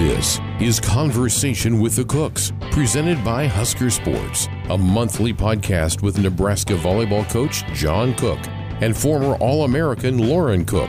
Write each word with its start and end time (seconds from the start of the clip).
This 0.00 0.40
is 0.62 0.80
Conversation 0.80 1.78
with 1.78 1.94
the 1.94 2.06
Cooks, 2.06 2.54
presented 2.70 3.22
by 3.22 3.46
Husker 3.46 3.90
Sports, 3.90 4.48
a 4.70 4.78
monthly 4.78 5.34
podcast 5.34 6.00
with 6.00 6.18
Nebraska 6.18 6.72
volleyball 6.72 7.28
coach 7.28 7.66
John 7.74 8.14
Cook 8.14 8.38
and 8.80 8.96
former 8.96 9.34
All 9.34 9.64
American 9.64 10.16
Lauren 10.16 10.64
Cook. 10.64 10.88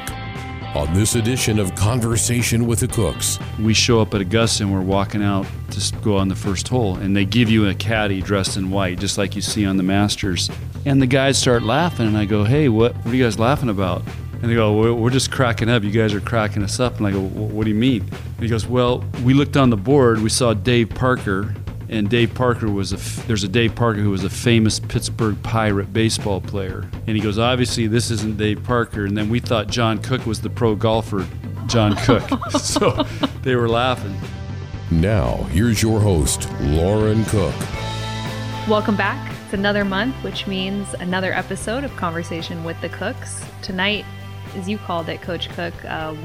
On 0.75 0.93
this 0.93 1.15
edition 1.15 1.59
of 1.59 1.75
Conversation 1.75 2.65
with 2.65 2.79
the 2.79 2.87
Cooks, 2.87 3.37
we 3.59 3.73
show 3.73 3.99
up 3.99 4.13
at 4.13 4.21
Augusta 4.21 4.63
and 4.63 4.71
we're 4.71 4.79
walking 4.79 5.21
out 5.21 5.45
to 5.71 5.93
go 6.01 6.15
on 6.15 6.29
the 6.29 6.35
first 6.35 6.69
hole, 6.69 6.95
and 6.95 7.13
they 7.13 7.25
give 7.25 7.49
you 7.49 7.67
a 7.67 7.73
caddy 7.73 8.21
dressed 8.21 8.55
in 8.55 8.71
white, 8.71 8.97
just 8.97 9.17
like 9.17 9.35
you 9.35 9.41
see 9.41 9.65
on 9.65 9.75
the 9.75 9.83
Masters. 9.83 10.49
And 10.85 11.01
the 11.01 11.05
guys 11.05 11.37
start 11.37 11.63
laughing, 11.63 12.07
and 12.07 12.17
I 12.17 12.23
go, 12.23 12.45
"Hey, 12.45 12.69
what? 12.69 12.95
What 12.95 13.07
are 13.07 13.17
you 13.17 13.25
guys 13.25 13.37
laughing 13.37 13.67
about?" 13.67 14.03
And 14.41 14.49
they 14.49 14.55
go, 14.55 14.75
we're, 14.75 14.93
we're 14.93 15.11
just 15.11 15.31
cracking 15.31 15.69
up. 15.69 15.83
You 15.83 15.91
guys 15.91 16.15
are 16.15 16.19
cracking 16.19 16.63
us 16.63 16.79
up. 16.79 16.97
And 16.97 17.05
I 17.05 17.11
go, 17.11 17.21
what 17.21 17.63
do 17.63 17.69
you 17.69 17.75
mean? 17.75 18.01
And 18.01 18.39
he 18.39 18.47
goes, 18.47 18.65
well, 18.65 19.05
we 19.23 19.35
looked 19.35 19.55
on 19.55 19.69
the 19.69 19.77
board. 19.77 20.19
We 20.19 20.29
saw 20.29 20.55
Dave 20.55 20.89
Parker, 20.89 21.53
and 21.89 22.09
Dave 22.09 22.33
Parker 22.33 22.67
was 22.71 22.93
a 22.93 23.27
there's 23.27 23.43
a 23.43 23.47
Dave 23.47 23.75
Parker 23.75 23.99
who 23.99 24.09
was 24.09 24.23
a 24.23 24.29
famous 24.29 24.79
Pittsburgh 24.79 25.37
Pirate 25.43 25.93
baseball 25.93 26.41
player. 26.41 26.89
And 27.05 27.15
he 27.15 27.19
goes, 27.19 27.37
obviously 27.37 27.85
this 27.85 28.09
isn't 28.09 28.37
Dave 28.37 28.63
Parker. 28.63 29.05
And 29.05 29.15
then 29.15 29.29
we 29.29 29.39
thought 29.39 29.67
John 29.67 29.99
Cook 29.99 30.25
was 30.25 30.41
the 30.41 30.49
pro 30.49 30.73
golfer, 30.73 31.27
John 31.67 31.95
Cook. 31.97 32.51
so 32.59 33.03
they 33.43 33.55
were 33.55 33.69
laughing. 33.69 34.15
Now 34.89 35.43
here's 35.51 35.83
your 35.83 35.99
host, 35.99 36.49
Lauren 36.61 37.25
Cook. 37.25 37.55
Welcome 38.67 38.95
back. 38.95 39.35
It's 39.43 39.53
another 39.53 39.83
month, 39.83 40.15
which 40.23 40.47
means 40.47 40.93
another 40.95 41.33
episode 41.33 41.83
of 41.83 41.93
Conversation 41.97 42.63
with 42.63 42.79
the 42.79 42.89
Cooks. 42.89 43.43
Tonight 43.61 44.05
as 44.55 44.67
you 44.67 44.77
called 44.77 45.09
it, 45.09 45.21
Coach 45.21 45.49
Cook, 45.49 45.73
uh, 45.85 46.15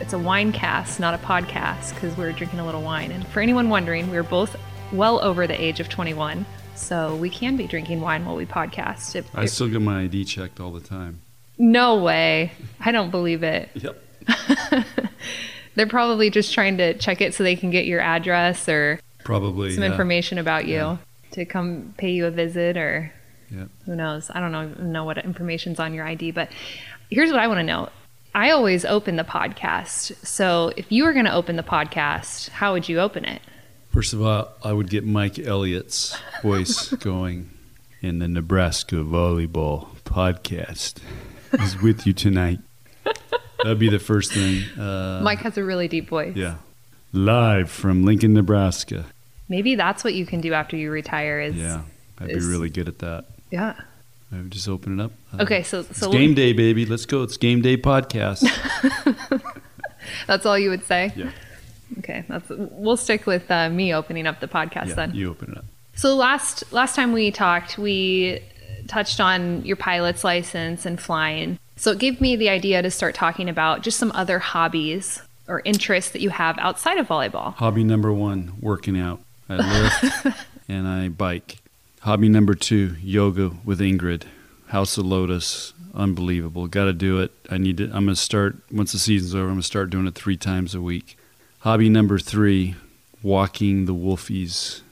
it's 0.00 0.12
a 0.12 0.18
wine 0.18 0.52
cast, 0.52 1.00
not 1.00 1.14
a 1.14 1.18
podcast, 1.18 1.94
because 1.94 2.16
we're 2.16 2.32
drinking 2.32 2.58
a 2.58 2.66
little 2.66 2.82
wine. 2.82 3.10
And 3.10 3.26
for 3.28 3.40
anyone 3.40 3.68
wondering, 3.68 4.10
we're 4.10 4.22
both 4.22 4.56
well 4.92 5.20
over 5.22 5.46
the 5.46 5.60
age 5.60 5.80
of 5.80 5.88
21, 5.88 6.44
so 6.74 7.14
we 7.16 7.30
can 7.30 7.56
be 7.56 7.66
drinking 7.66 8.00
wine 8.00 8.24
while 8.24 8.36
we 8.36 8.46
podcast. 8.46 9.14
It, 9.14 9.26
I 9.34 9.46
still 9.46 9.68
get 9.68 9.82
my 9.82 10.02
ID 10.02 10.24
checked 10.24 10.60
all 10.60 10.72
the 10.72 10.80
time. 10.80 11.20
No 11.58 12.02
way. 12.02 12.52
I 12.80 12.92
don't 12.92 13.10
believe 13.10 13.42
it. 13.42 13.70
Yep. 13.80 14.00
They're 15.74 15.86
probably 15.86 16.30
just 16.30 16.54
trying 16.54 16.78
to 16.78 16.94
check 16.94 17.20
it 17.20 17.34
so 17.34 17.42
they 17.42 17.56
can 17.56 17.70
get 17.70 17.84
your 17.84 18.00
address 18.00 18.68
or 18.68 19.00
probably 19.24 19.72
some 19.72 19.82
yeah. 19.82 19.90
information 19.90 20.38
about 20.38 20.66
you 20.66 20.74
yeah. 20.74 20.96
to 21.32 21.44
come 21.44 21.94
pay 21.98 22.12
you 22.12 22.26
a 22.26 22.30
visit 22.30 22.76
or 22.76 23.12
yep. 23.50 23.68
who 23.84 23.96
knows. 23.96 24.30
I 24.32 24.38
don't 24.38 24.52
know 24.52 24.68
know 24.82 25.04
what 25.04 25.18
information's 25.18 25.80
on 25.80 25.92
your 25.92 26.06
ID, 26.06 26.30
but 26.30 26.48
here's 27.10 27.30
what 27.30 27.40
I 27.40 27.46
want 27.46 27.58
to 27.58 27.64
know. 27.64 27.88
I 28.34 28.50
always 28.50 28.84
open 28.84 29.16
the 29.16 29.24
podcast. 29.24 30.14
So 30.26 30.72
if 30.76 30.90
you 30.90 31.04
were 31.04 31.12
going 31.12 31.26
to 31.26 31.34
open 31.34 31.56
the 31.56 31.62
podcast, 31.62 32.48
how 32.48 32.72
would 32.72 32.88
you 32.88 32.98
open 33.00 33.24
it? 33.24 33.40
First 33.92 34.12
of 34.12 34.22
all, 34.22 34.48
I 34.64 34.72
would 34.72 34.90
get 34.90 35.04
Mike 35.04 35.38
Elliott's 35.38 36.18
voice 36.42 36.88
going 37.00 37.50
in 38.02 38.18
the 38.18 38.26
Nebraska 38.26 38.96
Volleyball 38.96 39.88
Podcast 40.04 40.98
is 41.52 41.80
with 41.80 42.06
you 42.06 42.12
tonight. 42.12 42.58
That'd 43.62 43.78
be 43.78 43.88
the 43.88 43.98
first 44.00 44.32
thing. 44.32 44.62
Uh, 44.78 45.20
Mike 45.22 45.38
has 45.40 45.56
a 45.56 45.64
really 45.64 45.88
deep 45.88 46.08
voice. 46.08 46.36
Yeah. 46.36 46.56
Live 47.12 47.70
from 47.70 48.04
Lincoln, 48.04 48.34
Nebraska. 48.34 49.06
Maybe 49.48 49.74
that's 49.76 50.02
what 50.02 50.14
you 50.14 50.26
can 50.26 50.40
do 50.40 50.52
after 50.52 50.76
you 50.76 50.90
retire 50.90 51.40
is 51.40 51.54
Yeah. 51.54 51.82
I'd 52.18 52.30
is, 52.30 52.44
be 52.44 52.50
really 52.50 52.70
good 52.70 52.88
at 52.88 52.98
that. 52.98 53.26
Yeah. 53.50 53.74
I 54.32 54.36
would 54.36 54.50
just 54.50 54.68
open 54.68 54.98
it 54.98 55.04
up. 55.04 55.12
Uh, 55.32 55.42
okay, 55.42 55.62
so 55.62 55.82
so 55.82 55.88
it's 55.88 56.06
game 56.08 56.34
day, 56.34 56.52
baby. 56.52 56.86
Let's 56.86 57.06
go. 57.06 57.22
It's 57.22 57.36
game 57.36 57.62
day 57.62 57.76
podcast. 57.76 58.42
that's 60.26 60.44
all 60.44 60.58
you 60.58 60.70
would 60.70 60.84
say. 60.84 61.12
Yeah. 61.14 61.30
Okay, 61.98 62.24
that's 62.28 62.48
we'll 62.48 62.96
stick 62.96 63.26
with 63.26 63.50
uh, 63.50 63.68
me 63.70 63.94
opening 63.94 64.26
up 64.26 64.40
the 64.40 64.48
podcast 64.48 64.88
yeah, 64.88 64.94
then. 64.94 65.14
You 65.14 65.30
open 65.30 65.52
it 65.52 65.58
up. 65.58 65.64
So 65.94 66.16
last 66.16 66.72
last 66.72 66.96
time 66.96 67.12
we 67.12 67.30
talked, 67.30 67.78
we 67.78 68.40
touched 68.88 69.20
on 69.20 69.64
your 69.64 69.76
pilot's 69.76 70.24
license 70.24 70.86
and 70.86 71.00
flying. 71.00 71.58
So 71.76 71.92
it 71.92 71.98
gave 71.98 72.20
me 72.20 72.36
the 72.36 72.48
idea 72.48 72.82
to 72.82 72.90
start 72.90 73.14
talking 73.14 73.48
about 73.48 73.82
just 73.82 73.98
some 73.98 74.12
other 74.12 74.38
hobbies 74.38 75.22
or 75.48 75.62
interests 75.64 76.12
that 76.12 76.20
you 76.20 76.30
have 76.30 76.58
outside 76.58 76.98
of 76.98 77.06
volleyball. 77.06 77.54
Hobby 77.54 77.84
number 77.84 78.12
one: 78.12 78.54
working 78.60 78.98
out. 78.98 79.20
I 79.48 79.56
lift 79.56 80.26
and 80.68 80.88
I 80.88 81.08
bike. 81.08 81.58
Hobby 82.04 82.28
number 82.28 82.52
two, 82.52 82.96
yoga 83.00 83.50
with 83.64 83.80
Ingrid. 83.80 84.24
House 84.66 84.98
of 84.98 85.06
Lotus, 85.06 85.72
unbelievable. 85.94 86.66
Got 86.66 86.84
to 86.84 86.92
do 86.92 87.18
it. 87.18 87.32
I 87.48 87.56
need 87.56 87.78
to. 87.78 87.84
I'm 87.84 88.04
gonna 88.04 88.14
start 88.14 88.56
once 88.70 88.92
the 88.92 88.98
season's 88.98 89.34
over. 89.34 89.44
I'm 89.44 89.52
gonna 89.52 89.62
start 89.62 89.88
doing 89.88 90.06
it 90.06 90.14
three 90.14 90.36
times 90.36 90.74
a 90.74 90.82
week. 90.82 91.16
Hobby 91.60 91.88
number 91.88 92.18
three, 92.18 92.74
walking 93.22 93.86
the 93.86 93.94
wolfies 93.94 94.82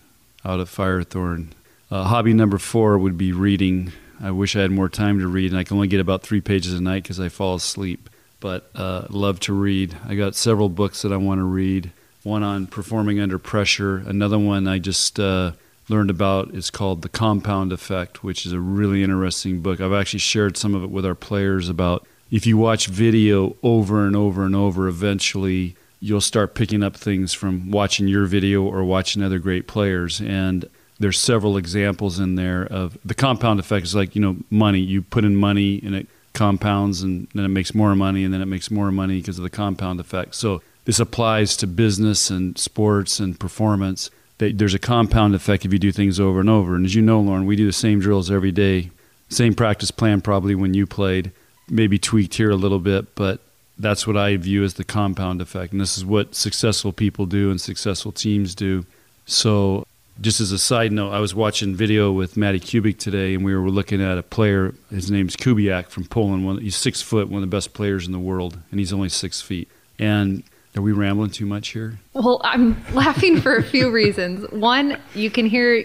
out 0.42 0.58
of 0.58 0.70
Firethorn. 0.70 1.48
Uh, 1.90 2.04
hobby 2.04 2.32
number 2.32 2.56
four 2.56 2.96
would 2.96 3.18
be 3.18 3.30
reading. 3.30 3.92
I 4.18 4.30
wish 4.30 4.56
I 4.56 4.62
had 4.62 4.70
more 4.70 4.88
time 4.88 5.18
to 5.18 5.28
read, 5.28 5.50
and 5.50 5.58
I 5.58 5.64
can 5.64 5.76
only 5.76 5.88
get 5.88 6.00
about 6.00 6.22
three 6.22 6.40
pages 6.40 6.72
a 6.72 6.80
night 6.80 7.02
because 7.02 7.20
I 7.20 7.28
fall 7.28 7.56
asleep. 7.56 8.08
But 8.40 8.70
uh, 8.74 9.04
love 9.10 9.38
to 9.40 9.52
read. 9.52 9.94
I 10.08 10.14
got 10.14 10.34
several 10.34 10.70
books 10.70 11.02
that 11.02 11.12
I 11.12 11.18
want 11.18 11.40
to 11.40 11.44
read. 11.44 11.92
One 12.22 12.42
on 12.42 12.68
performing 12.68 13.20
under 13.20 13.38
pressure. 13.38 13.98
Another 13.98 14.38
one 14.38 14.66
I 14.66 14.78
just 14.78 15.20
uh, 15.20 15.52
learned 15.92 16.10
about 16.10 16.54
is 16.54 16.70
called 16.70 17.02
The 17.02 17.08
Compound 17.08 17.70
Effect, 17.70 18.24
which 18.24 18.46
is 18.46 18.52
a 18.52 18.58
really 18.58 19.02
interesting 19.02 19.60
book. 19.60 19.80
I've 19.80 19.92
actually 19.92 20.20
shared 20.20 20.56
some 20.56 20.74
of 20.74 20.82
it 20.82 20.90
with 20.90 21.04
our 21.04 21.14
players 21.14 21.68
about 21.68 22.06
if 22.30 22.46
you 22.46 22.56
watch 22.56 22.86
video 22.86 23.56
over 23.62 24.06
and 24.06 24.16
over 24.16 24.44
and 24.44 24.56
over, 24.56 24.88
eventually 24.88 25.76
you'll 26.00 26.22
start 26.22 26.54
picking 26.54 26.82
up 26.82 26.96
things 26.96 27.34
from 27.34 27.70
watching 27.70 28.08
your 28.08 28.24
video 28.24 28.62
or 28.62 28.82
watching 28.84 29.22
other 29.22 29.38
great 29.38 29.68
players. 29.68 30.20
And 30.20 30.64
there's 30.98 31.20
several 31.20 31.58
examples 31.58 32.18
in 32.18 32.36
there 32.36 32.64
of 32.64 32.96
the 33.04 33.14
compound 33.14 33.60
effect 33.60 33.84
is 33.84 33.94
like, 33.94 34.16
you 34.16 34.22
know, 34.22 34.36
money. 34.48 34.80
You 34.80 35.02
put 35.02 35.26
in 35.26 35.36
money 35.36 35.80
and 35.84 35.94
it 35.94 36.08
compounds 36.32 37.02
and 37.02 37.28
then 37.34 37.44
it 37.44 37.48
makes 37.48 37.74
more 37.74 37.94
money 37.94 38.24
and 38.24 38.32
then 38.32 38.40
it 38.40 38.46
makes 38.46 38.70
more 38.70 38.90
money 38.90 39.20
because 39.20 39.36
of 39.36 39.44
the 39.44 39.50
compound 39.50 40.00
effect. 40.00 40.34
So 40.36 40.62
this 40.86 40.98
applies 40.98 41.54
to 41.58 41.66
business 41.66 42.30
and 42.30 42.56
sports 42.56 43.20
and 43.20 43.38
performance 43.38 44.10
there's 44.50 44.74
a 44.74 44.78
compound 44.78 45.34
effect 45.34 45.64
if 45.64 45.72
you 45.72 45.78
do 45.78 45.92
things 45.92 46.18
over 46.18 46.40
and 46.40 46.50
over. 46.50 46.74
And 46.74 46.84
as 46.84 46.94
you 46.94 47.02
know, 47.02 47.20
Lauren, 47.20 47.46
we 47.46 47.56
do 47.56 47.66
the 47.66 47.72
same 47.72 48.00
drills 48.00 48.30
every 48.30 48.52
day, 48.52 48.90
same 49.28 49.54
practice 49.54 49.90
plan 49.90 50.20
probably 50.20 50.54
when 50.54 50.74
you 50.74 50.86
played, 50.86 51.32
maybe 51.68 51.98
tweaked 51.98 52.34
here 52.34 52.50
a 52.50 52.56
little 52.56 52.78
bit, 52.78 53.14
but 53.14 53.40
that's 53.78 54.06
what 54.06 54.16
I 54.16 54.36
view 54.36 54.64
as 54.64 54.74
the 54.74 54.84
compound 54.84 55.40
effect. 55.40 55.72
And 55.72 55.80
this 55.80 55.96
is 55.96 56.04
what 56.04 56.34
successful 56.34 56.92
people 56.92 57.26
do 57.26 57.50
and 57.50 57.60
successful 57.60 58.12
teams 58.12 58.54
do. 58.54 58.84
So, 59.26 59.86
just 60.20 60.40
as 60.40 60.52
a 60.52 60.58
side 60.58 60.92
note, 60.92 61.10
I 61.10 61.20
was 61.20 61.34
watching 61.34 61.74
video 61.74 62.12
with 62.12 62.36
Matty 62.36 62.60
Kubik 62.60 62.98
today, 62.98 63.34
and 63.34 63.44
we 63.44 63.54
were 63.56 63.70
looking 63.70 64.02
at 64.02 64.18
a 64.18 64.22
player. 64.22 64.74
His 64.90 65.10
name's 65.10 65.36
Kubiak 65.36 65.88
from 65.88 66.04
Poland. 66.04 66.60
He's 66.60 66.76
six 66.76 67.00
foot, 67.00 67.28
one 67.28 67.42
of 67.42 67.48
the 67.48 67.56
best 67.56 67.72
players 67.72 68.06
in 68.06 68.12
the 68.12 68.18
world, 68.18 68.58
and 68.70 68.78
he's 68.78 68.92
only 68.92 69.08
six 69.08 69.40
feet. 69.40 69.68
And 69.98 70.42
are 70.76 70.82
we 70.82 70.92
rambling 70.92 71.30
too 71.30 71.46
much 71.46 71.68
here? 71.68 71.98
Well, 72.14 72.40
I'm 72.44 72.82
laughing 72.94 73.40
for 73.40 73.56
a 73.56 73.62
few 73.62 73.90
reasons. 73.90 74.50
One, 74.50 74.98
you 75.14 75.30
can 75.30 75.46
hear 75.46 75.84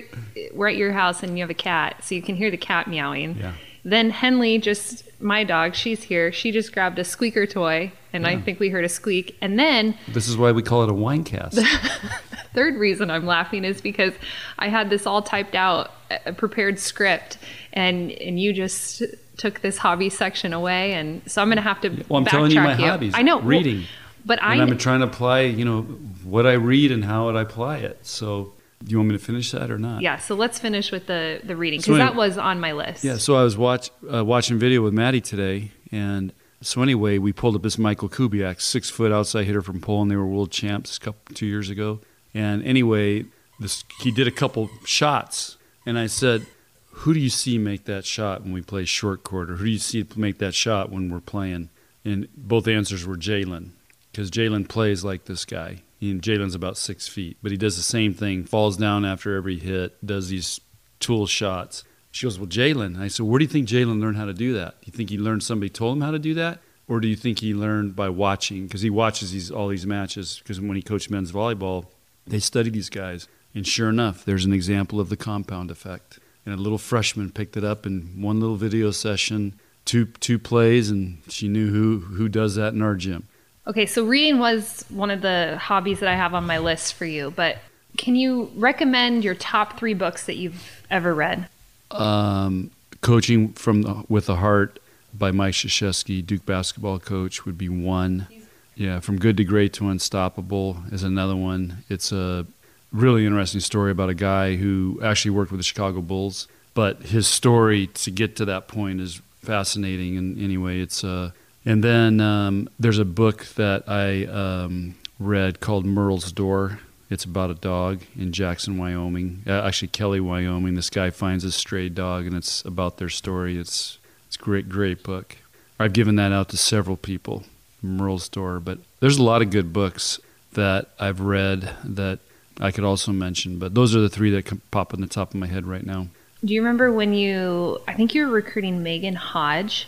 we're 0.54 0.70
at 0.70 0.78
your 0.78 0.94
house 0.94 1.24
and 1.24 1.38
you 1.38 1.44
have 1.44 1.50
a 1.50 1.56
cat, 1.56 2.04
so 2.04 2.16
you 2.16 2.22
can 2.22 2.36
hear 2.36 2.50
the 2.50 2.58
cat 2.58 2.88
meowing. 2.88 3.38
Yeah. 3.38 3.54
Then 3.84 4.10
Henley, 4.10 4.58
just 4.60 5.04
my 5.22 5.44
dog, 5.44 5.76
she's 5.76 6.04
here. 6.04 6.32
She 6.32 6.52
just 6.52 6.74
grabbed 6.74 7.00
a 7.00 7.04
squeaker 7.04 7.46
toy, 7.46 7.92
and 8.14 8.24
yeah. 8.24 8.32
I 8.32 8.42
think 8.42 8.60
we 8.60 8.70
heard 8.70 8.86
a 8.86 8.90
squeak. 8.90 9.38
And 9.42 9.58
then 9.58 9.98
this 10.10 10.28
is 10.28 10.38
why 10.38 10.52
we 10.52 10.62
call 10.62 10.84
it 10.84 10.90
a 10.90 10.94
wine 10.94 11.24
cast. 11.24 11.60
Third 12.54 12.76
reason 12.76 13.10
I'm 13.10 13.26
laughing 13.26 13.64
is 13.64 13.82
because 13.82 14.14
I 14.58 14.70
had 14.70 14.90
this 14.90 15.06
all 15.06 15.22
typed 15.22 15.56
out, 15.56 15.92
a 16.26 16.34
prepared 16.34 16.80
script, 16.80 17.38
and 17.74 18.12
and 18.12 18.40
you 18.40 18.54
just 18.54 19.04
took 19.38 19.62
this 19.62 19.78
hobby 19.78 20.10
section 20.10 20.54
away, 20.54 20.94
and 20.94 21.22
so 21.30 21.42
I'm 21.42 21.48
going 21.48 21.58
to 21.58 21.62
have 21.62 21.82
to. 21.82 21.90
Well, 22.10 22.20
I'm 22.20 22.26
telling 22.26 22.52
you 22.52 22.62
my 22.62 22.78
you. 22.78 22.86
hobbies. 22.86 23.14
I 23.16 23.22
know 23.22 23.42
reading. 23.42 23.78
Well, 23.78 23.88
but 24.28 24.44
I, 24.44 24.56
I'm 24.56 24.78
trying 24.78 25.00
to 25.00 25.08
apply, 25.08 25.42
you 25.42 25.64
know, 25.64 25.84
what 26.24 26.46
I 26.46 26.54
read 26.54 26.92
and 26.92 27.04
how 27.04 27.26
would 27.28 27.38
I 27.38 27.42
apply 27.42 27.78
it. 27.78 28.06
So, 28.06 28.54
do 28.84 28.92
you 28.92 28.98
want 28.98 29.10
me 29.10 29.18
to 29.18 29.24
finish 29.24 29.52
that 29.52 29.72
or 29.72 29.80
not? 29.80 30.02
Yeah. 30.02 30.18
So 30.18 30.36
let's 30.36 30.60
finish 30.60 30.92
with 30.92 31.08
the 31.08 31.40
the 31.44 31.56
reading 31.56 31.80
because 31.80 31.86
so 31.88 31.94
anyway, 31.94 32.10
that 32.10 32.16
was 32.16 32.38
on 32.38 32.60
my 32.60 32.74
list. 32.74 33.04
Yeah. 33.04 33.18
So 33.18 33.36
I 33.38 33.44
was 33.44 33.58
watch 33.58 33.90
uh, 34.14 34.24
watching 34.26 34.60
video 34.60 34.82
with 34.84 34.94
Maddie 34.94 35.22
today, 35.22 35.72
and 35.92 36.34
so 36.62 36.82
anyway, 36.82 37.18
we 37.18 37.32
pulled 37.32 37.56
up 37.56 37.64
this 37.64 37.78
Michael 37.78 38.10
Kubiak, 38.10 38.62
six 38.62 38.90
foot 38.90 39.14
outside 39.14 39.46
hitter 39.46 39.62
from 39.62 39.80
Poland. 39.80 40.12
They 40.12 40.18
were 40.18 40.28
world 40.28 40.52
champs 40.52 40.98
a 40.98 41.00
couple 41.00 41.34
two 41.34 41.46
years 41.46 41.70
ago, 41.70 42.02
and 42.34 42.62
anyway, 42.64 43.26
this 43.62 43.86
he 44.02 44.12
did 44.12 44.28
a 44.28 44.32
couple 44.32 44.70
shots, 44.86 45.58
and 45.86 45.98
I 45.98 46.08
said, 46.08 46.46
"Who 46.92 47.14
do 47.14 47.20
you 47.22 47.30
see 47.30 47.58
make 47.58 47.86
that 47.86 48.06
shot 48.06 48.44
when 48.44 48.52
we 48.52 48.62
play 48.62 48.84
short 48.84 49.24
court, 49.24 49.50
or 49.50 49.56
who 49.56 49.66
do 49.66 49.72
you 49.72 49.80
see 49.80 50.06
make 50.18 50.38
that 50.40 50.54
shot 50.54 50.92
when 50.92 51.10
we're 51.10 51.22
playing?" 51.22 51.70
And 52.04 52.28
both 52.38 52.68
answers 52.68 53.06
were 53.06 53.18
Jalen 53.18 53.72
because 54.18 54.32
Jalen 54.32 54.68
plays 54.68 55.04
like 55.04 55.26
this 55.26 55.46
guy. 55.46 55.84
Jalen's 56.02 56.56
about 56.56 56.76
six 56.76 57.08
feet, 57.08 57.38
but 57.44 57.52
he 57.52 57.58
does 57.58 57.78
the 57.78 57.84
same 57.84 58.16
thing, 58.16 58.46
falls 58.46 58.76
down 58.76 59.06
after 59.06 59.36
every 59.36 59.60
hit, 59.60 60.04
does 60.04 60.30
these 60.30 60.60
tool 61.00 61.28
shots. 61.28 61.84
She 62.10 62.26
goes, 62.26 62.40
Well, 62.40 62.48
Jalen. 62.48 63.00
I 63.00 63.10
said, 63.10 63.28
Where 63.28 63.38
do 63.38 63.46
you 63.46 63.50
think 63.50 63.68
Jalen 63.68 64.02
learned 64.02 64.18
how 64.18 64.26
to 64.26 64.34
do 64.34 64.54
that? 64.56 64.82
Do 64.82 64.88
you 64.88 64.92
think 64.92 65.12
he 65.12 65.20
learned 65.20 65.44
somebody 65.44 65.70
told 65.70 65.98
him 65.98 66.02
how 66.02 66.10
to 66.10 66.20
do 66.20 66.34
that? 66.34 66.60
or 66.88 67.02
do 67.02 67.08
you 67.08 67.18
think 67.18 67.40
he 67.40 67.54
learned 67.54 67.96
by 67.96 68.10
watching? 68.10 68.66
Because 68.66 68.82
he 68.82 68.90
watches 68.90 69.34
these 69.34 69.52
all 69.52 69.68
these 69.68 69.86
matches. 69.86 70.40
Because 70.42 70.60
when 70.60 70.78
he 70.78 70.82
coached 70.82 71.12
men's 71.12 71.32
volleyball, 71.32 71.86
they 72.26 72.40
study 72.40 72.70
these 72.72 72.90
guys, 72.90 73.28
and 73.54 73.68
sure 73.68 73.90
enough, 73.90 74.26
there's 74.26 74.46
an 74.46 74.54
example 74.54 75.00
of 75.00 75.10
the 75.10 75.18
compound 75.18 75.70
effect. 75.70 76.18
And 76.46 76.56
a 76.56 76.62
little 76.62 76.78
freshman 76.78 77.32
picked 77.32 77.58
it 77.58 77.66
up 77.66 77.86
in 77.86 78.22
one 78.22 78.40
little 78.40 78.56
video 78.56 78.92
session, 78.92 79.60
two 79.84 80.06
two 80.06 80.40
plays, 80.40 80.90
and 80.90 81.22
she 81.28 81.48
knew 81.50 81.70
who 81.70 82.00
who 82.16 82.30
does 82.30 82.56
that 82.56 82.74
in 82.74 82.82
our 82.82 82.96
gym. 82.96 83.28
Okay, 83.68 83.86
so 83.86 84.06
reading 84.06 84.40
was 84.40 84.86
one 84.88 85.12
of 85.12 85.22
the 85.22 85.58
hobbies 85.60 86.00
that 86.00 86.08
I 86.08 86.16
have 86.16 86.34
on 86.34 86.46
my 86.46 86.58
list 86.58 86.94
for 86.94 87.04
you, 87.04 87.34
but 87.36 87.58
can 87.98 88.16
you 88.16 88.50
recommend 88.56 89.26
your 89.26 89.36
top 89.36 89.78
three 89.78 89.94
books 89.94 90.26
that 90.26 90.38
you've 90.38 90.86
ever 90.90 91.14
read? 91.14 91.50
Um, 91.92 92.72
Coaching 93.02 93.52
from 93.54 93.82
the, 93.82 94.06
with 94.08 94.28
the 94.28 94.38
Heart 94.38 94.80
by 95.14 95.32
Mike 95.32 95.54
Krzyzewski, 95.54 96.26
Duke 96.26 96.46
basketball 96.46 96.98
coach, 96.98 97.46
would 97.46 97.58
be 97.58 97.68
one. 97.68 98.28
Yeah, 98.76 99.02
From 99.02 99.20
Good 99.20 99.36
to 99.38 99.44
Great 99.44 99.74
to 99.74 99.90
Unstoppable 99.90 100.78
is 100.92 101.04
another 101.04 101.36
one. 101.36 101.84
It's 101.90 102.14
a 102.14 102.46
really 102.94 103.26
interesting 103.26 103.60
story 103.60 103.92
about 103.92 104.10
a 104.10 104.14
guy 104.14 104.56
who 104.56 105.00
actually 105.04 105.32
worked 105.32 105.52
with 105.52 105.60
the 105.60 105.64
Chicago 105.66 106.00
Bulls, 106.02 106.48
but 106.74 107.02
his 107.04 107.28
story 107.28 107.88
to 107.88 108.12
get 108.12 108.38
to 108.38 108.46
that 108.46 108.70
point 108.70 109.02
is 109.02 109.22
fascinating. 109.42 110.18
And 110.18 110.40
anyway, 110.40 110.80
it's 110.80 111.04
uh, 111.04 111.32
and 111.68 111.84
then 111.84 112.22
um, 112.22 112.70
there's 112.80 112.98
a 112.98 113.04
book 113.04 113.46
that 113.56 113.90
I 113.90 114.24
um, 114.24 114.96
read 115.20 115.60
called 115.60 115.86
Merle's 115.86 116.32
Door. 116.32 116.80
It's 117.10 117.26
about 117.26 117.50
a 117.52 117.56
dog 117.56 118.04
in 118.18 118.32
Jackson, 118.32 118.78
Wyoming. 118.78 119.44
Uh, 119.46 119.52
actually, 119.52 119.90
Kelly, 119.90 120.22
Wyoming. 120.22 120.76
This 120.76 120.90
guy 120.90 121.10
finds 121.10 121.44
a 121.44 121.52
stray 121.52 121.90
dog, 121.90 122.26
and 122.26 122.38
it's 122.38 122.64
about 122.64 123.00
their 123.00 123.10
story. 123.10 123.58
It's 123.58 123.98
it's 124.28 124.38
a 124.38 124.40
great, 124.40 124.70
great 124.70 125.04
book. 125.04 125.36
I've 125.78 125.92
given 125.92 126.16
that 126.16 126.32
out 126.32 126.48
to 126.50 126.58
several 126.58 126.96
people, 126.96 127.44
Merle's 127.82 128.30
Door. 128.30 128.62
But 128.62 128.80
there's 129.02 129.18
a 129.18 129.24
lot 129.24 129.42
of 129.42 129.50
good 129.50 129.74
books 129.74 130.22
that 130.54 130.88
I've 130.98 131.20
read 131.20 131.76
that 131.84 132.20
I 132.62 132.72
could 132.72 132.86
also 132.86 133.12
mention. 133.12 133.60
But 133.60 133.74
those 133.74 133.94
are 133.94 134.00
the 134.00 134.10
three 134.10 134.32
that 134.32 134.72
pop 134.72 134.94
in 134.94 135.02
the 135.02 135.08
top 135.08 135.34
of 135.34 135.36
my 135.36 135.48
head 135.48 135.68
right 135.68 135.86
now. 135.86 136.08
Do 136.46 136.54
you 136.54 136.62
remember 136.62 136.94
when 136.94 137.14
you? 137.14 137.82
I 137.90 137.94
think 137.94 138.16
you 138.16 138.26
were 138.26 138.32
recruiting 138.32 138.84
Megan 138.84 139.16
Hodge 139.16 139.86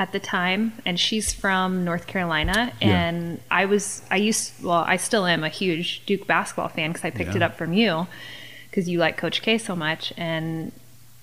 at 0.00 0.12
the 0.12 0.18
time 0.18 0.72
and 0.86 0.98
she's 0.98 1.30
from 1.30 1.84
North 1.84 2.06
Carolina 2.06 2.72
and 2.80 3.32
yeah. 3.32 3.42
I 3.50 3.66
was 3.66 4.00
I 4.10 4.16
used 4.16 4.64
well 4.64 4.82
I 4.86 4.96
still 4.96 5.26
am 5.26 5.44
a 5.44 5.50
huge 5.50 6.06
Duke 6.06 6.26
basketball 6.26 6.68
fan 6.68 6.94
cuz 6.94 7.04
I 7.04 7.10
picked 7.10 7.32
yeah. 7.32 7.36
it 7.36 7.42
up 7.42 7.58
from 7.58 7.74
you 7.74 8.06
cuz 8.72 8.88
you 8.88 8.98
like 8.98 9.18
coach 9.18 9.42
K 9.42 9.58
so 9.58 9.76
much 9.76 10.14
and 10.16 10.72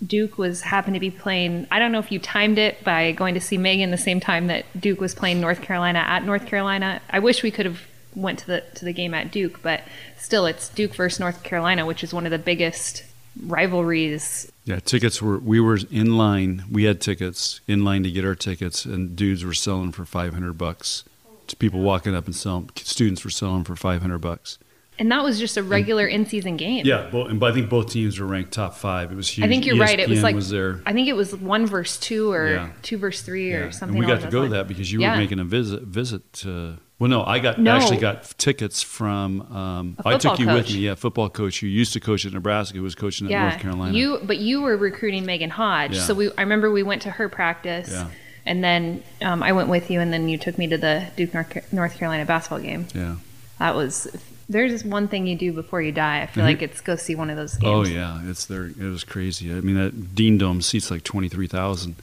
Duke 0.06 0.38
was 0.38 0.62
happened 0.62 0.94
to 0.94 1.00
be 1.00 1.10
playing 1.10 1.66
I 1.72 1.80
don't 1.80 1.92
know 1.92 1.98
if 1.98 2.12
you 2.12 2.20
timed 2.20 2.60
it 2.60 2.84
by 2.84 3.12
going 3.14 3.34
to 3.34 3.42
see 3.42 3.58
Megan 3.58 3.90
the 3.90 3.98
same 3.98 4.20
time 4.20 4.46
that 4.46 4.66
Duke 4.80 5.02
was 5.02 5.16
playing 5.16 5.42
North 5.42 5.64
Carolina 5.64 5.98
at 5.98 6.24
North 6.24 6.46
Carolina 6.46 7.02
I 7.10 7.18
wish 7.18 7.42
we 7.42 7.50
could 7.50 7.66
have 7.66 7.82
went 8.14 8.38
to 8.40 8.46
the 8.46 8.64
to 8.76 8.86
the 8.86 8.94
game 8.94 9.16
at 9.16 9.32
Duke 9.32 9.64
but 9.64 9.82
still 10.20 10.46
it's 10.46 10.70
Duke 10.70 10.94
versus 10.94 11.20
North 11.20 11.42
Carolina 11.42 11.84
which 11.84 12.04
is 12.04 12.14
one 12.14 12.28
of 12.28 12.32
the 12.32 12.38
biggest 12.52 13.02
rivalries. 13.46 14.52
Yeah, 14.66 14.80
tickets 14.80 15.22
were 15.22 15.38
we 15.38 15.60
were 15.60 15.80
in 15.92 16.18
line. 16.18 16.64
We 16.72 16.84
had 16.84 17.02
tickets 17.02 17.62
in 17.68 17.84
line 17.84 18.04
to 18.04 18.12
get 18.12 18.26
our 18.26 18.36
tickets, 18.36 18.86
and 18.86 19.16
dudes 19.16 19.44
were 19.44 19.54
selling 19.54 19.92
for 19.92 20.06
five 20.06 20.34
hundred 20.34 20.58
bucks. 20.58 21.04
To 21.48 21.56
people 21.56 21.80
walking 21.80 22.14
up 22.14 22.26
and 22.26 22.36
selling. 22.36 22.70
Students 22.76 23.24
were 23.24 23.30
selling 23.30 23.64
for 23.64 23.76
five 23.76 24.02
hundred 24.02 24.20
bucks. 24.20 24.58
And 25.00 25.12
that 25.12 25.24
was 25.24 25.38
just 25.38 25.58
a 25.58 25.64
regular 25.64 26.08
in-season 26.08 26.58
game. 26.58 26.86
Yeah, 26.86 27.12
well, 27.12 27.28
and 27.28 27.44
I 27.44 27.52
think 27.52 27.70
both 27.70 27.92
teams 27.92 28.20
were 28.20 28.26
ranked 28.26 28.52
top 28.52 28.76
five. 28.76 29.12
It 29.12 29.16
was 29.16 29.30
huge. 29.30 29.46
I 29.46 29.48
think 29.48 29.66
you're 29.66 29.76
ESPN 29.76 29.80
right. 29.80 30.00
It 30.00 30.10
was 30.10 30.24
like 30.24 30.36
was 30.36 30.50
there. 30.50 30.82
I 30.86 30.94
think 30.94 31.08
it 31.08 31.16
was 31.16 31.36
one 31.36 31.68
verse 31.68 32.00
two 32.00 32.32
or 32.32 32.50
yeah. 32.50 32.70
two 32.82 32.98
verse 32.98 33.22
three 33.22 33.52
yeah. 33.52 33.58
or 33.58 33.72
something. 33.72 33.98
And 33.98 34.08
we 34.08 34.12
got 34.12 34.22
to 34.22 34.32
go 34.32 34.44
to 34.44 34.50
that 34.50 34.68
because 34.68 34.92
you 34.92 35.02
yeah. 35.02 35.12
were 35.12 35.18
making 35.18 35.40
a 35.40 35.44
visit 35.44 35.84
visit 35.84 36.34
to 36.34 36.80
well, 37.00 37.10
no, 37.12 37.24
I 37.24 37.38
got 37.38 37.60
no. 37.60 37.76
actually 37.76 37.98
got 37.98 38.24
tickets 38.40 38.82
from. 38.82 39.42
Um, 39.54 39.98
I 40.04 40.18
took 40.18 40.40
you 40.40 40.48
coach. 40.48 40.66
with 40.66 40.74
me. 40.74 40.80
Yeah, 40.80 40.96
football 40.96 41.30
coach 41.30 41.60
who 41.60 41.68
used 41.68 41.94
to 41.94 42.00
coach 42.00 42.26
at 42.26 42.34
Nebraska, 42.34 42.76
who 42.78 42.84
was 42.84 42.96
coaching 42.96 43.32
at 43.32 43.40
North 43.40 43.62
Carolina. 43.62 43.96
You, 43.96 44.20
but 44.24 44.40
you 44.40 44.62
were 44.62 44.76
recruiting 44.76 45.26
Megan 45.26 45.52
Hodge, 45.52 45.98
so 45.98 46.16
we. 46.16 46.32
I 46.38 46.42
remember 46.42 46.72
we 46.72 46.82
went 46.82 47.04
to 47.04 47.12
her 47.12 47.30
practice, 47.30 47.92
yeah. 47.92 48.08
and 48.48 48.64
then 48.64 49.04
um, 49.22 49.44
I 49.44 49.52
went 49.52 49.70
with 49.70 49.92
you, 49.92 50.00
and 50.00 50.12
then 50.12 50.28
you 50.28 50.40
took 50.40 50.58
me 50.58 50.66
to 50.68 50.78
the 50.78 51.06
Duke 51.16 51.36
North 51.72 51.98
Carolina 51.98 52.26
basketball 52.26 52.62
game. 52.62 52.88
Yeah, 52.96 53.18
that 53.60 53.76
was. 53.76 54.08
There's 54.50 54.84
one 54.84 55.08
thing 55.08 55.28
you 55.28 55.36
do 55.36 55.52
before 55.52 55.82
you 55.82 55.92
die. 55.92 56.22
I 56.22 56.26
feel 56.26 56.42
mm-hmm. 56.42 56.48
like 56.48 56.62
it's 56.62 56.82
go 56.82 56.96
see 56.96 57.16
one 57.16 57.30
of 57.30 57.38
those 57.38 57.58
games. 57.58 57.90
Oh 57.90 57.92
yeah, 57.92 58.22
it's 58.26 58.46
there. 58.46 58.66
It 58.66 58.78
was 58.78 59.04
crazy. 59.04 59.52
I 59.52 59.62
mean, 59.62 59.76
that 59.76 60.16
Dean 60.16 60.38
Dome 60.38 60.62
seats 60.62 60.90
like 60.90 61.04
twenty 61.04 61.30
three 61.30 61.48
thousand. 61.48 61.96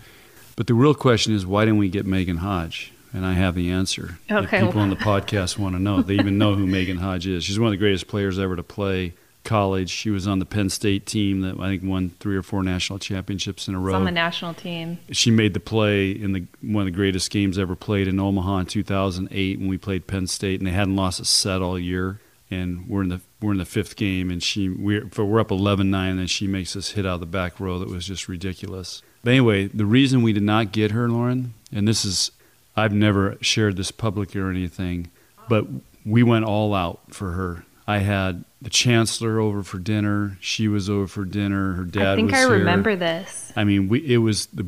But 0.56 0.66
the 0.66 0.74
real 0.74 0.94
question 0.94 1.34
is, 1.34 1.44
why 1.44 1.64
didn't 1.64 1.78
we 1.78 1.88
get 1.88 2.06
Megan 2.06 2.38
Hodge? 2.38 2.92
and 3.14 3.24
I 3.24 3.34
have 3.34 3.54
the 3.54 3.70
answer. 3.70 4.18
Okay. 4.28 4.58
If 4.58 4.66
people 4.66 4.80
on 4.80 4.90
the 4.90 4.96
podcast 4.96 5.56
want 5.56 5.76
to 5.76 5.80
know. 5.80 6.02
They 6.02 6.14
even 6.14 6.36
know 6.36 6.54
who 6.54 6.66
Megan 6.66 6.96
Hodge 6.96 7.28
is. 7.28 7.44
She's 7.44 7.58
one 7.58 7.68
of 7.68 7.70
the 7.70 7.78
greatest 7.78 8.08
players 8.08 8.40
ever 8.40 8.56
to 8.56 8.64
play 8.64 9.14
college. 9.44 9.88
She 9.88 10.10
was 10.10 10.26
on 10.26 10.40
the 10.40 10.44
Penn 10.44 10.68
State 10.68 11.06
team 11.06 11.42
that 11.42 11.58
I 11.60 11.68
think 11.68 11.84
won 11.84 12.10
three 12.18 12.36
or 12.36 12.42
four 12.42 12.64
national 12.64 12.98
championships 12.98 13.68
in 13.68 13.74
a 13.74 13.78
row. 13.78 13.92
It's 13.92 13.98
on 13.98 14.04
the 14.04 14.10
national 14.10 14.54
team. 14.54 14.98
She 15.12 15.30
made 15.30 15.54
the 15.54 15.60
play 15.60 16.10
in 16.10 16.32
the 16.32 16.46
one 16.60 16.86
of 16.88 16.92
the 16.92 16.96
greatest 16.96 17.30
games 17.30 17.56
ever 17.56 17.76
played 17.76 18.08
in 18.08 18.18
Omaha 18.18 18.58
in 18.58 18.66
2008 18.66 19.58
when 19.60 19.68
we 19.68 19.78
played 19.78 20.08
Penn 20.08 20.26
State, 20.26 20.60
and 20.60 20.66
they 20.66 20.72
hadn't 20.72 20.96
lost 20.96 21.20
a 21.20 21.24
set 21.24 21.62
all 21.62 21.78
year. 21.78 22.18
And 22.54 22.88
we're 22.88 23.02
in 23.02 23.08
the 23.08 23.20
we're 23.40 23.52
in 23.52 23.58
the 23.58 23.64
fifth 23.64 23.96
game, 23.96 24.30
and 24.30 24.42
she 24.42 24.68
we're 24.68 25.06
we're 25.16 25.40
up 25.40 25.48
11-9, 25.48 25.94
and 25.94 26.30
she 26.30 26.46
makes 26.46 26.76
us 26.76 26.90
hit 26.90 27.04
out 27.04 27.14
of 27.14 27.20
the 27.20 27.26
back 27.26 27.58
row 27.58 27.78
that 27.78 27.88
was 27.88 28.06
just 28.06 28.28
ridiculous. 28.28 29.02
But 29.22 29.30
anyway, 29.30 29.66
the 29.66 29.86
reason 29.86 30.22
we 30.22 30.32
did 30.32 30.42
not 30.42 30.72
get 30.72 30.90
her, 30.90 31.08
Lauren, 31.08 31.54
and 31.72 31.88
this 31.88 32.04
is 32.04 32.30
I've 32.76 32.92
never 32.92 33.36
shared 33.40 33.76
this 33.76 33.90
publicly 33.90 34.40
or 34.40 34.50
anything, 34.50 35.10
but 35.48 35.66
we 36.04 36.22
went 36.22 36.44
all 36.44 36.74
out 36.74 37.00
for 37.10 37.32
her. 37.32 37.64
I 37.86 37.98
had 37.98 38.44
the 38.62 38.70
chancellor 38.70 39.38
over 39.38 39.62
for 39.62 39.78
dinner. 39.78 40.38
She 40.40 40.68
was 40.68 40.88
over 40.88 41.06
for 41.06 41.24
dinner. 41.24 41.74
Her 41.74 41.84
dad. 41.84 42.12
I 42.12 42.16
think 42.16 42.32
I 42.32 42.38
here. 42.38 42.50
remember 42.50 42.96
this. 42.96 43.52
I 43.56 43.64
mean, 43.64 43.88
we 43.88 44.00
it 44.06 44.18
was 44.18 44.46
the 44.46 44.66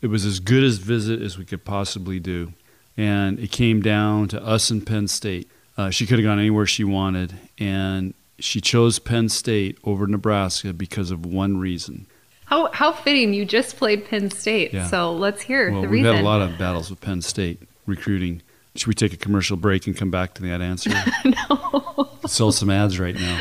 it 0.00 0.08
was 0.08 0.24
as 0.24 0.40
good 0.40 0.64
as 0.64 0.78
visit 0.78 1.20
as 1.20 1.38
we 1.38 1.44
could 1.44 1.64
possibly 1.64 2.18
do, 2.20 2.52
and 2.96 3.38
it 3.38 3.50
came 3.50 3.80
down 3.80 4.28
to 4.28 4.42
us 4.42 4.70
and 4.70 4.86
Penn 4.86 5.08
State. 5.08 5.48
Uh, 5.76 5.90
she 5.90 6.06
could 6.06 6.18
have 6.18 6.24
gone 6.24 6.38
anywhere 6.38 6.66
she 6.66 6.84
wanted, 6.84 7.34
and 7.58 8.14
she 8.38 8.60
chose 8.60 8.98
Penn 8.98 9.28
State 9.28 9.78
over 9.84 10.06
Nebraska 10.06 10.72
because 10.72 11.10
of 11.10 11.26
one 11.26 11.56
reason. 11.58 12.06
How 12.46 12.70
how 12.72 12.92
fitting! 12.92 13.34
You 13.34 13.44
just 13.44 13.76
played 13.76 14.04
Penn 14.04 14.30
State, 14.30 14.72
yeah. 14.72 14.86
so 14.86 15.12
let's 15.12 15.42
hear 15.42 15.70
well, 15.70 15.82
the 15.82 15.88
we've 15.88 16.04
reason. 16.04 16.06
We've 16.06 16.14
had 16.16 16.24
a 16.24 16.28
lot 16.28 16.42
of 16.42 16.58
battles 16.58 16.90
with 16.90 17.00
Penn 17.00 17.22
State 17.22 17.60
recruiting. 17.86 18.42
Should 18.76 18.88
we 18.88 18.94
take 18.94 19.12
a 19.12 19.16
commercial 19.16 19.56
break 19.56 19.86
and 19.86 19.96
come 19.96 20.10
back 20.10 20.34
to 20.34 20.42
that 20.42 20.60
answer? 20.60 20.90
no. 21.24 22.10
Sell 22.26 22.52
some 22.52 22.70
ads 22.70 22.98
right 22.98 23.14
now. 23.14 23.40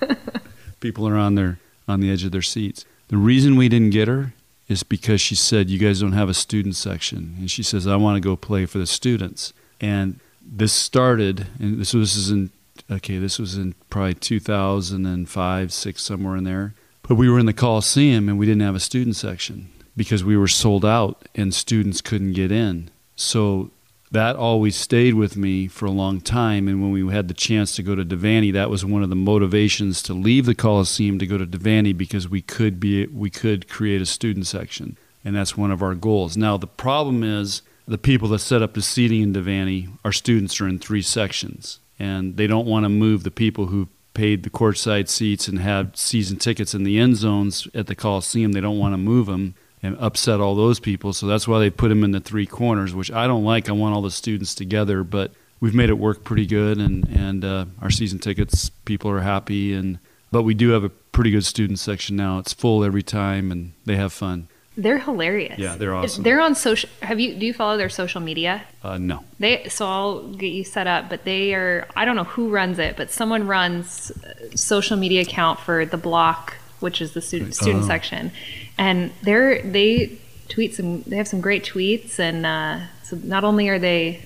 People 0.80 1.08
are 1.08 1.16
on 1.16 1.34
their 1.34 1.58
on 1.86 2.00
the 2.00 2.10
edge 2.10 2.24
of 2.24 2.32
their 2.32 2.42
seats. 2.42 2.84
The 3.08 3.16
reason 3.16 3.56
we 3.56 3.68
didn't 3.68 3.90
get 3.90 4.08
her 4.08 4.34
is 4.68 4.82
because 4.82 5.20
she 5.20 5.34
said 5.34 5.70
you 5.70 5.78
guys 5.78 6.00
don't 6.00 6.12
have 6.12 6.28
a 6.28 6.34
student 6.34 6.76
section, 6.76 7.34
and 7.38 7.50
she 7.50 7.62
says 7.62 7.86
I 7.86 7.96
want 7.96 8.16
to 8.16 8.20
go 8.26 8.36
play 8.36 8.66
for 8.66 8.78
the 8.78 8.86
students. 8.86 9.52
And 9.80 10.20
this 10.50 10.72
started, 10.72 11.46
and 11.58 11.80
this 11.80 11.94
was, 11.94 12.30
in 12.30 12.50
okay, 12.90 13.18
this 13.18 13.38
was 13.38 13.56
in 13.56 13.74
probably 13.90 14.14
2005, 14.14 15.72
six 15.72 16.02
somewhere 16.02 16.36
in 16.36 16.44
there 16.44 16.74
but 17.08 17.14
we 17.14 17.30
were 17.30 17.38
in 17.38 17.46
the 17.46 17.54
Coliseum 17.54 18.28
and 18.28 18.38
we 18.38 18.44
didn't 18.44 18.62
have 18.62 18.74
a 18.74 18.80
student 18.80 19.16
section 19.16 19.70
because 19.96 20.22
we 20.22 20.36
were 20.36 20.46
sold 20.46 20.84
out 20.84 21.26
and 21.34 21.54
students 21.54 22.02
couldn't 22.02 22.34
get 22.34 22.52
in. 22.52 22.90
So 23.16 23.70
that 24.12 24.36
always 24.36 24.76
stayed 24.76 25.14
with 25.14 25.34
me 25.34 25.68
for 25.68 25.86
a 25.86 25.90
long 25.90 26.20
time. 26.20 26.68
And 26.68 26.82
when 26.82 26.92
we 26.92 27.10
had 27.12 27.28
the 27.28 27.34
chance 27.34 27.74
to 27.76 27.82
go 27.82 27.94
to 27.94 28.04
Devaney, 28.04 28.52
that 28.52 28.68
was 28.68 28.84
one 28.84 29.02
of 29.02 29.08
the 29.08 29.16
motivations 29.16 30.02
to 30.02 30.12
leave 30.12 30.44
the 30.44 30.54
Coliseum 30.54 31.18
to 31.18 31.26
go 31.26 31.38
to 31.38 31.46
Devaney 31.46 31.96
because 31.96 32.28
we 32.28 32.42
could 32.42 32.78
be 32.78 33.06
we 33.06 33.30
could 33.30 33.68
create 33.70 34.02
a 34.02 34.06
student 34.06 34.46
section, 34.46 34.98
and 35.24 35.34
that's 35.34 35.56
one 35.56 35.70
of 35.70 35.82
our 35.82 35.94
goals. 35.94 36.36
Now 36.36 36.58
the 36.58 36.66
problem 36.66 37.22
is 37.22 37.62
the 37.88 37.98
people 37.98 38.28
that 38.28 38.40
set 38.40 38.62
up 38.62 38.74
the 38.74 38.82
seating 38.82 39.22
in 39.22 39.32
Devaney, 39.32 39.88
our 40.04 40.12
students 40.12 40.60
are 40.60 40.68
in 40.68 40.78
three 40.78 41.02
sections, 41.02 41.80
and 41.98 42.36
they 42.36 42.46
don't 42.46 42.66
want 42.66 42.84
to 42.84 42.90
move 42.90 43.24
the 43.24 43.30
people 43.30 43.66
who 43.66 43.88
paid 44.12 44.42
the 44.42 44.50
courtside 44.50 45.08
seats 45.08 45.48
and 45.48 45.58
had 45.58 45.96
season 45.96 46.36
tickets 46.36 46.74
in 46.74 46.84
the 46.84 46.98
end 46.98 47.16
zones 47.16 47.66
at 47.74 47.86
the 47.86 47.94
Coliseum. 47.94 48.52
They 48.52 48.60
don't 48.60 48.78
want 48.78 48.92
to 48.92 48.98
move 48.98 49.26
them 49.26 49.54
and 49.82 49.96
upset 49.98 50.40
all 50.40 50.54
those 50.54 50.80
people. 50.80 51.12
So 51.12 51.26
that's 51.26 51.48
why 51.48 51.60
they 51.60 51.70
put 51.70 51.88
them 51.88 52.04
in 52.04 52.10
the 52.10 52.20
three 52.20 52.46
corners, 52.46 52.94
which 52.94 53.10
I 53.10 53.26
don't 53.26 53.44
like. 53.44 53.68
I 53.68 53.72
want 53.72 53.94
all 53.94 54.02
the 54.02 54.10
students 54.10 54.54
together, 54.54 55.02
but 55.02 55.32
we've 55.60 55.74
made 55.74 55.88
it 55.88 55.98
work 55.98 56.24
pretty 56.24 56.46
good, 56.46 56.78
and 56.78 57.08
and 57.08 57.44
uh, 57.44 57.64
our 57.80 57.90
season 57.90 58.18
tickets 58.18 58.70
people 58.84 59.10
are 59.10 59.20
happy, 59.20 59.72
and 59.72 59.98
but 60.30 60.42
we 60.42 60.54
do 60.54 60.70
have 60.70 60.84
a 60.84 60.90
pretty 60.90 61.30
good 61.30 61.44
student 61.44 61.78
section 61.78 62.16
now. 62.16 62.38
It's 62.38 62.52
full 62.52 62.84
every 62.84 63.02
time, 63.02 63.50
and 63.50 63.72
they 63.86 63.96
have 63.96 64.12
fun. 64.12 64.48
They're 64.78 65.00
hilarious. 65.00 65.58
Yeah, 65.58 65.74
they're 65.74 65.92
awesome. 65.92 66.22
They're 66.22 66.40
on 66.40 66.54
social. 66.54 66.88
Have 67.02 67.18
you? 67.18 67.34
Do 67.34 67.44
you 67.44 67.52
follow 67.52 67.76
their 67.76 67.88
social 67.88 68.20
media? 68.20 68.62
Uh, 68.80 68.96
no. 68.96 69.24
They. 69.40 69.68
So 69.68 69.84
I'll 69.84 70.28
get 70.28 70.52
you 70.52 70.62
set 70.62 70.86
up. 70.86 71.10
But 71.10 71.24
they 71.24 71.52
are. 71.52 71.88
I 71.96 72.04
don't 72.04 72.14
know 72.14 72.22
who 72.22 72.48
runs 72.48 72.78
it, 72.78 72.96
but 72.96 73.10
someone 73.10 73.48
runs 73.48 74.12
social 74.54 74.96
media 74.96 75.22
account 75.22 75.58
for 75.58 75.84
the 75.84 75.96
block, 75.96 76.56
which 76.78 77.02
is 77.02 77.12
the 77.12 77.20
student 77.20 77.56
student 77.56 77.82
oh. 77.82 77.86
section, 77.88 78.30
and 78.78 79.10
they're 79.22 79.60
they 79.62 80.16
tweet 80.48 80.76
some. 80.76 81.02
They 81.02 81.16
have 81.16 81.26
some 81.26 81.40
great 81.40 81.64
tweets, 81.64 82.20
and 82.20 82.46
uh, 82.46 82.86
so 83.02 83.16
not 83.16 83.42
only 83.42 83.68
are 83.68 83.80
they 83.80 84.22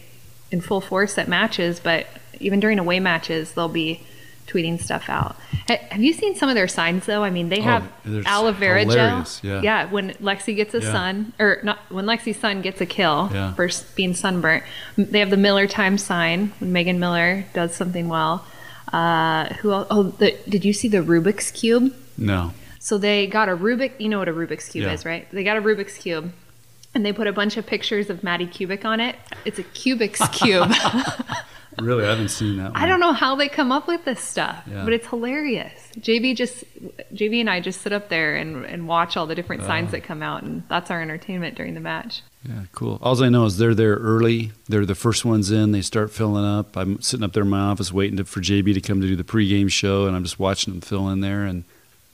in 0.50 0.60
full 0.60 0.82
force 0.82 1.16
at 1.16 1.28
matches, 1.28 1.80
but 1.80 2.06
even 2.40 2.60
during 2.60 2.78
away 2.78 3.00
matches, 3.00 3.52
they'll 3.52 3.68
be 3.68 4.02
tweeting 4.46 4.80
stuff 4.80 5.08
out. 5.08 5.36
Have 5.68 6.02
you 6.02 6.12
seen 6.12 6.34
some 6.34 6.48
of 6.48 6.54
their 6.54 6.68
signs 6.68 7.06
though? 7.06 7.22
I 7.24 7.30
mean, 7.30 7.48
they 7.48 7.60
Oh, 7.60 7.62
have 7.62 7.92
they're 8.04 8.22
aloe 8.26 8.52
vera 8.52 8.84
gel. 8.84 8.92
hilarious, 8.92 9.40
yeah. 9.42 9.86
when 9.86 10.10
Lexi 10.14 10.54
gets 10.56 10.74
a 10.74 10.80
Yeah. 10.80 10.92
sun, 10.92 11.32
or 11.38 11.60
not 11.62 11.78
when 11.90 12.04
Lexi 12.04 12.34
Sun's 12.34 12.62
gets 12.62 12.80
a 12.80 12.86
kill 12.86 13.30
Yeah. 13.32 13.54
for 13.54 13.68
being 13.94 14.14
sunburnt. 14.14 14.64
They 14.98 15.20
have 15.20 15.30
the 15.30 15.36
Miller 15.36 15.66
time 15.66 15.96
sign 15.98 16.52
when 16.58 16.72
Megan 16.72 16.98
Miller 17.00 17.44
does 17.54 17.74
something 17.74 18.08
well. 18.08 18.44
Uh, 18.92 19.46
who 19.54 19.72
else? 19.72 19.86
Oh, 19.90 20.02
the, 20.02 20.36
did 20.48 20.64
you 20.64 20.72
see 20.72 20.88
the 20.88 20.98
Rubik's 20.98 21.50
cube? 21.50 21.94
No. 22.18 22.52
So 22.78 22.98
they 22.98 23.26
got 23.26 23.48
a 23.48 23.56
Rubik. 23.56 23.92
You 23.98 24.08
know 24.10 24.18
what 24.18 24.28
a 24.28 24.32
Rubik's 24.34 24.68
cube 24.68 24.84
Yeah. 24.84 24.92
is, 24.92 25.04
right? 25.06 25.26
They 25.32 25.44
got 25.44 25.56
a 25.56 25.62
Rubik's 25.62 25.96
cube, 25.96 26.32
and 26.94 27.06
they 27.06 27.12
put 27.12 27.26
a 27.26 27.32
bunch 27.32 27.56
of 27.56 27.64
pictures 27.66 28.10
of 28.10 28.22
Maddie 28.22 28.46
Kubik 28.46 28.84
on 28.84 29.00
it. 29.00 29.16
It's 29.46 29.58
a 29.58 29.62
Cubik's 29.62 30.20
cube. 30.36 30.70
Really, 31.80 32.04
I 32.04 32.10
haven't 32.10 32.28
seen 32.28 32.56
that 32.58 32.72
one. 32.72 32.76
I 32.82 32.86
don't 32.86 33.00
know 33.00 33.12
how 33.12 33.34
they 33.36 33.48
come 33.48 33.72
up 33.72 33.86
with 33.88 34.04
this 34.04 34.20
stuff, 34.20 34.62
Yeah. 34.70 34.84
but 34.84 34.92
it's 34.92 35.06
hilarious. 35.06 35.72
JB 35.98 36.36
just 36.36 36.64
JB 37.14 37.40
and 37.40 37.50
I 37.50 37.60
just 37.60 37.80
sit 37.80 37.92
up 37.92 38.08
there 38.08 38.36
and, 38.36 38.64
and 38.66 38.86
watch 38.88 39.16
all 39.16 39.26
the 39.26 39.34
different 39.34 39.62
signs 39.62 39.88
Uh. 39.88 39.92
that 39.92 40.04
come 40.04 40.22
out, 40.22 40.42
and 40.42 40.62
that's 40.68 40.90
our 40.90 41.00
entertainment 41.00 41.54
during 41.56 41.74
the 41.74 41.80
match. 41.80 42.22
Yeah, 42.48 42.62
cool. 42.72 42.98
All 43.02 43.22
I 43.22 43.28
know 43.28 43.44
is 43.44 43.56
they're 43.58 43.74
there 43.74 43.94
early. 43.96 44.52
They're 44.68 44.84
the 44.86 44.94
first 44.96 45.24
ones 45.24 45.50
in. 45.50 45.72
They 45.72 45.80
start 45.82 46.10
filling 46.10 46.44
up. 46.44 46.76
I'm 46.76 47.00
sitting 47.00 47.24
up 47.24 47.32
there 47.32 47.44
in 47.44 47.50
my 47.50 47.60
office 47.60 47.92
waiting 47.92 48.16
to, 48.16 48.24
for 48.24 48.40
JB 48.40 48.74
to 48.74 48.80
come 48.80 49.00
to 49.00 49.06
do 49.06 49.14
the 49.16 49.22
pregame 49.24 49.70
show, 49.70 50.06
and 50.06 50.16
I'm 50.16 50.24
just 50.24 50.38
watching 50.40 50.72
them 50.74 50.80
fill 50.80 51.08
in 51.10 51.20
there. 51.20 51.44
And 51.44 51.62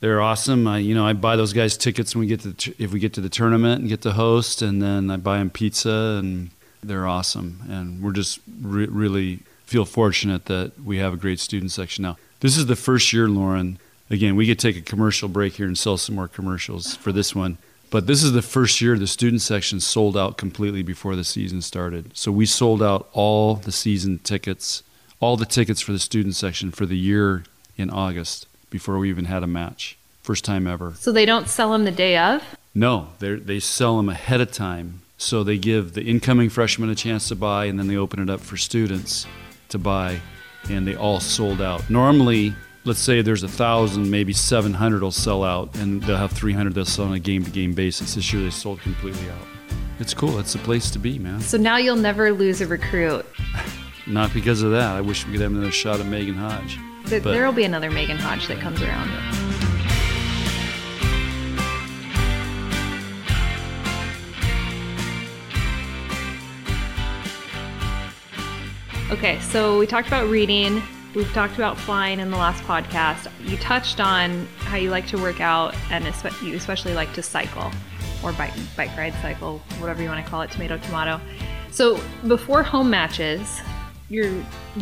they're 0.01 0.21
awesome. 0.21 0.67
I, 0.67 0.77
you 0.77 0.93
know, 0.93 1.05
I 1.05 1.13
buy 1.13 1.35
those 1.35 1.51
guys 1.51 1.75
tickets 1.77 2.15
when 2.15 2.21
we 2.21 2.27
get 2.27 2.41
to 2.41 2.49
the, 2.51 2.75
if 2.77 2.93
we 2.93 2.99
get 2.99 3.13
to 3.13 3.21
the 3.21 3.27
tournament 3.29 3.81
and 3.81 3.89
get 3.89 4.01
to 4.03 4.11
host, 4.13 4.61
and 4.61 4.81
then 4.81 5.09
I 5.09 5.17
buy 5.17 5.39
them 5.39 5.49
pizza, 5.49 6.17
and 6.21 6.51
they're 6.83 7.07
awesome. 7.07 7.61
And 7.67 8.01
we're 8.03 8.13
just 8.13 8.39
re- 8.61 8.85
really 8.85 9.39
feel 9.69 9.85
fortunate 9.85 10.45
that 10.45 10.71
we 10.83 10.97
have 10.97 11.13
a 11.13 11.17
great 11.17 11.39
student 11.39 11.71
section 11.71 12.01
now. 12.01 12.17
This 12.39 12.57
is 12.57 12.65
the 12.65 12.75
first 12.75 13.13
year, 13.13 13.29
Lauren. 13.29 13.77
Again, 14.09 14.35
we 14.35 14.47
could 14.47 14.57
take 14.57 14.75
a 14.75 14.81
commercial 14.81 15.29
break 15.29 15.53
here 15.53 15.67
and 15.67 15.77
sell 15.77 15.95
some 15.95 16.15
more 16.15 16.27
commercials 16.27 16.95
for 16.95 17.11
this 17.11 17.35
one. 17.35 17.59
But 17.91 18.07
this 18.07 18.23
is 18.23 18.31
the 18.31 18.41
first 18.41 18.81
year 18.81 18.97
the 18.97 19.05
student 19.05 19.43
section 19.43 19.79
sold 19.79 20.17
out 20.17 20.37
completely 20.37 20.81
before 20.81 21.15
the 21.15 21.23
season 21.23 21.61
started. 21.61 22.17
So 22.17 22.31
we 22.31 22.47
sold 22.47 22.81
out 22.81 23.09
all 23.13 23.55
the 23.55 23.71
season 23.71 24.17
tickets, 24.19 24.81
all 25.19 25.37
the 25.37 25.45
tickets 25.45 25.81
for 25.81 25.91
the 25.91 25.99
student 25.99 26.35
section 26.35 26.71
for 26.71 26.87
the 26.87 26.97
year 26.97 27.43
in 27.77 27.91
August 27.91 28.47
before 28.71 28.97
we 28.97 29.09
even 29.09 29.25
had 29.25 29.43
a 29.43 29.47
match. 29.47 29.97
First 30.23 30.45
time 30.45 30.65
ever. 30.65 30.93
So 30.97 31.11
they 31.11 31.25
don't 31.25 31.47
sell 31.47 31.71
them 31.71 31.85
the 31.85 31.91
day 31.91 32.17
of. 32.17 32.43
No, 32.73 33.09
they 33.19 33.35
they 33.35 33.59
sell 33.59 33.97
them 33.97 34.09
ahead 34.09 34.41
of 34.41 34.51
time. 34.51 35.01
So 35.17 35.43
they 35.43 35.57
give 35.57 35.93
the 35.93 36.03
incoming 36.03 36.49
freshmen 36.49 36.89
a 36.89 36.95
chance 36.95 37.27
to 37.27 37.35
buy, 37.35 37.65
and 37.65 37.77
then 37.77 37.87
they 37.87 37.97
open 37.97 38.19
it 38.19 38.29
up 38.29 38.39
for 38.39 38.57
students 38.57 39.27
to 39.69 39.77
buy, 39.77 40.19
and 40.69 40.85
they 40.87 40.95
all 40.95 41.19
sold 41.19 41.61
out. 41.61 41.89
Normally, 41.89 42.53
let's 42.85 42.99
say 42.99 43.21
there's 43.21 43.43
a 43.43 43.47
thousand, 43.47 44.09
maybe 44.09 44.33
700 44.33 45.01
will 45.01 45.11
sell 45.11 45.43
out, 45.43 45.75
and 45.77 46.01
they'll 46.03 46.17
have 46.17 46.31
300 46.31 46.73
they'll 46.73 46.85
sell 46.85 47.05
on 47.05 47.13
a 47.13 47.19
game-to-game 47.19 47.73
basis. 47.73 48.15
This 48.15 48.31
year 48.33 48.43
they 48.43 48.49
sold 48.49 48.81
completely 48.81 49.29
out. 49.29 49.47
It's 49.99 50.13
cool. 50.13 50.39
It's 50.39 50.53
the 50.53 50.59
place 50.59 50.89
to 50.91 50.99
be, 50.99 51.19
man. 51.19 51.41
So 51.41 51.57
now 51.57 51.77
you'll 51.77 51.95
never 51.97 52.31
lose 52.31 52.61
a 52.61 52.67
recruit. 52.67 53.25
Not 54.07 54.33
because 54.33 54.61
of 54.61 54.71
that. 54.71 54.95
I 54.95 55.01
wish 55.01 55.25
we 55.25 55.33
could 55.33 55.41
have 55.41 55.51
another 55.51 55.71
shot 55.71 55.99
at 55.99 56.05
Megan 56.05 56.35
Hodge. 56.35 56.79
Th- 57.07 57.21
But- 57.21 57.31
There'll 57.33 57.51
be 57.53 57.63
another 57.65 57.91
Megan 57.91 58.17
Hodge 58.17 58.47
that 58.47 58.59
comes 58.59 58.81
around. 58.81 59.09
Okay, 69.11 69.39
so 69.39 69.79
we 69.79 69.87
talked 69.87 70.07
about 70.07 70.29
reading. 70.29 70.81
We've 71.15 71.31
talked 71.33 71.55
about 71.55 71.77
flying 71.77 72.19
in 72.19 72.29
the 72.29 72.37
last 72.37 72.63
podcast. 72.63 73.27
You 73.43 73.57
touched 73.57 73.99
on 73.99 74.45
how 74.59 74.77
you 74.77 74.91
like 74.91 75.07
to 75.07 75.17
work 75.17 75.41
out, 75.41 75.75
and 75.89 76.05
you 76.43 76.55
especially 76.55 76.93
like 76.93 77.11
to 77.13 77.23
cycle 77.23 77.71
or 78.23 78.31
bike 78.33 78.53
bike 78.77 78.95
ride, 78.95 79.13
cycle, 79.21 79.59
whatever 79.79 80.03
you 80.03 80.09
want 80.09 80.23
to 80.23 80.29
call 80.29 80.41
it, 80.41 80.51
tomato 80.51 80.77
tomato. 80.77 81.19
So 81.71 81.99
before 82.27 82.61
home 82.61 82.89
matches, 82.91 83.59
your 84.09 84.31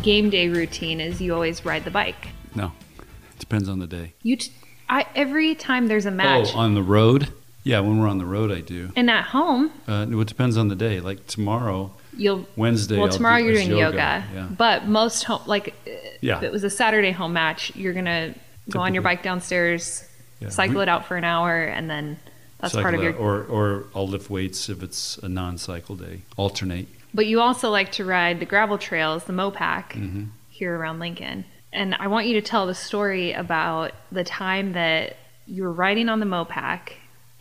game 0.02 0.30
day 0.30 0.50
routine 0.50 1.00
is 1.00 1.22
you 1.22 1.34
always 1.34 1.64
ride 1.64 1.86
the 1.86 1.92
bike. 1.92 2.28
No, 2.56 2.74
It 3.00 3.40
depends 3.40 3.70
on 3.70 3.80
the 3.80 3.88
day. 3.88 4.14
You, 4.24 4.36
t- 4.38 4.52
I 4.90 5.06
every 5.16 5.56
time 5.56 5.88
there's 5.88 6.06
a 6.06 6.12
match, 6.12 6.50
Oh, 6.54 6.58
on 6.60 6.74
the 6.74 6.84
road? 6.84 7.30
Yeah, 7.64 7.80
when 7.82 8.00
we're 8.00 8.08
on 8.08 8.18
the 8.18 8.26
road, 8.26 8.52
I 8.52 8.60
do. 8.62 8.92
and 8.98 9.10
at 9.10 9.26
home 9.26 9.72
Uh, 9.88 10.06
it 10.10 10.28
depends 10.28 10.58
on 10.58 10.68
the 10.68 10.76
day. 10.76 11.00
Like 11.00 11.28
tomorrow, 11.28 11.92
you'll. 12.18 12.46
Wednesday. 12.56 12.98
Well, 12.98 13.10
tomorrow 13.10 13.38
do 13.38 13.46
you're 13.46 13.54
doing 13.54 13.78
yoga, 13.78 14.24
Yeah. 14.34 14.48
but 14.58 14.88
most 14.88 15.24
home 15.24 15.48
like 15.48 15.74
Yeah. 16.22 16.38
if 16.38 16.44
it 16.44 16.52
was 16.52 16.64
a 16.64 16.70
Saturday 16.70 17.12
home 17.12 17.34
match, 17.34 17.76
you're 17.76 17.94
gonna 17.94 18.34
go 18.70 18.80
on 18.80 18.94
your 18.94 19.04
bike 19.04 19.24
downstairs, 19.24 20.04
Yeah. 20.40 20.50
cycle 20.50 20.78
We- 20.78 20.84
it 20.84 20.90
out 20.90 21.06
for 21.06 21.16
an 21.18 21.24
hour, 21.24 21.64
and 21.64 21.90
then 21.90 22.18
that's 22.60 22.74
part 22.74 22.94
of 22.96 23.02
your. 23.04 23.14
out, 23.14 23.20
or 23.20 23.44
or 23.44 23.84
I'll 23.96 24.08
lift 24.08 24.30
weights 24.30 24.70
if 24.70 24.82
it's 24.84 25.18
a 25.20 25.30
non-cycle 25.30 25.96
day. 25.96 26.22
Alternate. 26.38 26.88
But 27.14 27.26
you 27.28 27.40
also 27.42 27.70
like 27.70 27.92
to 27.94 28.06
ride 28.06 28.40
the 28.40 28.46
gravel 28.46 28.78
trails, 28.78 29.24
the 29.24 29.34
Mopac, 29.34 29.92
Mm-hmm. 29.94 30.24
here 30.50 30.76
around 30.78 31.00
Lincoln. 31.00 31.46
And 31.74 31.96
I 32.00 32.08
want 32.08 32.28
you 32.28 32.34
to 32.34 32.42
tell 32.42 32.66
the 32.68 32.76
story 32.76 33.34
about 33.34 33.92
the 34.12 34.24
time 34.24 34.74
that 34.74 35.18
you 35.46 35.64
were 35.64 35.72
riding 35.72 36.10
on 36.10 36.20
the 36.20 36.26
Mopac 36.26 36.80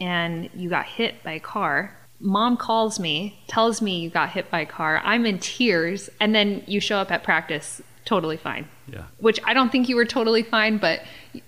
and 0.01 0.49
you 0.55 0.69
got 0.69 0.85
hit 0.87 1.23
by 1.25 1.33
a 1.33 1.41
car. 1.41 1.97
Mom 2.21 2.57
calls 2.57 2.99
me, 2.99 3.39
tells 3.47 3.83
me 3.83 4.01
you 4.01 4.11
got 4.11 4.31
hit 4.31 4.51
by 4.51 4.61
a 4.61 4.67
car. 4.67 5.01
I'm 5.05 5.27
in 5.27 5.39
tears, 5.39 6.09
and 6.21 6.35
then 6.35 6.63
you 6.67 6.81
show 6.81 6.99
up 6.99 7.11
at 7.11 7.23
practice 7.23 7.83
totally 8.05 8.37
fine. 8.37 8.69
Yeah. 8.89 9.03
Which 9.19 9.41
I 9.45 9.53
don't 9.53 9.71
think 9.71 9.89
you 9.89 9.97
were 9.97 10.05
totally 10.05 10.43
fine, 10.43 10.79
but 10.79 11.03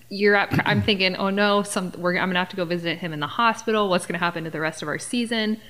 you're 0.08 0.34
at. 0.34 0.66
I'm 0.66 0.82
thinking, 0.82 1.14
oh 1.16 1.30
no, 1.30 1.62
some 1.62 1.92
we're, 1.96 2.18
I'm 2.18 2.28
gonna 2.28 2.38
have 2.40 2.48
to 2.50 2.56
go 2.56 2.64
visit 2.64 2.98
him 2.98 3.12
in 3.12 3.20
the 3.20 3.26
hospital. 3.28 3.88
What's 3.88 4.06
gonna 4.06 4.18
happen 4.18 4.44
to 4.44 4.50
the 4.50 4.60
rest 4.60 4.82
of 4.82 4.88
our 4.88 4.98
season? 4.98 5.60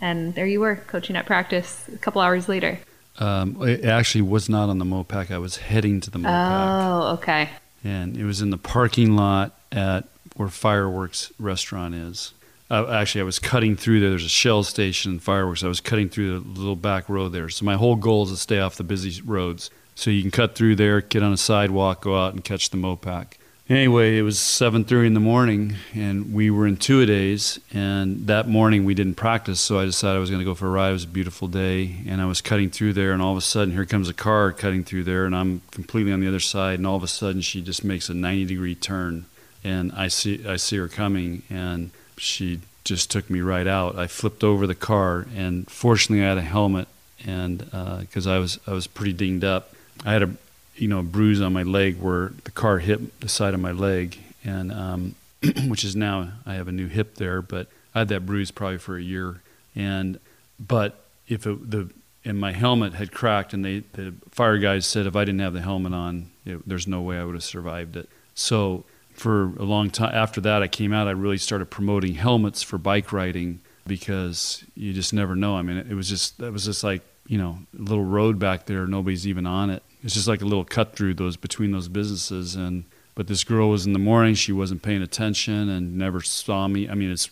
And 0.00 0.34
there 0.34 0.46
you 0.46 0.60
were, 0.60 0.76
coaching 0.76 1.16
at 1.16 1.26
practice 1.26 1.86
a 1.92 1.98
couple 1.98 2.20
hours 2.22 2.48
later. 2.48 2.78
Um, 3.18 3.60
it 3.68 3.84
actually 3.84 4.22
was 4.22 4.48
not 4.48 4.68
on 4.68 4.78
the 4.78 4.84
Mopac. 4.84 5.30
I 5.30 5.38
was 5.38 5.56
heading 5.56 6.00
to 6.02 6.10
the 6.10 6.18
Mopac, 6.18 6.28
Oh, 6.30 7.12
okay. 7.14 7.50
and 7.84 8.16
it 8.16 8.24
was 8.24 8.40
in 8.40 8.50
the 8.50 8.58
parking 8.58 9.16
lot 9.16 9.58
at 9.72 10.04
where 10.36 10.48
Fireworks 10.48 11.32
Restaurant 11.38 11.94
is. 11.96 12.32
Uh, 12.70 12.86
actually, 12.90 13.22
I 13.22 13.24
was 13.24 13.38
cutting 13.38 13.76
through 13.76 14.00
there. 14.00 14.10
There's 14.10 14.24
a 14.24 14.28
Shell 14.28 14.64
station 14.64 15.12
and 15.12 15.22
Fireworks. 15.22 15.64
I 15.64 15.68
was 15.68 15.80
cutting 15.80 16.08
through 16.08 16.40
the 16.40 16.60
little 16.60 16.76
back 16.76 17.08
road 17.08 17.30
there. 17.30 17.48
So 17.48 17.64
my 17.64 17.76
whole 17.76 17.96
goal 17.96 18.24
is 18.24 18.30
to 18.30 18.36
stay 18.36 18.60
off 18.60 18.76
the 18.76 18.84
busy 18.84 19.22
roads. 19.22 19.70
So 19.94 20.10
you 20.10 20.22
can 20.22 20.30
cut 20.30 20.54
through 20.54 20.76
there, 20.76 21.00
get 21.00 21.22
on 21.22 21.32
a 21.32 21.36
sidewalk, 21.36 22.02
go 22.02 22.16
out 22.16 22.34
and 22.34 22.44
catch 22.44 22.70
the 22.70 22.76
Mopac. 22.76 23.32
Anyway, 23.70 24.16
it 24.16 24.22
was 24.22 24.38
7:30 24.38 25.08
in 25.08 25.14
the 25.14 25.20
morning, 25.20 25.76
and 25.94 26.32
we 26.32 26.50
were 26.50 26.66
in 26.66 26.76
two 26.76 27.04
days. 27.04 27.58
And 27.72 28.26
that 28.26 28.48
morning 28.48 28.84
we 28.84 28.94
didn't 28.94 29.16
practice, 29.16 29.60
so 29.60 29.78
I 29.78 29.84
decided 29.84 30.16
I 30.16 30.20
was 30.20 30.30
going 30.30 30.40
to 30.40 30.44
go 30.44 30.54
for 30.54 30.66
a 30.66 30.70
ride. 30.70 30.90
It 30.90 30.92
was 30.94 31.04
a 31.04 31.08
beautiful 31.08 31.48
day, 31.48 31.96
and 32.06 32.22
I 32.22 32.26
was 32.26 32.40
cutting 32.40 32.70
through 32.70 32.94
there, 32.94 33.12
and 33.12 33.20
all 33.20 33.32
of 33.32 33.38
a 33.38 33.42
sudden 33.42 33.74
here 33.74 33.84
comes 33.84 34.08
a 34.08 34.14
car 34.14 34.52
cutting 34.52 34.84
through 34.84 35.04
there, 35.04 35.26
and 35.26 35.36
I'm 35.36 35.60
completely 35.70 36.12
on 36.12 36.20
the 36.20 36.28
other 36.28 36.40
side. 36.40 36.78
And 36.78 36.86
all 36.86 36.96
of 36.96 37.02
a 37.02 37.08
sudden 37.08 37.42
she 37.42 37.60
just 37.60 37.84
makes 37.84 38.08
a 38.08 38.14
90 38.14 38.46
degree 38.46 38.74
turn, 38.74 39.26
and 39.62 39.92
I 39.92 40.08
see 40.08 40.46
I 40.46 40.56
see 40.56 40.76
her 40.76 40.88
coming, 40.88 41.42
and 41.50 41.90
she 42.18 42.60
just 42.84 43.10
took 43.10 43.28
me 43.28 43.40
right 43.40 43.66
out. 43.66 43.96
I 43.96 44.06
flipped 44.06 44.42
over 44.42 44.66
the 44.66 44.74
car, 44.74 45.26
and 45.34 45.70
fortunately 45.70 46.24
I 46.24 46.28
had 46.28 46.38
a 46.38 46.42
helmet, 46.42 46.88
and 47.26 47.58
because 48.00 48.26
I 48.26 48.38
was 48.38 48.58
I 48.66 48.72
was 48.72 48.86
pretty 48.86 49.12
dinged 49.12 49.44
up, 49.44 49.74
I 50.04 50.12
had 50.12 50.22
a 50.22 50.30
you 50.76 50.88
know 50.88 51.00
a 51.00 51.02
bruise 51.02 51.40
on 51.40 51.52
my 51.52 51.62
leg 51.62 52.00
where 52.00 52.32
the 52.44 52.50
car 52.50 52.78
hit 52.78 53.20
the 53.20 53.28
side 53.28 53.54
of 53.54 53.60
my 53.60 53.72
leg, 53.72 54.18
and 54.44 54.72
um, 54.72 55.14
which 55.68 55.84
is 55.84 55.94
now 55.94 56.32
I 56.46 56.54
have 56.54 56.68
a 56.68 56.72
new 56.72 56.86
hip 56.86 57.16
there, 57.16 57.42
but 57.42 57.68
I 57.94 58.00
had 58.00 58.08
that 58.08 58.26
bruise 58.26 58.50
probably 58.50 58.78
for 58.78 58.96
a 58.96 59.02
year, 59.02 59.42
and 59.74 60.18
but 60.58 61.04
if 61.28 61.46
it, 61.46 61.70
the 61.70 61.90
and 62.24 62.38
my 62.38 62.52
helmet 62.52 62.94
had 62.94 63.12
cracked, 63.12 63.52
and 63.52 63.64
they 63.64 63.80
the 63.92 64.14
fire 64.30 64.58
guys 64.58 64.86
said 64.86 65.06
if 65.06 65.16
I 65.16 65.24
didn't 65.24 65.40
have 65.40 65.52
the 65.52 65.62
helmet 65.62 65.92
on, 65.92 66.30
it, 66.44 66.66
there's 66.66 66.86
no 66.86 67.00
way 67.00 67.18
I 67.18 67.24
would 67.24 67.34
have 67.34 67.44
survived 67.44 67.96
it. 67.96 68.08
So 68.34 68.84
for 69.18 69.52
a 69.58 69.64
long 69.64 69.90
time 69.90 70.14
after 70.14 70.40
that, 70.42 70.62
I 70.62 70.68
came 70.68 70.92
out. 70.92 71.08
I 71.08 71.12
really 71.12 71.38
started 71.38 71.66
promoting 71.66 72.14
helmets 72.14 72.62
for 72.62 72.78
bike 72.78 73.12
riding 73.12 73.60
because 73.86 74.64
you 74.76 74.92
just 74.92 75.12
never 75.12 75.34
know. 75.34 75.56
I 75.56 75.62
mean, 75.62 75.76
it 75.76 75.94
was 75.94 76.08
just 76.08 76.38
that 76.38 76.52
was 76.52 76.64
just 76.64 76.84
like 76.84 77.02
you 77.26 77.38
know 77.38 77.58
a 77.76 77.82
little 77.82 78.04
road 78.04 78.38
back 78.38 78.66
there. 78.66 78.86
Nobody's 78.86 79.26
even 79.26 79.46
on 79.46 79.70
it. 79.70 79.82
It's 80.04 80.14
just 80.14 80.28
like 80.28 80.40
a 80.40 80.44
little 80.44 80.64
cut 80.64 80.94
through 80.94 81.14
those 81.14 81.36
between 81.36 81.72
those 81.72 81.88
businesses. 81.88 82.54
And 82.54 82.84
but 83.14 83.26
this 83.26 83.44
girl 83.44 83.70
was 83.70 83.86
in 83.86 83.92
the 83.92 83.98
morning. 83.98 84.34
She 84.34 84.52
wasn't 84.52 84.82
paying 84.82 85.02
attention 85.02 85.68
and 85.68 85.98
never 85.98 86.20
saw 86.20 86.68
me. 86.68 86.88
I 86.88 86.94
mean, 86.94 87.10
it's 87.10 87.30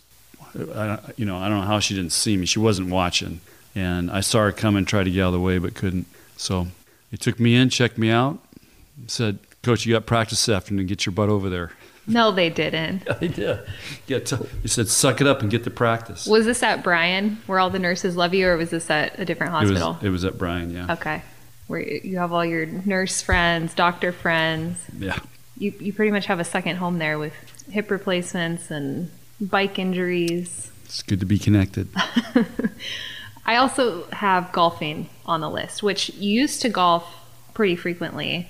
I, 0.75 0.99
you 1.17 1.25
know 1.25 1.39
I 1.39 1.49
don't 1.49 1.61
know 1.61 1.67
how 1.67 1.81
she 1.81 1.95
didn't 1.95 2.13
see 2.13 2.37
me. 2.37 2.47
She 2.47 2.59
wasn't 2.59 2.91
watching. 2.91 3.41
And 3.75 4.11
I 4.11 4.21
saw 4.21 4.41
her 4.41 4.53
come 4.53 4.75
and 4.75 4.89
tried 4.89 5.05
to 5.05 5.11
get 5.11 5.23
out 5.23 5.29
of 5.29 5.35
the 5.35 5.41
way, 5.41 5.59
but 5.59 5.75
couldn't. 5.75 6.07
So 6.39 6.69
they 7.11 7.19
took 7.19 7.39
me 7.39 7.55
in, 7.55 7.69
checked 7.69 7.99
me 7.99 8.11
out, 8.11 8.39
said, 9.07 9.39
"Coach, 9.67 9.85
you 9.85 9.93
got 9.95 10.07
practice 10.07 10.47
this 10.47 10.55
afternoon. 10.55 10.87
Get 10.87 11.05
your 11.05 11.13
butt 11.13 11.29
over 11.29 11.51
there." 11.51 11.73
No, 12.07 12.31
they 12.31 12.51
didn't. 12.51 13.03
Yeah, 13.07 13.13
they 13.21 13.29
did. 13.29 13.61
Yeah, 14.07 14.19
t- 14.21 14.37
you 14.63 14.69
said 14.69 14.89
suck 14.89 15.21
it 15.21 15.27
up 15.27 15.43
and 15.43 15.51
get 15.51 15.65
to 15.65 15.71
practice. 15.71 16.27
Was 16.27 16.45
this 16.47 16.63
at 16.63 16.83
Bryan, 16.85 17.39
where 17.47 17.59
all 17.59 17.71
the 17.71 17.79
nurses 17.81 18.17
love 18.17 18.33
you, 18.33 18.47
or 18.49 18.57
was 18.57 18.71
this 18.71 18.89
at 18.91 19.19
a 19.19 19.25
different 19.25 19.53
it 19.53 19.59
was 19.69 19.79
hospital? 19.79 19.99
it 20.03 20.11
was 20.11 20.25
at 20.25 20.39
Bryan. 20.39 20.71
Yeah. 20.73 20.93
okay, 20.93 21.23
where 21.67 21.81
you 21.81 22.19
have 22.19 22.33
all 22.33 22.45
your 22.45 22.67
nurse 22.67 23.21
friends, 23.23 23.75
doctor 23.75 24.13
friends. 24.13 24.79
Yeah. 24.99 25.19
You 25.59 25.73
you 25.81 25.93
pretty 25.93 26.13
much 26.13 26.27
have 26.27 26.39
a 26.39 26.45
second 26.45 26.77
home 26.77 26.99
there 26.99 27.19
with 27.19 27.35
hip 27.71 27.91
replacements 27.91 28.71
and 28.71 29.11
bike 29.41 29.79
injuries. 29.79 30.71
It's 30.85 31.03
good 31.03 31.21
to 31.21 31.27
be 31.27 31.39
connected. 31.39 31.89
I 33.47 33.57
also 33.57 34.05
have 34.11 34.53
golfing 34.53 35.09
on 35.25 35.41
the 35.41 35.51
list, 35.51 35.83
which 35.83 36.11
you 36.11 36.31
used 36.41 36.63
to 36.63 36.69
golf 36.69 37.05
pretty 37.55 37.75
frequently 37.77 38.49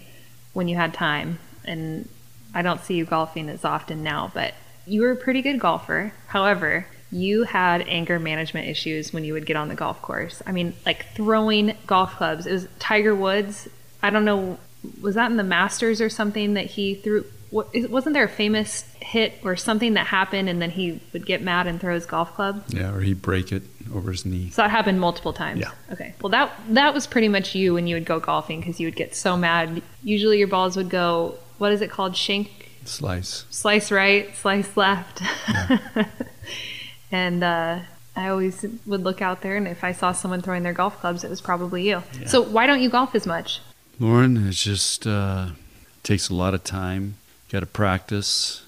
when 0.56 0.68
you 0.68 0.76
had 0.76 0.94
time, 0.94 1.38
and 1.66 2.08
I 2.54 2.62
don't 2.62 2.80
see 2.80 2.94
you 2.94 3.04
golfing 3.04 3.50
as 3.50 3.62
often 3.62 4.02
now, 4.02 4.30
but 4.32 4.54
you 4.86 5.02
were 5.02 5.10
a 5.10 5.16
pretty 5.16 5.42
good 5.42 5.60
golfer. 5.60 6.14
However, 6.28 6.86
you 7.12 7.42
had 7.42 7.82
anger 7.82 8.18
management 8.18 8.66
issues 8.66 9.12
when 9.12 9.22
you 9.22 9.34
would 9.34 9.44
get 9.44 9.56
on 9.56 9.68
the 9.68 9.74
golf 9.74 10.00
course. 10.00 10.42
I 10.46 10.52
mean, 10.52 10.72
like 10.86 11.04
throwing 11.12 11.76
golf 11.86 12.16
clubs. 12.16 12.46
It 12.46 12.52
was 12.52 12.68
Tiger 12.78 13.14
Woods. 13.14 13.68
I 14.02 14.08
don't 14.08 14.24
know, 14.24 14.58
was 15.02 15.14
that 15.16 15.30
in 15.30 15.36
the 15.36 15.44
Masters 15.44 16.00
or 16.00 16.08
something 16.08 16.54
that 16.54 16.64
he 16.64 16.94
threw? 16.94 17.26
What, 17.56 17.90
wasn't 17.90 18.12
there 18.12 18.24
a 18.24 18.28
famous 18.28 18.84
hit 19.00 19.32
or 19.42 19.56
something 19.56 19.94
that 19.94 20.06
happened 20.06 20.50
and 20.50 20.60
then 20.60 20.70
he 20.70 21.00
would 21.14 21.24
get 21.24 21.40
mad 21.40 21.66
and 21.66 21.80
throw 21.80 21.94
his 21.94 22.04
golf 22.04 22.34
club? 22.34 22.62
Yeah, 22.68 22.92
or 22.94 23.00
he'd 23.00 23.22
break 23.22 23.50
it 23.50 23.62
over 23.94 24.10
his 24.10 24.26
knee. 24.26 24.50
So 24.50 24.60
that 24.60 24.70
happened 24.70 25.00
multiple 25.00 25.32
times. 25.32 25.60
Yeah. 25.60 25.70
Okay. 25.90 26.12
Well, 26.20 26.28
that 26.30 26.52
that 26.70 26.92
was 26.92 27.06
pretty 27.06 27.28
much 27.28 27.54
you 27.54 27.72
when 27.72 27.86
you 27.86 27.96
would 27.96 28.04
go 28.04 28.20
golfing 28.20 28.60
because 28.60 28.78
you 28.78 28.86
would 28.86 28.96
get 28.96 29.14
so 29.14 29.38
mad. 29.38 29.80
Usually 30.02 30.38
your 30.38 30.48
balls 30.48 30.76
would 30.76 30.90
go. 30.90 31.36
What 31.56 31.72
is 31.72 31.80
it 31.80 31.90
called? 31.90 32.14
Shank, 32.14 32.68
Slice. 32.84 33.46
slice 33.48 33.90
right, 33.90 34.36
slice 34.36 34.76
left. 34.76 35.22
and 37.10 37.42
uh, 37.42 37.80
I 38.14 38.28
always 38.28 38.66
would 38.84 39.02
look 39.02 39.22
out 39.22 39.40
there, 39.40 39.56
and 39.56 39.66
if 39.66 39.82
I 39.82 39.92
saw 39.92 40.12
someone 40.12 40.42
throwing 40.42 40.62
their 40.62 40.74
golf 40.74 41.00
clubs, 41.00 41.24
it 41.24 41.30
was 41.30 41.40
probably 41.40 41.88
you. 41.88 42.02
So 42.26 42.42
why 42.42 42.66
don't 42.66 42.82
you 42.82 42.90
golf 42.90 43.14
as 43.14 43.26
much? 43.26 43.60
Lauren, 43.98 44.36
it 44.46 44.52
just 44.52 45.06
uh, 45.06 45.48
takes 46.02 46.28
a 46.28 46.34
lot 46.34 46.52
of 46.52 46.62
time. 46.62 47.14
Got 47.50 47.60
to 47.60 47.66
practice. 47.66 48.62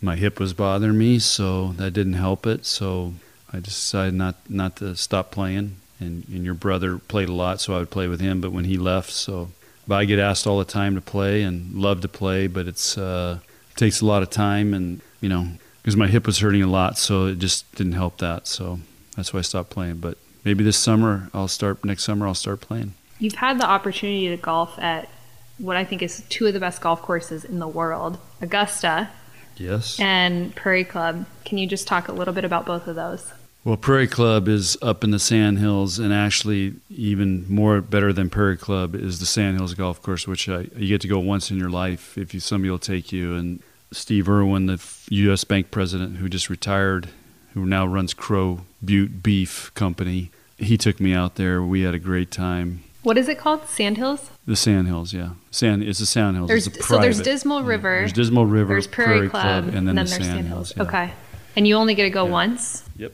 My 0.00 0.16
hip 0.16 0.38
was 0.40 0.52
bothering 0.52 0.98
me, 0.98 1.18
so 1.18 1.68
that 1.72 1.92
didn't 1.92 2.14
help 2.14 2.46
it. 2.46 2.66
So 2.66 3.14
I 3.52 3.60
decided 3.60 4.14
not 4.14 4.36
not 4.48 4.76
to 4.76 4.96
stop 4.96 5.30
playing. 5.30 5.76
And, 5.98 6.26
and 6.28 6.44
your 6.44 6.52
brother 6.52 6.98
played 6.98 7.30
a 7.30 7.32
lot, 7.32 7.58
so 7.60 7.74
I 7.74 7.78
would 7.78 7.90
play 7.90 8.06
with 8.06 8.20
him. 8.20 8.42
But 8.42 8.52
when 8.52 8.64
he 8.64 8.76
left, 8.76 9.10
so 9.10 9.50
but 9.88 9.96
I 9.96 10.04
get 10.04 10.18
asked 10.18 10.46
all 10.46 10.58
the 10.58 10.64
time 10.64 10.94
to 10.94 11.00
play 11.00 11.42
and 11.42 11.74
love 11.74 12.00
to 12.02 12.08
play, 12.08 12.48
but 12.48 12.66
it's 12.66 12.98
uh, 12.98 13.38
it 13.70 13.76
takes 13.76 14.00
a 14.00 14.06
lot 14.06 14.22
of 14.22 14.30
time, 14.30 14.74
and 14.74 15.00
you 15.20 15.28
know 15.28 15.48
because 15.80 15.96
my 15.96 16.08
hip 16.08 16.26
was 16.26 16.40
hurting 16.40 16.62
a 16.62 16.66
lot, 16.66 16.98
so 16.98 17.26
it 17.26 17.38
just 17.38 17.72
didn't 17.76 17.92
help 17.92 18.18
that. 18.18 18.48
So 18.48 18.80
that's 19.14 19.32
why 19.32 19.38
I 19.38 19.42
stopped 19.42 19.70
playing. 19.70 19.98
But 19.98 20.18
maybe 20.44 20.64
this 20.64 20.76
summer 20.76 21.30
I'll 21.32 21.48
start. 21.48 21.84
Next 21.84 22.04
summer 22.04 22.26
I'll 22.26 22.34
start 22.34 22.60
playing. 22.60 22.94
You've 23.18 23.36
had 23.36 23.58
the 23.58 23.66
opportunity 23.66 24.28
to 24.28 24.36
golf 24.36 24.78
at 24.78 25.08
what 25.58 25.76
I 25.76 25.84
think 25.84 26.02
is 26.02 26.22
two 26.28 26.46
of 26.46 26.54
the 26.54 26.60
best 26.60 26.80
golf 26.80 27.02
courses 27.02 27.44
in 27.44 27.58
the 27.58 27.68
world, 27.68 28.18
Augusta 28.40 29.08
Yes. 29.56 29.98
and 30.00 30.54
Prairie 30.54 30.84
Club. 30.84 31.26
Can 31.44 31.58
you 31.58 31.66
just 31.66 31.86
talk 31.86 32.08
a 32.08 32.12
little 32.12 32.34
bit 32.34 32.44
about 32.44 32.66
both 32.66 32.86
of 32.86 32.96
those? 32.96 33.32
Well, 33.64 33.76
Prairie 33.76 34.06
Club 34.06 34.46
is 34.46 34.78
up 34.80 35.02
in 35.02 35.10
the 35.10 35.18
Sand 35.18 35.58
Hills, 35.58 35.98
and 35.98 36.12
actually, 36.12 36.74
even 36.88 37.44
more 37.52 37.80
better 37.80 38.12
than 38.12 38.30
Prairie 38.30 38.56
Club 38.56 38.94
is 38.94 39.18
the 39.18 39.26
Sand 39.26 39.56
Hills 39.56 39.74
Golf 39.74 40.00
Course, 40.02 40.28
which 40.28 40.48
I, 40.48 40.68
you 40.76 40.86
get 40.88 41.00
to 41.00 41.08
go 41.08 41.18
once 41.18 41.50
in 41.50 41.58
your 41.58 41.70
life 41.70 42.16
if 42.16 42.32
you 42.32 42.38
somebody 42.38 42.70
will 42.70 42.78
take 42.78 43.10
you. 43.10 43.34
And 43.34 43.60
Steve 43.90 44.28
Irwin, 44.28 44.66
the 44.66 44.80
U.S. 45.10 45.42
Bank 45.42 45.72
president 45.72 46.18
who 46.18 46.28
just 46.28 46.48
retired, 46.48 47.08
who 47.54 47.66
now 47.66 47.86
runs 47.86 48.14
Crow 48.14 48.60
Butte 48.84 49.22
Beef 49.24 49.72
Company, 49.74 50.30
he 50.58 50.78
took 50.78 51.00
me 51.00 51.12
out 51.12 51.34
there. 51.34 51.60
We 51.60 51.82
had 51.82 51.94
a 51.94 51.98
great 51.98 52.30
time. 52.30 52.84
What 53.06 53.16
is 53.16 53.28
it 53.28 53.38
called? 53.38 53.68
Sandhills? 53.68 54.30
The 54.48 54.56
Sandhills, 54.56 55.12
yeah, 55.12 55.34
Sand. 55.52 55.84
It's 55.84 56.00
the 56.00 56.06
Sandhills. 56.06 56.48
There's 56.48 56.66
it's 56.66 56.80
a 56.80 56.82
so 56.82 56.98
there's 56.98 57.20
Dismal 57.20 57.60
yeah, 57.60 57.68
River. 57.68 57.98
There's 58.00 58.12
Dismal 58.12 58.46
River. 58.46 58.74
There's 58.74 58.88
Prairie, 58.88 59.28
Club, 59.28 59.68
and 59.72 59.86
then, 59.86 59.94
the 59.94 60.02
there's 60.02 60.16
Sandhills. 60.16 60.72
Yeah. 60.76 60.82
Okay. 60.82 61.12
And 61.54 61.68
you 61.68 61.76
only 61.76 61.94
get 61.94 62.02
to 62.02 62.10
go 62.10 62.24
Yeah. 62.24 62.32
once? 62.32 62.82
Yep. 62.96 63.12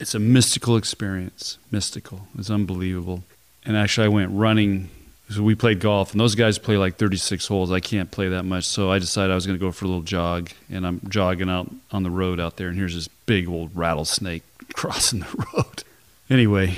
It's 0.00 0.14
a 0.14 0.18
mystical 0.18 0.78
experience. 0.78 1.58
Mystical. 1.70 2.26
It's 2.38 2.48
unbelievable. 2.48 3.22
And 3.66 3.76
actually, 3.76 4.06
I 4.06 4.08
went 4.08 4.30
running. 4.32 4.88
So 5.28 5.42
we 5.42 5.54
played 5.54 5.78
golf, 5.78 6.12
and 6.12 6.20
those 6.22 6.34
guys 6.34 6.58
play 6.58 6.78
like 6.78 6.96
36 6.96 7.46
holes. 7.46 7.70
I 7.70 7.80
can't 7.80 8.10
play 8.10 8.28
that 8.30 8.44
much, 8.44 8.64
so 8.64 8.90
I 8.90 8.98
decided 8.98 9.30
I 9.30 9.34
was 9.34 9.44
going 9.44 9.58
to 9.58 9.62
go 9.62 9.72
for 9.72 9.84
a 9.84 9.88
little 9.88 10.04
jog. 10.04 10.52
And 10.70 10.86
I'm 10.86 11.02
jogging 11.10 11.50
out 11.50 11.70
on 11.92 12.02
the 12.02 12.10
road 12.10 12.40
out 12.40 12.56
there, 12.56 12.68
and 12.68 12.78
here's 12.78 12.94
this 12.94 13.08
big 13.26 13.46
old 13.46 13.76
rattlesnake 13.76 14.42
crossing 14.72 15.20
the 15.20 15.46
road. 15.54 15.84
Anyway, 16.30 16.76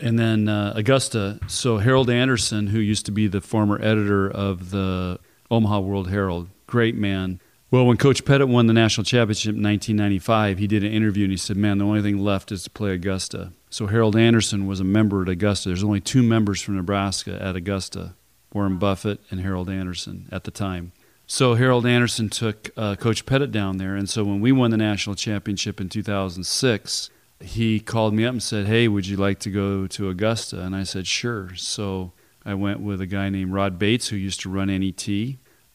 and 0.00 0.18
then 0.18 0.48
uh, 0.48 0.72
Augusta. 0.74 1.38
So 1.46 1.78
Harold 1.78 2.10
Andersen, 2.10 2.68
who 2.68 2.78
used 2.78 3.06
to 3.06 3.12
be 3.12 3.26
the 3.26 3.40
former 3.40 3.80
editor 3.80 4.30
of 4.30 4.70
the 4.70 5.18
Omaha 5.50 5.80
World 5.80 6.10
Herald, 6.10 6.48
great 6.66 6.94
man. 6.94 7.40
Well, 7.70 7.86
when 7.86 7.96
Coach 7.96 8.24
Pettit 8.24 8.48
won 8.48 8.66
the 8.66 8.72
national 8.72 9.04
championship 9.04 9.54
in 9.54 9.62
1995, 9.62 10.58
he 10.58 10.66
did 10.66 10.82
an 10.82 10.92
interview 10.92 11.24
and 11.24 11.30
he 11.30 11.36
said, 11.36 11.56
"Man, 11.56 11.78
the 11.78 11.84
only 11.84 12.02
thing 12.02 12.18
left 12.18 12.50
is 12.50 12.64
to 12.64 12.70
play 12.70 12.92
Augusta." 12.92 13.52
So 13.68 13.86
Harold 13.86 14.16
Andersen 14.16 14.66
was 14.66 14.80
a 14.80 14.84
member 14.84 15.22
at 15.22 15.28
Augusta. 15.28 15.68
There's 15.68 15.84
only 15.84 16.00
two 16.00 16.22
members 16.22 16.60
from 16.60 16.76
Nebraska 16.76 17.40
at 17.40 17.54
Augusta: 17.54 18.14
Warren 18.52 18.78
Buffett 18.78 19.20
and 19.30 19.40
Harold 19.40 19.70
Andersen 19.70 20.28
at 20.32 20.44
the 20.44 20.50
time. 20.50 20.92
So 21.28 21.54
Harold 21.54 21.86
Andersen 21.86 22.28
took 22.28 22.70
uh, 22.76 22.96
Coach 22.96 23.24
Pettit 23.24 23.52
down 23.52 23.76
there, 23.76 23.94
and 23.94 24.10
so 24.10 24.24
when 24.24 24.40
we 24.40 24.50
won 24.50 24.72
the 24.72 24.76
national 24.76 25.14
championship 25.14 25.80
in 25.80 25.88
2006, 25.88 27.08
he 27.40 27.80
called 27.80 28.14
me 28.14 28.24
up 28.24 28.32
and 28.32 28.42
said, 28.42 28.66
"Hey, 28.66 28.88
would 28.88 29.06
you 29.06 29.16
like 29.16 29.38
to 29.40 29.50
go 29.50 29.86
to 29.86 30.08
Augusta?" 30.08 30.60
And 30.62 30.76
I 30.76 30.82
said, 30.82 31.06
"Sure." 31.06 31.54
So 31.56 32.12
I 32.44 32.54
went 32.54 32.80
with 32.80 33.00
a 33.00 33.06
guy 33.06 33.28
named 33.28 33.52
Rod 33.52 33.78
Bates 33.78 34.08
who 34.08 34.16
used 34.16 34.40
to 34.40 34.50
run 34.50 34.68
NET, 34.68 35.08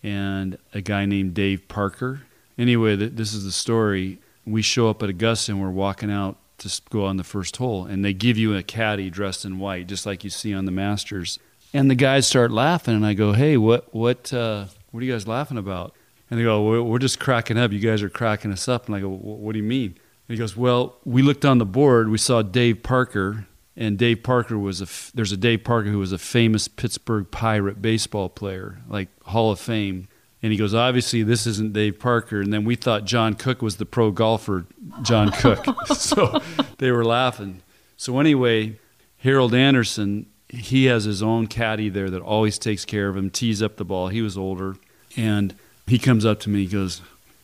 and 0.03 0.57
a 0.73 0.81
guy 0.81 1.05
named 1.05 1.33
Dave 1.33 1.67
Parker. 1.67 2.21
Anyway, 2.57 2.95
th- 2.95 3.13
this 3.15 3.33
is 3.33 3.43
the 3.43 3.51
story. 3.51 4.19
We 4.45 4.61
show 4.61 4.89
up 4.89 5.01
at 5.03 5.09
Augusta 5.09 5.51
and 5.51 5.61
we're 5.61 5.71
walking 5.71 6.11
out 6.11 6.37
to 6.59 6.81
go 6.89 7.05
on 7.05 7.17
the 7.17 7.23
first 7.23 7.57
hole, 7.57 7.85
and 7.85 8.05
they 8.05 8.13
give 8.13 8.37
you 8.37 8.55
a 8.55 8.63
caddy 8.63 9.09
dressed 9.09 9.43
in 9.43 9.59
white, 9.59 9.87
just 9.87 10.05
like 10.05 10.23
you 10.23 10.29
see 10.29 10.53
on 10.53 10.65
the 10.65 10.71
Masters. 10.71 11.39
And 11.73 11.89
the 11.91 11.95
guys 11.95 12.27
start 12.27 12.51
laughing, 12.51 12.95
and 12.95 13.05
I 13.05 13.13
go, 13.13 13.33
"Hey, 13.33 13.57
what, 13.57 13.93
what, 13.93 14.31
uh, 14.31 14.65
what 14.91 15.01
are 15.01 15.05
you 15.05 15.11
guys 15.11 15.27
laughing 15.27 15.57
about?" 15.57 15.93
And 16.29 16.39
they 16.39 16.43
go, 16.43 16.83
"We're 16.83 16.99
just 16.99 17.19
cracking 17.19 17.57
up. 17.57 17.71
You 17.71 17.79
guys 17.79 18.01
are 18.01 18.09
cracking 18.09 18.51
us 18.51 18.67
up." 18.67 18.85
And 18.85 18.95
I 18.95 18.99
go, 18.99 19.09
"What 19.09 19.53
do 19.53 19.59
you 19.59 19.65
mean?" 19.65 19.95
And 20.27 20.35
he 20.35 20.39
goes, 20.39 20.57
"Well, 20.57 20.97
we 21.05 21.21
looked 21.21 21.45
on 21.45 21.59
the 21.59 21.65
board. 21.65 22.09
We 22.09 22.17
saw 22.17 22.41
Dave 22.41 22.81
Parker, 22.81 23.47
and 23.77 23.97
Dave 23.97 24.23
Parker 24.23 24.57
was 24.57 24.81
a. 24.81 24.85
F- 24.85 25.11
there's 25.13 25.31
a 25.31 25.37
Dave 25.37 25.63
Parker 25.63 25.89
who 25.89 25.99
was 25.99 26.11
a 26.11 26.17
famous 26.17 26.67
Pittsburgh 26.67 27.29
Pirate 27.29 27.81
baseball 27.81 28.29
player, 28.29 28.79
like 28.87 29.09
Hall 29.23 29.51
of 29.51 29.59
Fame." 29.59 30.07
And 30.41 30.51
he 30.51 30.57
goes, 30.57 30.73
"Obviously, 30.73 31.23
this 31.23 31.45
isn't 31.45 31.73
Dave 31.73 31.99
Parker." 31.99 32.41
And 32.41 32.51
then 32.51 32.65
we 32.65 32.75
thought 32.75 33.05
John 33.05 33.35
Cook 33.35 33.61
was 33.61 33.77
the 33.77 33.85
pro 33.85 34.11
golfer, 34.11 34.65
John 35.03 35.31
Cook. 35.31 35.65
so 35.93 36.41
they 36.79 36.91
were 36.91 37.05
laughing. 37.05 37.61
So 37.97 38.19
anyway, 38.19 38.79
Harold 39.19 39.53
Andersen, 39.53 40.25
he 40.49 40.85
has 40.85 41.03
his 41.05 41.21
own 41.21 41.47
caddy 41.47 41.89
there 41.89 42.09
that 42.09 42.21
always 42.21 42.57
takes 42.57 42.83
care 42.83 43.09
of 43.09 43.15
him, 43.15 43.29
tees 43.29 43.61
up 43.61 43.77
the 43.77 43.85
ball. 43.85 44.07
He 44.07 44.21
was 44.21 44.37
older, 44.37 44.75
and 45.15 45.55
he 45.87 45.99
comes 45.99 46.25
up 46.25 46.39
to 46.41 46.49
me. 46.49 46.63
He 46.63 46.67
goes, 46.67 47.01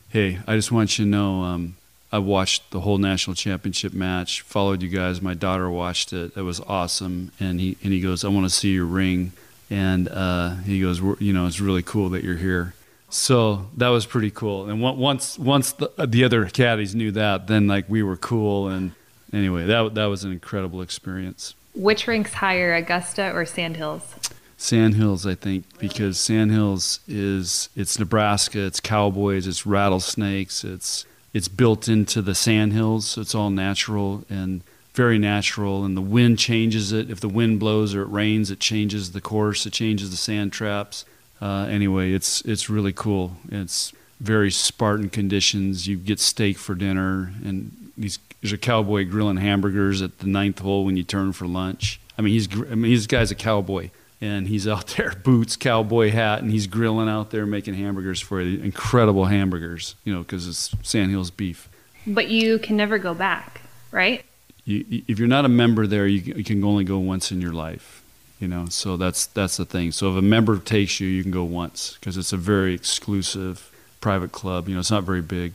"Hey, 0.10 0.40
I 0.48 0.56
just 0.56 0.72
want 0.72 0.98
you 0.98 1.06
to 1.06 1.12
know." 1.12 1.44
Um, 1.44 1.78
I 2.12 2.20
watched 2.20 2.72
the 2.72 2.82
whole 2.82 2.98
national 2.98 3.36
championship 3.36 3.94
match. 3.94 4.42
Followed 4.42 4.82
you 4.82 4.90
guys. 4.90 5.22
My 5.22 5.34
daughter 5.34 5.70
watched 5.70 6.12
it. 6.14 6.34
It 6.36 6.42
was 6.42 6.60
awesome. 6.62 7.32
And 7.40 7.60
he 7.60 7.78
and 7.84 7.94
he 7.94 8.02
goes, 8.02 8.26
"I 8.26 8.28
want 8.28 8.46
to 8.46 8.50
see 8.50 8.74
your 8.74 8.86
ring." 8.86 9.32
And 9.70 10.10
uh, 10.10 10.56
he 10.58 10.82
goes, 10.82 11.02
"We're- 11.02 11.18
"You 11.20 11.32
know, 11.34 11.46
it's 11.48 11.62
really 11.62 11.82
cool 11.84 12.10
that 12.10 12.24
you're 12.24 12.38
here." 12.38 12.74
So 13.10 13.68
that 13.78 13.90
was 13.90 14.06
pretty 14.06 14.32
cool. 14.32 14.70
And 14.70 14.82
once 14.82 15.38
once 15.40 15.72
the, 15.74 15.90
the 16.06 16.24
other 16.24 16.46
caddies 16.48 16.96
knew 16.96 17.12
that, 17.12 17.48
then 17.48 17.68
like 17.68 17.86
we 17.90 18.04
were 18.04 18.18
cool. 18.18 18.68
And 18.68 18.92
anyway, 19.34 19.66
that 19.66 19.96
that 19.96 20.06
was 20.06 20.24
an 20.24 20.32
incredible 20.32 20.82
experience. 20.82 21.56
Which 21.74 22.08
ranks 22.08 22.34
higher, 22.34 22.74
Augusta 22.74 23.32
or 23.32 23.46
Sandhills? 23.46 24.16
Sandhills, 24.58 25.26
I 25.26 25.36
think, 25.36 25.66
because 25.80 26.20
Sandhills 26.20 27.00
is 27.08 27.70
it's 27.76 27.98
Nebraska, 27.98 28.60
it's 28.60 28.80
cowboys, 28.80 29.48
it's 29.48 29.66
rattlesnakes, 29.66 30.64
it's 30.64 31.06
it's 31.34 31.48
built 31.48 31.88
into 31.88 32.22
the 32.22 32.36
sandhills, 32.36 33.08
so 33.08 33.22
it's 33.22 33.36
all 33.36 33.50
natural 33.50 34.24
and 34.30 34.62
very 34.94 35.18
natural. 35.18 35.86
And 35.86 35.96
the 35.96 36.02
wind 36.02 36.40
changes 36.40 36.92
it. 36.92 37.10
If 37.10 37.20
the 37.20 37.30
wind 37.30 37.60
blows 37.60 37.96
or 37.96 38.02
it 38.02 38.10
rains, 38.10 38.52
it 38.52 38.60
changes 38.60 39.12
the 39.12 39.22
course, 39.22 39.66
it 39.66 39.74
changes 39.74 40.12
the 40.12 40.18
sand 40.18 40.52
traps. 40.52 41.06
Uh, 41.42 41.66
anyway, 41.70 42.12
it's 42.14 42.42
it's 42.42 42.70
really 42.70 42.94
cool. 42.94 43.38
It's 43.50 43.94
very 44.20 44.52
Spartan 44.52 45.10
conditions. 45.10 45.88
You 45.88 45.98
get 45.98 46.20
steak 46.20 46.58
for 46.58 46.76
dinner, 46.76 47.34
and 47.44 47.92
these 47.98 48.20
there's 48.42 48.54
a 48.54 48.58
cowboy 48.58 49.08
grilling 49.08 49.38
hamburgers 49.38 50.02
at 50.02 50.20
the 50.20 50.28
ninth 50.28 50.60
hole 50.60 50.86
when 50.86 50.98
you 50.98 51.04
turn 51.04 51.32
for 51.32 51.48
lunch. 51.48 52.00
I 52.18 52.22
mean, 52.22 52.34
he's 52.34 52.48
I 52.54 52.76
mean, 52.76 52.94
this 52.94 53.08
guy's 53.08 53.32
a 53.32 53.36
cowboy 53.36 53.90
and 54.22 54.48
he's 54.48 54.68
out 54.68 54.88
there, 54.98 55.14
boots, 55.24 55.56
cowboy 55.56 56.12
hat, 56.12 56.42
and 56.42 56.52
he's 56.52 56.68
grilling 56.68 57.10
out 57.10 57.32
there 57.32 57.46
making 57.46 57.74
hamburgers 57.74 58.22
for 58.22 58.40
you. 58.40 58.62
Incredible 58.62 59.26
hamburgers, 59.26 59.96
you 60.06 60.14
know, 60.14 60.22
because 60.22 60.48
it's 60.48 60.74
Sandhills 60.84 61.32
beef. 61.32 61.68
But 62.08 62.30
you 62.30 62.60
can 62.60 62.78
never 62.78 62.98
go 62.98 63.14
back, 63.14 63.62
right? 63.92 64.24
You, 64.66 65.04
if 65.08 65.20
you're 65.20 65.28
not 65.28 65.46
a 65.46 65.50
member 65.50 65.88
there, 65.88 66.08
you, 66.08 66.36
you 66.36 66.44
can 66.44 66.64
only 66.64 66.84
go 66.84 67.00
once 67.00 67.32
in 67.32 67.42
your 67.42 67.52
life, 67.52 68.04
you 68.40 68.48
know. 68.48 68.68
So 68.68 68.96
that's 68.96 69.26
that's 69.26 69.58
the 69.58 69.66
thing. 69.66 69.92
So 69.92 70.12
if 70.12 70.18
a 70.18 70.22
member 70.22 70.58
takes 70.60 71.00
you, 71.00 71.08
you 71.08 71.24
can 71.24 71.32
go 71.32 71.44
once 71.44 71.98
because 72.00 72.18
it's 72.18 72.32
a 72.32 72.38
very 72.38 72.74
exclusive 72.74 73.72
private 74.02 74.32
club. 74.32 74.68
You 74.68 74.76
know, 74.76 74.80
it's 74.80 74.92
not 74.92 75.04
very 75.04 75.22
big. 75.22 75.54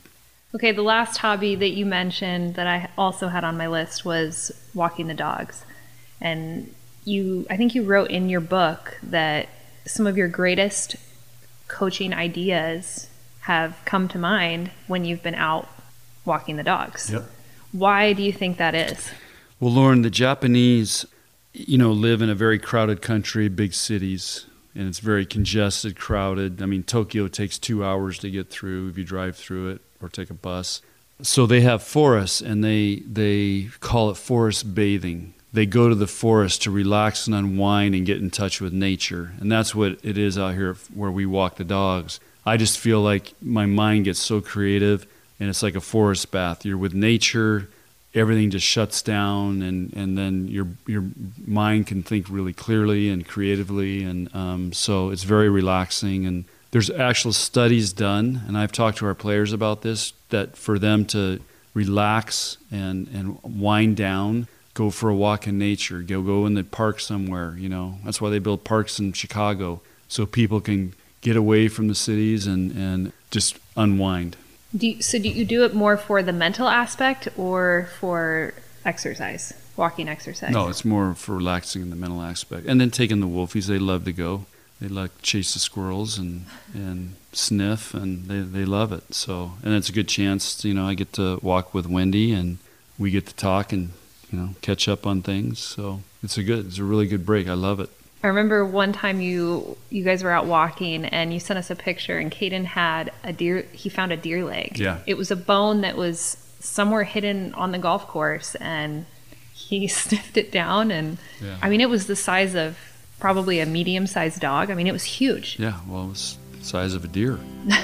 Okay, 0.55 0.71
the 0.71 0.81
last 0.81 1.17
hobby 1.17 1.55
that 1.55 1.71
you 1.71 1.85
mentioned 1.85 2.55
that 2.55 2.67
I 2.67 2.89
also 2.97 3.27
had 3.27 3.43
on 3.43 3.57
my 3.57 3.67
list 3.67 4.05
was 4.05 4.51
walking 4.73 5.07
the 5.07 5.13
dogs. 5.13 5.65
And 6.21 6.73
you 7.07 7.47
I 7.49 7.57
think 7.57 7.73
you 7.73 7.83
wrote 7.83 8.11
in 8.11 8.29
your 8.29 8.41
book 8.41 8.97
that 9.03 9.47
some 9.85 10.05
of 10.05 10.17
your 10.17 10.27
greatest 10.27 10.97
coaching 11.67 12.13
ideas 12.13 13.07
have 13.41 13.77
come 13.85 14.07
to 14.09 14.19
mind 14.19 14.71
when 14.87 15.05
you've 15.05 15.23
been 15.23 15.35
out 15.35 15.69
walking 16.25 16.57
the 16.57 16.63
dogs. 16.63 17.09
Yep. 17.09 17.23
Why 17.71 18.13
do 18.13 18.21
you 18.21 18.33
think 18.33 18.57
that 18.57 18.75
is? 18.75 19.09
Well, 19.59 19.71
Lauren, 19.71 20.01
the 20.01 20.09
Japanese, 20.09 21.05
you 21.53 21.77
know, 21.77 21.91
live 21.91 22.21
in 22.21 22.29
a 22.29 22.35
very 22.35 22.59
crowded 22.59 23.01
country, 23.01 23.47
big 23.47 23.73
cities, 23.73 24.45
and 24.75 24.87
it's 24.87 24.99
very 24.99 25.25
congested, 25.25 25.97
crowded. 25.97 26.61
I 26.61 26.65
mean, 26.65 26.83
Tokyo 26.83 27.27
takes 27.27 27.57
two 27.57 27.83
hours 27.83 28.19
to 28.19 28.29
get 28.29 28.49
through 28.49 28.89
if 28.89 28.97
you 28.97 29.03
drive 29.03 29.35
through 29.35 29.69
it 29.69 29.81
or 30.01 30.09
take 30.09 30.29
a 30.29 30.35
bus. 30.35 30.81
So 31.21 31.45
they 31.45 31.61
have 31.61 31.81
forests, 31.81 32.41
and 32.41 32.63
they 32.63 32.97
they 33.07 33.69
call 33.79 34.11
it 34.11 34.17
forest 34.17 34.75
bathing. 34.75 35.33
They 35.53 35.65
go 35.65 35.89
to 35.89 35.95
the 35.95 36.07
forest 36.07 36.63
to 36.63 36.71
relax 36.71 37.25
and 37.27 37.35
unwind 37.35 37.95
and 37.95 38.05
get 38.05 38.17
in 38.17 38.29
touch 38.29 38.59
with 38.61 38.73
nature, 38.73 39.31
and 39.39 39.51
that's 39.51 39.73
what 39.73 39.99
it 40.03 40.17
is 40.17 40.37
out 40.37 40.53
here 40.55 40.75
where 40.93 41.11
we 41.11 41.25
walk 41.25 41.55
the 41.55 41.63
dogs. 41.63 42.19
I 42.45 42.57
just 42.57 42.79
feel 42.79 43.01
like 43.01 43.33
my 43.41 43.65
mind 43.65 44.05
gets 44.05 44.19
so 44.19 44.41
creative, 44.41 45.07
and 45.39 45.49
it's 45.49 45.63
like 45.63 45.75
a 45.75 45.81
forest 45.81 46.31
bath. 46.31 46.65
You're 46.65 46.77
with 46.77 46.93
nature 46.93 47.69
everything 48.17 48.49
just 48.49 48.65
shuts 48.65 49.01
down 49.01 49.61
and, 49.61 49.93
and 49.93 50.17
then 50.17 50.47
your 50.47 50.67
your 50.87 51.05
mind 51.45 51.87
can 51.87 52.03
think 52.03 52.27
really 52.29 52.53
clearly 52.53 53.09
and 53.09 53.27
creatively 53.27 54.03
and 54.03 54.33
um, 54.35 54.73
so 54.73 55.09
it's 55.09 55.23
very 55.23 55.49
relaxing 55.49 56.25
and 56.25 56.45
there's 56.71 56.89
actual 56.89 57.33
studies 57.33 57.93
done 57.93 58.41
and 58.47 58.57
I've 58.57 58.71
talked 58.71 58.97
to 58.99 59.05
our 59.05 59.13
players 59.13 59.53
about 59.53 59.81
this 59.81 60.13
that 60.29 60.57
for 60.57 60.79
them 60.79 61.05
to 61.05 61.39
relax 61.73 62.57
and, 62.71 63.07
and 63.09 63.39
wind 63.43 63.97
down 63.97 64.47
go 64.77 64.89
for 64.89 65.09
a 65.09 65.15
walk 65.15 65.47
in 65.47 65.57
nature 65.57 66.01
go 66.01 66.21
go 66.21 66.45
in 66.45 66.53
the 66.53 66.63
park 66.63 66.99
somewhere 66.99 67.55
you 67.57 67.69
know 67.69 67.97
that's 68.05 68.19
why 68.21 68.29
they 68.29 68.39
build 68.39 68.63
parks 68.63 68.99
in 68.99 69.13
Chicago 69.13 69.81
so 70.07 70.25
people 70.25 70.61
can 70.61 70.93
get 71.21 71.35
away 71.35 71.67
from 71.67 71.87
the 71.87 71.95
cities 71.95 72.47
and, 72.47 72.71
and 72.71 73.11
just 73.31 73.59
unwind 73.75 74.37
do 74.75 74.87
you, 74.87 75.01
so 75.01 75.17
do 75.17 75.29
you 75.29 75.45
do 75.45 75.63
it 75.63 75.73
more 75.73 75.97
for 75.97 76.21
the 76.21 76.33
mental 76.33 76.67
aspect 76.67 77.29
or 77.37 77.89
for 77.99 78.53
exercise, 78.83 79.53
walking 79.77 80.09
exercise? 80.09 80.51
No, 80.51 80.67
it's 80.67 80.83
more 80.83 81.13
for 81.13 81.35
relaxing 81.35 81.81
in 81.81 81.89
the 81.89 81.95
mental 81.95 82.21
aspect. 82.21 82.67
And 82.67 82.79
then 82.81 82.91
taking 82.91 83.19
the 83.19 83.27
wolfies, 83.27 83.67
they 83.67 83.79
love 83.79 84.03
to 84.05 84.13
go. 84.13 84.45
They 84.81 84.87
like 84.87 85.21
chase 85.21 85.53
the 85.53 85.59
squirrels 85.59 86.17
and 86.17 86.45
and 86.73 87.15
sniff, 87.31 87.93
and 87.93 88.27
they 88.27 88.41
they 88.41 88.65
love 88.65 88.91
it. 88.91 89.13
So, 89.13 89.53
and 89.63 89.73
it's 89.73 89.89
a 89.89 89.93
good 89.93 90.07
chance. 90.07 90.63
You 90.63 90.73
know, 90.73 90.85
I 90.85 90.93
get 90.93 91.13
to 91.13 91.39
walk 91.41 91.73
with 91.73 91.87
Wendy, 91.87 92.31
and 92.31 92.59
we 92.99 93.09
get 93.09 93.25
to 93.27 93.35
talk 93.35 93.71
and 93.71 93.93
you 94.31 94.37
know 94.39 94.49
catch 94.61 94.87
up 94.87 95.05
on 95.07 95.21
things. 95.21 95.59
So 95.59 96.01
it's 96.23 96.37
a 96.37 96.43
good, 96.43 96.67
it's 96.67 96.77
a 96.77 96.83
really 96.83 97.07
good 97.07 97.25
break. 97.25 97.47
I 97.47 97.53
love 97.53 97.79
it. 97.79 97.89
I 98.23 98.27
remember 98.27 98.65
one 98.65 98.93
time 98.93 99.21
you 99.21 99.77
you 99.89 100.03
guys 100.03 100.23
were 100.23 100.31
out 100.31 100.45
walking 100.45 101.05
and 101.05 101.33
you 101.33 101.39
sent 101.39 101.57
us 101.59 101.69
a 101.69 101.75
picture 101.75 102.17
and 102.17 102.31
Caden 102.31 102.65
had 102.65 103.11
a 103.23 103.31
deer 103.31 103.61
he 103.73 103.89
found 103.89 104.11
a 104.11 104.17
deer 104.17 104.43
leg. 104.43 104.79
Yeah. 104.79 104.99
It 105.05 105.17
was 105.17 105.29
a 105.31 105.35
bone 105.35 105.81
that 105.81 105.95
was 105.95 106.37
somewhere 106.59 107.03
hidden 107.03 107.53
on 107.53 107.71
the 107.71 107.77
golf 107.77 108.07
course 108.07 108.55
and 108.55 109.05
he 109.53 109.87
sniffed 110.01 110.35
it 110.37 110.51
down 110.51 110.89
and 110.91 111.17
Yeah. 111.41 111.57
I 111.61 111.69
mean 111.69 111.79
it 111.79 111.89
was 111.89 112.07
the 112.07 112.15
size 112.15 112.55
of 112.55 112.77
probably 113.19 113.59
a 113.59 113.65
medium 113.67 114.07
sized 114.07 114.39
dog. 114.41 114.71
I 114.71 114.73
mean 114.73 114.87
it 114.87 114.93
was 114.93 115.03
huge. 115.03 115.57
Yeah, 115.59 115.79
well, 115.87 116.05
it 116.05 116.09
was 116.09 116.37
the 116.57 116.65
size 116.65 116.93
of 116.95 117.03
a 117.05 117.07
deer. 117.07 117.39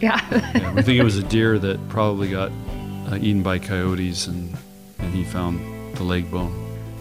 Yeah. 0.00 0.18
Yeah, 0.54 0.72
we 0.72 0.80
think 0.80 0.98
it 0.98 1.04
was 1.04 1.18
a 1.18 1.22
deer 1.22 1.58
that 1.58 1.88
probably 1.90 2.30
got 2.30 2.50
uh, 3.10 3.16
eaten 3.16 3.42
by 3.42 3.58
coyotes, 3.58 4.26
and 4.28 4.56
and 4.98 5.12
he 5.14 5.24
found 5.24 5.60
the 5.94 6.04
leg 6.04 6.30
bone. 6.30 6.52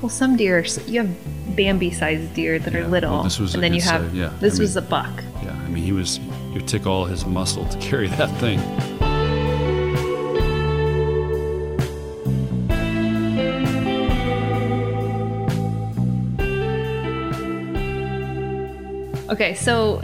well 0.01 0.09
some 0.09 0.35
deer 0.37 0.65
you 0.87 1.01
have 1.01 1.55
Bambi 1.55 1.91
sized 1.91 2.33
deer 2.33 2.59
that 2.59 2.73
Yeah, 2.73 2.79
are 2.79 2.87
little 2.87 3.11
well, 3.11 3.23
this 3.23 3.39
was 3.39 3.53
and 3.53 3.63
then 3.63 3.73
you 3.73 3.81
have 3.81 4.13
yeah. 4.15 4.31
this 4.39 4.59
I 4.59 4.61
was 4.61 4.75
a 4.75 4.81
buck. 4.81 5.23
Yeah, 5.43 5.51
I 5.65 5.67
mean, 5.69 5.83
he 5.83 5.91
was, 5.91 6.19
you 6.53 6.61
took 6.61 6.85
all 6.85 7.05
his 7.05 7.25
muscle 7.25 7.65
to 7.67 7.77
carry 7.89 8.07
that 8.07 8.29
thing. 8.39 8.59
Okay, 19.29 19.53
so 19.53 20.01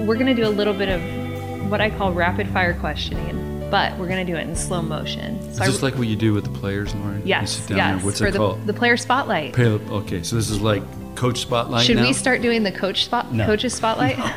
we're 0.00 0.16
going 0.16 0.26
to 0.26 0.34
do 0.34 0.46
a 0.46 0.50
little 0.50 0.74
bit 0.74 0.88
of 0.88 1.70
what 1.70 1.80
I 1.80 1.90
call 1.90 2.12
rapid 2.12 2.48
fire 2.48 2.74
questioning, 2.74 3.53
but 3.70 3.96
we're 3.98 4.08
going 4.08 4.24
to 4.24 4.32
do 4.32 4.38
it 4.38 4.42
in 4.48 4.54
slow 4.56 4.82
motion. 4.82 5.36
Is 5.36 5.56
So 5.58 5.64
this 5.64 5.82
like 5.82 5.94
what 5.96 6.06
you 6.06 6.16
do 6.16 6.32
with 6.32 6.44
the 6.44 6.50
players, 6.58 6.94
Lauren? 6.94 7.20
you 7.20 7.26
yes, 7.26 7.52
sit 7.52 7.68
down 7.68 7.78
yes, 7.78 7.96
there. 7.96 8.06
What's 8.06 8.18
for 8.20 8.26
it 8.26 8.32
the, 8.32 8.38
called? 8.38 8.66
the 8.66 8.74
player 8.74 8.96
spotlight. 8.96 9.58
Okay, 9.58 10.22
so 10.22 10.36
this 10.36 10.50
is 10.50 10.60
like 10.60 10.82
coach 11.16 11.38
spotlight 11.40 11.86
Should 11.86 11.96
now? 11.96 12.02
we 12.02 12.12
start 12.12 12.42
doing 12.42 12.62
the 12.62 12.72
coach 12.72 13.04
spot 13.04 13.32
No. 13.32 13.46
coaches 13.46 13.74
spotlight? 13.74 14.18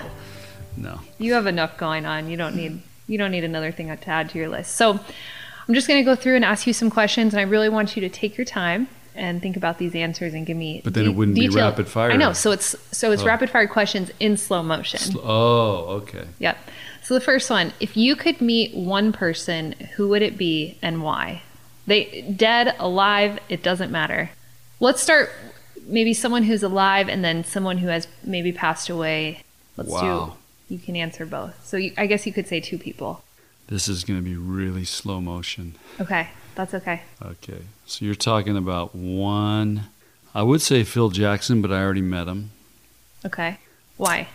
No. 0.79 0.99
You 1.17 1.33
have 1.33 1.47
enough 1.47 1.75
going 1.77 2.05
on. 2.05 2.29
You 2.29 2.37
don't 2.37 2.55
need 2.55 2.81
you 3.07 3.17
don't 3.17 3.31
need 3.31 3.43
another 3.43 3.71
thing 3.71 3.87
to 3.87 4.09
add 4.09 4.29
to 4.29 4.37
your 4.37 4.47
list. 4.47 4.75
So 4.75 4.91
I'm 4.91 5.73
just 5.73 5.87
going 5.87 5.99
to 5.99 6.03
go 6.05 6.15
through 6.15 6.35
and 6.35 6.45
ask 6.45 6.67
you 6.67 6.73
some 6.73 6.91
questions, 6.91 7.33
and 7.33 7.39
I 7.39 7.43
really 7.43 7.67
want 7.67 7.95
you 7.95 8.01
to 8.01 8.09
take 8.09 8.37
your 8.37 8.45
time 8.45 8.87
and 9.15 9.41
think 9.41 9.57
about 9.57 9.79
these 9.79 9.95
answers 9.95 10.35
and 10.35 10.45
give 10.45 10.55
me. 10.55 10.81
But 10.83 10.93
then 10.93 11.05
it 11.05 11.15
wouldn't 11.15 11.33
be 11.35 11.49
rapid 11.49 11.87
fire. 11.87 12.11
I 12.11 12.15
know. 12.15 12.31
So 12.33 12.51
it's 12.51 12.75
so 12.91 13.11
it's 13.11 13.23
Oh. 13.23 13.25
rapid 13.25 13.49
fire 13.49 13.65
questions 13.67 14.11
in 14.19 14.37
slow 14.37 14.61
motion. 14.61 15.15
Oh, 15.23 16.01
okay. 16.03 16.25
Yep. 16.37 16.57
So 17.07 17.13
the 17.13 17.21
first 17.21 17.49
one, 17.49 17.71
if 17.79 17.95
you 17.95 18.17
could 18.17 18.41
meet 18.41 18.75
one 18.75 19.13
person, 19.13 19.71
who 19.95 20.09
would 20.09 20.21
it 20.21 20.37
be 20.37 20.77
and 20.81 21.01
why? 21.01 21.41
They 21.85 22.21
dead, 22.35 22.75
alive, 22.79 23.39
it 23.47 23.63
doesn't 23.63 23.93
matter. 23.93 24.31
Let's 24.81 25.01
start 25.01 25.29
maybe 25.83 26.13
someone 26.13 26.43
who's 26.43 26.63
alive 26.63 27.07
and 27.07 27.23
then 27.23 27.45
someone 27.45 27.77
who 27.77 27.87
has 27.87 28.09
maybe 28.25 28.51
passed 28.51 28.89
away. 28.89 29.43
Let's 29.77 29.89
Wow. 29.89 30.35
do 30.67 30.73
you 30.73 30.79
can 30.81 30.97
answer 30.97 31.25
both. 31.25 31.65
So 31.65 31.77
you, 31.77 31.93
I 31.97 32.07
guess 32.07 32.27
you 32.27 32.33
could 32.33 32.45
say 32.45 32.59
two 32.59 32.77
people. 32.77 33.23
This 33.67 33.87
is 33.87 34.03
going 34.03 34.19
to 34.19 34.25
be 34.25 34.35
really 34.35 34.83
slow 34.83 35.21
motion. 35.21 35.75
Okay. 36.01 36.27
That's 36.55 36.73
okay. 36.73 37.03
Okay. 37.21 37.61
So 37.85 38.03
you're 38.03 38.15
talking 38.15 38.57
about 38.57 38.93
one. 38.93 39.85
I 40.35 40.43
would 40.43 40.61
say 40.61 40.83
Phil 40.83 41.09
Jackson, 41.11 41.61
but 41.61 41.71
I 41.71 41.81
already 41.81 42.01
met 42.01 42.27
him. 42.27 42.51
Okay. 43.25 43.59
Why? 43.95 44.27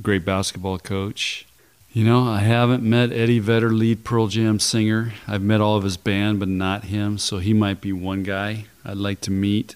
Great 0.00 0.24
basketball 0.24 0.78
coach. 0.78 1.44
You 1.92 2.04
know, 2.04 2.28
I 2.28 2.38
haven't 2.40 2.84
met 2.84 3.10
Eddie 3.12 3.40
Vedder, 3.40 3.70
lead 3.70 4.04
Pearl 4.04 4.28
Jam 4.28 4.60
singer. 4.60 5.12
I've 5.26 5.42
met 5.42 5.60
all 5.60 5.76
of 5.76 5.82
his 5.82 5.96
band, 5.96 6.38
but 6.38 6.48
not 6.48 6.84
him. 6.84 7.18
So 7.18 7.38
he 7.38 7.52
might 7.52 7.80
be 7.80 7.92
one 7.92 8.22
guy 8.22 8.66
I'd 8.84 8.96
like 8.96 9.20
to 9.22 9.32
meet. 9.32 9.74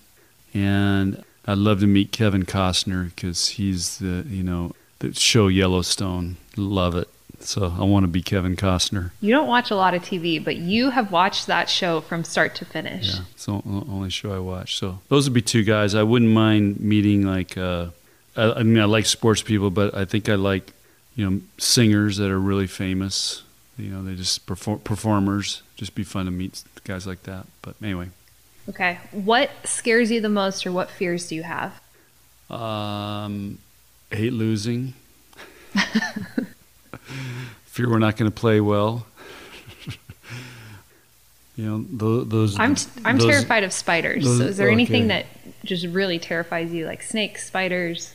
And 0.52 1.24
I'd 1.46 1.58
love 1.58 1.80
to 1.80 1.88
meet 1.88 2.12
Kevin 2.12 2.44
Costner 2.44 3.12
because 3.14 3.48
he's 3.48 3.98
the, 3.98 4.24
you 4.28 4.44
know, 4.44 4.72
the 5.00 5.12
show 5.12 5.48
Yellowstone. 5.48 6.36
Love 6.56 6.94
it. 6.94 7.08
So 7.40 7.74
I 7.76 7.82
want 7.82 8.04
to 8.04 8.08
be 8.08 8.22
Kevin 8.22 8.54
Costner. 8.56 9.10
You 9.20 9.34
don't 9.34 9.48
watch 9.48 9.70
a 9.72 9.76
lot 9.76 9.92
of 9.92 10.02
TV, 10.02 10.42
but 10.42 10.56
you 10.56 10.90
have 10.90 11.10
watched 11.10 11.48
that 11.48 11.68
show 11.68 12.00
from 12.00 12.22
start 12.22 12.54
to 12.56 12.64
finish. 12.64 13.12
Yeah, 13.14 13.20
it's 13.32 13.46
the 13.46 13.60
only 13.64 14.08
show 14.08 14.32
I 14.32 14.38
watch. 14.38 14.76
So 14.76 15.00
those 15.08 15.28
would 15.28 15.34
be 15.34 15.42
two 15.42 15.64
guys. 15.64 15.94
I 15.94 16.04
wouldn't 16.04 16.30
mind 16.30 16.80
meeting 16.80 17.26
like. 17.26 17.58
Uh, 17.58 17.88
I, 18.36 18.52
I 18.52 18.62
mean, 18.62 18.80
I 18.80 18.86
like 18.86 19.06
sports 19.06 19.42
people, 19.42 19.70
but 19.70 19.94
I 19.94 20.04
think 20.04 20.28
I 20.28 20.36
like, 20.36 20.72
you 21.16 21.30
know, 21.30 21.40
singers 21.58 22.16
that 22.18 22.30
are 22.30 22.38
really 22.40 22.66
famous. 22.66 23.42
You 23.78 23.90
know, 23.90 24.02
they 24.04 24.14
just 24.14 24.46
perform 24.46 24.78
performers. 24.80 25.62
Just 25.76 25.94
be 25.94 26.04
fun 26.04 26.26
to 26.26 26.30
meet 26.30 26.62
guys 26.84 27.06
like 27.06 27.22
that. 27.24 27.46
But 27.62 27.74
anyway, 27.82 28.10
Okay. 28.68 28.98
What 29.12 29.50
scares 29.64 30.10
you 30.10 30.20
the 30.20 30.28
most 30.28 30.66
or 30.66 30.72
what 30.72 30.90
fears 30.90 31.28
do 31.28 31.34
you 31.34 31.42
have? 31.42 31.80
um, 32.50 33.58
hate 34.10 34.32
losing. 34.32 34.94
Fear 37.64 37.90
we're 37.90 37.98
not 37.98 38.16
going 38.16 38.30
to 38.30 38.34
play 38.34 38.60
well. 38.60 39.06
you 41.56 41.64
know, 41.64 41.84
those. 41.90 42.28
those 42.28 42.58
I'm 42.58 42.76
I'm 43.04 43.18
those- 43.18 43.26
terrified 43.30 43.64
of 43.64 43.72
spiders. 43.72 44.24
those- 44.24 44.38
so 44.38 44.44
is 44.44 44.56
there 44.56 44.70
anything 44.70 45.08
that 45.08 45.26
just 45.64 45.86
really 45.86 46.18
terrifies 46.18 46.72
you, 46.72 46.86
like 46.86 47.02
snakes, 47.02 47.46
spiders, 47.46 48.14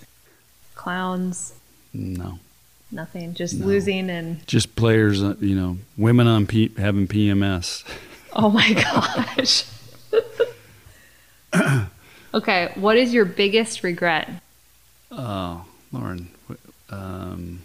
clowns? 0.76 1.54
No. 1.94 2.40
Nothing. 2.91 3.34
Just 3.36 3.56
No. 3.56 3.67
losing 3.67 4.10
and 4.10 4.45
just 4.47 4.75
players, 4.75 5.21
uh, 5.23 5.36
you 5.39 5.56
know, 5.56 5.78
women 5.97 6.25
on 6.28 6.47
P- 6.47 6.71
having 6.78 7.08
PMS. 7.08 7.84
oh 8.34 8.49
my 8.49 8.73
gosh. 9.36 9.65
okay, 12.34 12.71
what 12.75 12.97
is 12.97 13.13
your 13.13 13.25
biggest 13.25 13.84
regret? 13.84 14.30
Oh, 15.12 15.65
Lauren. 15.91 16.30
Um, 16.89 17.62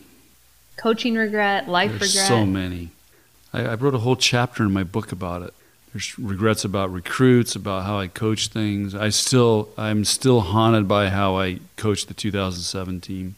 Coaching 0.77 1.15
regret, 1.15 1.69
life 1.69 1.91
there's 1.99 2.15
regret. 2.15 2.29
so 2.29 2.45
many. 2.45 2.91
I, 3.53 3.63
I 3.67 3.75
wrote 3.75 3.95
a 3.95 3.99
whole 3.99 4.17
chapter 4.17 4.63
in 4.65 4.73
my 4.73 4.85
book 4.85 5.13
about 5.13 5.43
it. 5.43 5.55
There's 5.93 6.19
regrets 6.19 6.65
about 6.65 6.93
recruits, 6.93 7.55
about 7.55 7.85
how 7.85 7.99
I 7.99 8.09
coach 8.09 8.49
things. 8.49 8.95
I 8.95 9.11
still, 9.11 9.69
I'm 9.79 10.05
still 10.05 10.41
haunted 10.41 10.89
by 10.89 11.09
how 11.09 11.37
I 11.39 11.61
coached 11.77 12.09
the 12.09 12.15
2007 12.15 13.01
team. 13.01 13.37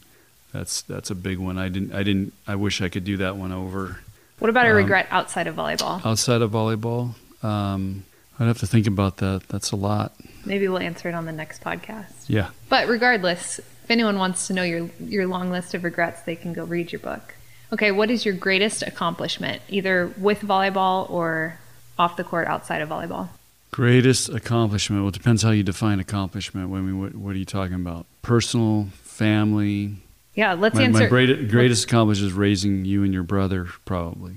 That's 0.53 0.81
that's 0.83 1.09
a 1.11 1.15
big 1.15 1.37
one. 1.37 1.57
I 1.57 1.69
didn't, 1.69 1.93
I 1.93 2.03
didn't. 2.03 2.33
I 2.47 2.55
wish 2.55 2.81
I 2.81 2.89
could 2.89 3.03
do 3.03 3.17
that 3.17 3.35
one 3.37 3.51
over. 3.51 3.99
What 4.39 4.49
about 4.49 4.65
a 4.65 4.69
Um, 4.71 4.75
regret 4.77 5.07
outside 5.11 5.47
of 5.47 5.55
volleyball? 5.55 6.05
Outside 6.05 6.41
of 6.41 6.51
volleyball, 6.51 7.15
um, 7.43 8.03
I'd 8.39 8.47
have 8.47 8.59
to 8.59 8.67
think 8.67 8.87
about 8.87 9.17
that. 9.17 9.43
That's 9.49 9.71
a 9.71 9.75
lot. 9.75 10.13
Maybe 10.45 10.67
we'll 10.67 10.77
answer 10.79 11.09
it 11.09 11.15
on 11.15 11.25
the 11.25 11.31
next 11.31 11.61
podcast. 11.63 12.13
Yeah. 12.27 12.49
But 12.69 12.87
regardless, 12.87 13.59
if 13.59 13.89
anyone 13.91 14.17
wants 14.17 14.47
to 14.47 14.53
know 14.53 14.63
your 14.63 14.89
your 14.99 15.27
long 15.27 15.51
list 15.51 15.73
of 15.73 15.83
regrets, 15.83 16.21
they 16.21 16.35
can 16.35 16.53
go 16.53 16.63
read 16.63 16.91
your 16.91 16.99
book. 16.99 17.35
Okay, 17.73 17.91
what 17.91 18.09
is 18.09 18.25
your 18.25 18.33
greatest 18.33 18.81
accomplishment, 18.83 19.61
either 19.67 20.13
with 20.17 20.39
volleyball 20.39 21.09
or 21.09 21.59
off 21.99 22.15
the 22.15 22.23
court 22.23 22.47
outside 22.47 22.81
of 22.81 22.87
volleyball? 22.87 23.27
Greatest 23.71 24.29
accomplishment. 24.29 25.01
Well, 25.01 25.09
it 25.09 25.13
depends 25.15 25.43
how 25.43 25.51
you 25.51 25.63
define 25.63 25.99
accomplishment. 25.99 26.71
I 26.73 26.77
mean, 26.79 27.01
what, 27.01 27.15
what 27.15 27.35
are 27.35 27.37
you 27.37 27.43
talking 27.45 27.75
about? 27.75 28.05
Personal, 28.21 28.87
family. 29.03 29.95
Yeah, 30.37 30.53
let's 30.53 30.75
My, 30.75 30.83
answer. 30.83 30.99
my 30.99 31.07
greatest, 31.07 31.49
greatest 31.49 31.83
accomplishment 31.85 32.31
is 32.31 32.37
raising 32.37 32.85
you 32.85 33.03
and 33.03 33.11
your 33.11 33.23
brother, 33.23 33.65
probably. 33.85 34.35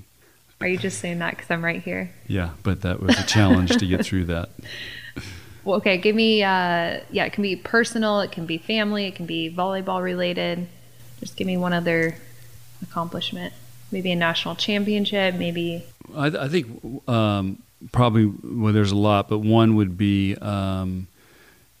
Are 0.59 0.67
you 0.67 0.77
just 0.77 0.97
saying 0.99 1.19
that 1.19 1.37
because 1.37 1.51
I'm 1.51 1.63
right 1.63 1.81
here? 1.81 2.11
Yeah, 2.27 2.51
but 2.63 2.81
that 2.81 2.99
was 2.99 3.17
a 3.19 3.23
challenge 3.23 3.77
to 3.77 3.85
get 3.85 4.03
through 4.03 4.25
that. 4.25 4.49
Well, 5.63 5.77
okay, 5.77 5.99
give 5.99 6.15
me. 6.15 6.41
Uh, 6.41 7.01
yeah, 7.11 7.25
it 7.25 7.33
can 7.33 7.43
be 7.43 7.55
personal, 7.55 8.21
it 8.21 8.31
can 8.31 8.47
be 8.47 8.57
family, 8.57 9.05
it 9.05 9.13
can 9.13 9.27
be 9.27 9.53
volleyball 9.55 10.01
related. 10.01 10.67
Just 11.19 11.37
give 11.37 11.45
me 11.45 11.55
one 11.55 11.71
other 11.71 12.15
accomplishment. 12.81 13.53
Maybe 13.91 14.11
a 14.11 14.15
national 14.15 14.55
championship. 14.55 15.35
Maybe 15.35 15.85
I, 16.15 16.27
I 16.29 16.47
think 16.47 17.07
um, 17.07 17.61
probably 17.91 18.25
well, 18.25 18.73
there's 18.73 18.91
a 18.91 18.97
lot, 18.97 19.29
but 19.29 19.37
one 19.37 19.75
would 19.75 19.99
be 19.99 20.35
um, 20.37 21.05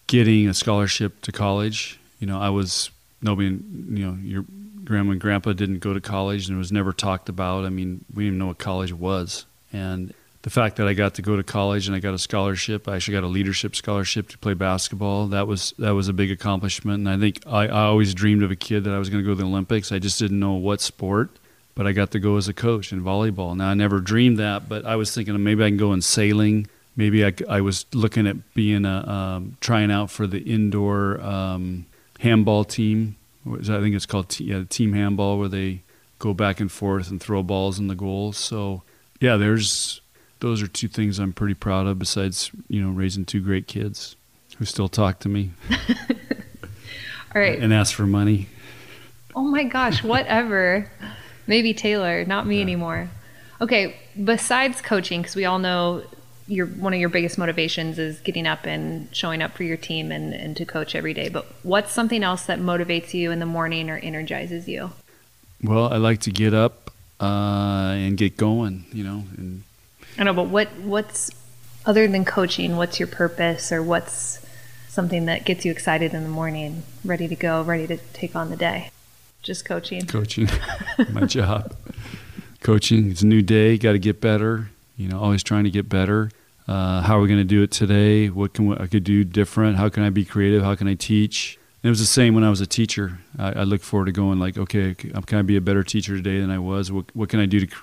getting 0.05 0.47
a 0.47 0.53
scholarship 0.53 1.19
to 1.21 1.31
college. 1.31 1.99
You 2.19 2.27
know, 2.27 2.39
I 2.39 2.49
was 2.51 2.91
nobody. 3.21 3.47
You 3.49 4.05
know, 4.05 4.17
your 4.21 4.45
grandma 4.83 5.11
and 5.11 5.21
grandpa 5.21 5.53
didn't 5.53 5.79
go 5.79 5.93
to 5.93 6.01
college, 6.01 6.47
and 6.47 6.55
it 6.55 6.59
was 6.59 6.71
never 6.71 6.93
talked 6.93 7.29
about. 7.29 7.65
I 7.65 7.69
mean, 7.69 8.05
we 8.13 8.23
didn't 8.23 8.27
even 8.27 8.39
know 8.39 8.47
what 8.47 8.57
college 8.57 8.93
was, 8.93 9.45
and 9.71 10.13
the 10.43 10.49
fact 10.49 10.77
that 10.77 10.87
I 10.87 10.93
got 10.93 11.15
to 11.15 11.21
go 11.21 11.35
to 11.35 11.43
college 11.43 11.85
and 11.85 11.95
I 11.95 11.99
got 11.99 12.15
a 12.15 12.19
scholarship, 12.19 12.87
I 12.87 12.95
actually 12.95 13.13
got 13.13 13.23
a 13.23 13.27
leadership 13.27 13.75
scholarship 13.75 14.29
to 14.29 14.37
play 14.39 14.55
basketball. 14.55 15.27
That 15.27 15.47
was 15.47 15.73
that 15.77 15.91
was 15.91 16.07
a 16.07 16.13
big 16.13 16.31
accomplishment, 16.31 16.99
and 16.99 17.09
I 17.09 17.17
think 17.17 17.41
I, 17.45 17.67
I 17.67 17.83
always 17.83 18.13
dreamed 18.13 18.43
of 18.43 18.51
a 18.51 18.55
kid 18.55 18.83
that 18.85 18.93
I 18.93 18.99
was 18.99 19.09
going 19.09 19.23
to 19.23 19.25
go 19.25 19.35
to 19.35 19.41
the 19.41 19.47
Olympics. 19.47 19.91
I 19.91 19.99
just 19.99 20.19
didn't 20.19 20.39
know 20.39 20.53
what 20.53 20.81
sport 20.81 21.31
but 21.75 21.87
I 21.87 21.91
got 21.91 22.11
to 22.11 22.19
go 22.19 22.37
as 22.37 22.47
a 22.47 22.53
coach 22.53 22.91
in 22.91 23.01
volleyball. 23.01 23.55
Now 23.55 23.69
I 23.69 23.73
never 23.73 23.99
dreamed 23.99 24.39
that, 24.39 24.67
but 24.67 24.85
I 24.85 24.95
was 24.95 25.13
thinking 25.13 25.41
maybe 25.43 25.63
I 25.63 25.69
can 25.69 25.77
go 25.77 25.93
in 25.93 26.01
sailing. 26.01 26.67
Maybe 26.95 27.25
I, 27.25 27.33
I 27.49 27.61
was 27.61 27.85
looking 27.93 28.27
at 28.27 28.53
being 28.53 28.85
a 28.85 29.07
um, 29.09 29.57
trying 29.61 29.91
out 29.91 30.11
for 30.11 30.27
the 30.27 30.39
indoor 30.39 31.21
um, 31.21 31.85
handball 32.21 32.63
team. 32.63 33.15
What 33.43 33.61
is 33.61 33.67
that? 33.67 33.79
I 33.79 33.81
think 33.81 33.95
it's 33.95 34.05
called 34.05 34.29
t- 34.29 34.45
yeah, 34.45 34.63
team 34.69 34.93
handball, 34.93 35.37
where 35.39 35.49
they 35.49 35.81
go 36.19 36.33
back 36.33 36.59
and 36.59 36.71
forth 36.71 37.09
and 37.09 37.19
throw 37.21 37.41
balls 37.41 37.79
in 37.79 37.87
the 37.87 37.95
goals. 37.95 38.37
So 38.37 38.83
yeah, 39.19 39.37
there's 39.37 40.01
those 40.39 40.61
are 40.61 40.67
two 40.67 40.87
things 40.87 41.19
I'm 41.19 41.33
pretty 41.33 41.55
proud 41.55 41.87
of. 41.87 41.99
Besides, 41.99 42.51
you 42.67 42.81
know, 42.81 42.91
raising 42.91 43.25
two 43.25 43.41
great 43.41 43.67
kids 43.67 44.15
who 44.57 44.65
still 44.65 44.87
talk 44.89 45.19
to 45.19 45.29
me 45.29 45.51
all 47.35 47.41
right. 47.41 47.57
and 47.59 47.73
ask 47.73 47.95
for 47.95 48.05
money. 48.05 48.47
Oh 49.35 49.43
my 49.43 49.63
gosh, 49.63 50.03
whatever. 50.03 50.89
Maybe 51.47 51.73
Taylor, 51.73 52.23
not 52.25 52.45
me 52.45 52.61
anymore. 52.61 53.09
Okay, 53.59 53.95
besides 54.23 54.81
coaching, 54.81 55.21
because 55.21 55.35
we 55.35 55.45
all 55.45 55.59
know 55.59 56.03
your 56.51 56.67
one 56.67 56.93
of 56.93 56.99
your 56.99 57.09
biggest 57.09 57.37
motivations 57.37 57.97
is 57.97 58.19
getting 58.19 58.45
up 58.45 58.65
and 58.65 59.07
showing 59.15 59.41
up 59.41 59.51
for 59.53 59.63
your 59.63 59.77
team 59.77 60.11
and, 60.11 60.33
and 60.33 60.57
to 60.57 60.65
coach 60.65 60.95
every 60.95 61.13
day. 61.13 61.29
But 61.29 61.45
what's 61.63 61.93
something 61.93 62.23
else 62.23 62.45
that 62.45 62.59
motivates 62.59 63.13
you 63.13 63.31
in 63.31 63.39
the 63.39 63.45
morning 63.45 63.89
or 63.89 63.97
energizes 63.97 64.67
you? 64.67 64.91
Well, 65.63 65.91
I 65.91 65.97
like 65.97 66.19
to 66.21 66.31
get 66.31 66.53
up 66.53 66.91
uh, 67.21 67.93
and 67.95 68.17
get 68.17 68.35
going. 68.35 68.85
You 68.91 69.03
know, 69.05 69.23
and 69.37 69.63
I 70.17 70.23
know, 70.23 70.33
but 70.33 70.47
what 70.47 70.67
what's 70.79 71.31
other 71.85 72.05
than 72.07 72.25
coaching? 72.25 72.75
What's 72.75 72.99
your 72.99 73.07
purpose, 73.07 73.71
or 73.71 73.81
what's 73.81 74.45
something 74.89 75.25
that 75.27 75.45
gets 75.45 75.63
you 75.63 75.71
excited 75.71 76.13
in 76.13 76.23
the 76.23 76.29
morning, 76.29 76.83
ready 77.05 77.29
to 77.29 77.35
go, 77.35 77.61
ready 77.61 77.87
to 77.87 77.97
take 78.11 78.35
on 78.35 78.49
the 78.49 78.57
day? 78.57 78.91
Just 79.41 79.63
coaching. 79.63 80.05
coaching 80.05 80.49
my 81.11 81.25
job 81.25 81.75
coaching 82.59 83.09
it's 83.09 83.23
a 83.23 83.25
new 83.25 83.41
day 83.41 83.75
got 83.75 83.93
to 83.93 83.97
get 83.97 84.21
better 84.21 84.69
you 84.95 85.09
know 85.09 85.19
always 85.19 85.41
trying 85.41 85.63
to 85.63 85.71
get 85.71 85.89
better 85.89 86.29
uh, 86.67 87.01
how 87.01 87.17
are 87.17 87.21
we 87.21 87.27
going 87.27 87.39
to 87.39 87.43
do 87.43 87.63
it 87.63 87.71
today? 87.71 88.29
What 88.29 88.53
can 88.53 88.67
we, 88.67 88.75
i 88.77 88.87
could 88.87 89.03
do 89.03 89.23
different. 89.23 89.77
How 89.77 89.89
can 89.89 90.03
i 90.03 90.09
be 90.09 90.25
creative? 90.25 90.63
How 90.63 90.75
can 90.75 90.87
i 90.87 90.93
teach? 90.93 91.57
And 91.83 91.89
it 91.89 91.89
was 91.89 91.99
the 91.99 92.05
same 92.05 92.35
when 92.35 92.43
i 92.43 92.49
was 92.49 92.61
a 92.61 92.67
teacher. 92.67 93.19
I, 93.37 93.51
I 93.53 93.63
look 93.63 93.81
forward 93.81 94.05
to 94.05 94.11
going 94.11 94.39
like 94.39 94.57
okay 94.57 94.93
can 94.93 95.37
i 95.37 95.41
be 95.41 95.57
a 95.57 95.61
better 95.61 95.83
teacher 95.83 96.15
today 96.15 96.39
than 96.39 96.51
i 96.51 96.59
was? 96.59 96.91
What, 96.91 97.05
what 97.15 97.29
can 97.29 97.39
i 97.39 97.45
do 97.45 97.65
to 97.65 97.75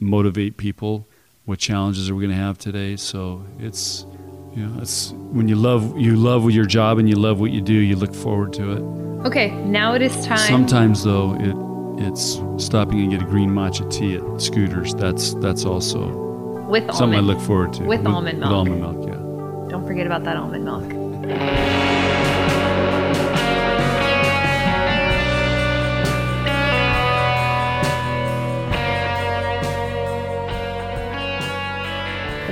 motivate 0.00 0.56
people? 0.56 1.06
What 1.44 1.58
challenges 1.58 2.08
are 2.08 2.14
we 2.14 2.22
going 2.22 2.36
to 2.36 2.42
have 2.42 2.58
today? 2.58 2.96
So 2.96 3.44
it's 3.58 4.06
you 4.54 4.66
know 4.66 4.80
it's 4.80 5.12
when 5.12 5.48
you 5.48 5.56
love 5.56 5.98
you 5.98 6.16
love 6.16 6.50
your 6.50 6.66
job 6.66 6.98
and 6.98 7.08
you 7.08 7.16
love 7.16 7.40
what 7.40 7.50
you 7.50 7.60
do 7.60 7.74
you 7.74 7.96
look 7.96 8.14
forward 8.14 8.52
to 8.54 8.72
it. 8.72 9.04
Okay, 9.26 9.50
now 9.64 9.94
it 9.94 10.02
is 10.02 10.12
time. 10.24 10.38
Sometimes 10.38 11.02
though, 11.02 11.34
it 11.40 11.56
it's 11.96 12.40
stopping 12.58 13.00
and 13.00 13.10
get 13.10 13.22
a 13.22 13.24
green 13.24 13.50
matcha 13.50 13.90
tea 13.90 14.16
at 14.16 14.40
Scooters. 14.40 14.94
That's 14.94 15.34
that's 15.34 15.64
also 15.64 16.24
with 16.68 16.84
something 16.94 17.14
I 17.14 17.18
almond. 17.18 17.26
look 17.26 17.40
forward 17.40 17.72
to. 17.74 17.84
with 17.84 18.06
almond 18.06 18.38
With 18.38 18.48
milk. 18.48 18.52
almond 18.52 18.80
milk, 18.80 19.06
yeah. 19.08 19.68
Don't 19.70 19.86
forget 19.86 20.06
about 20.06 20.24
that 20.24 20.36
almond 20.36 20.64
milk. 20.64 20.84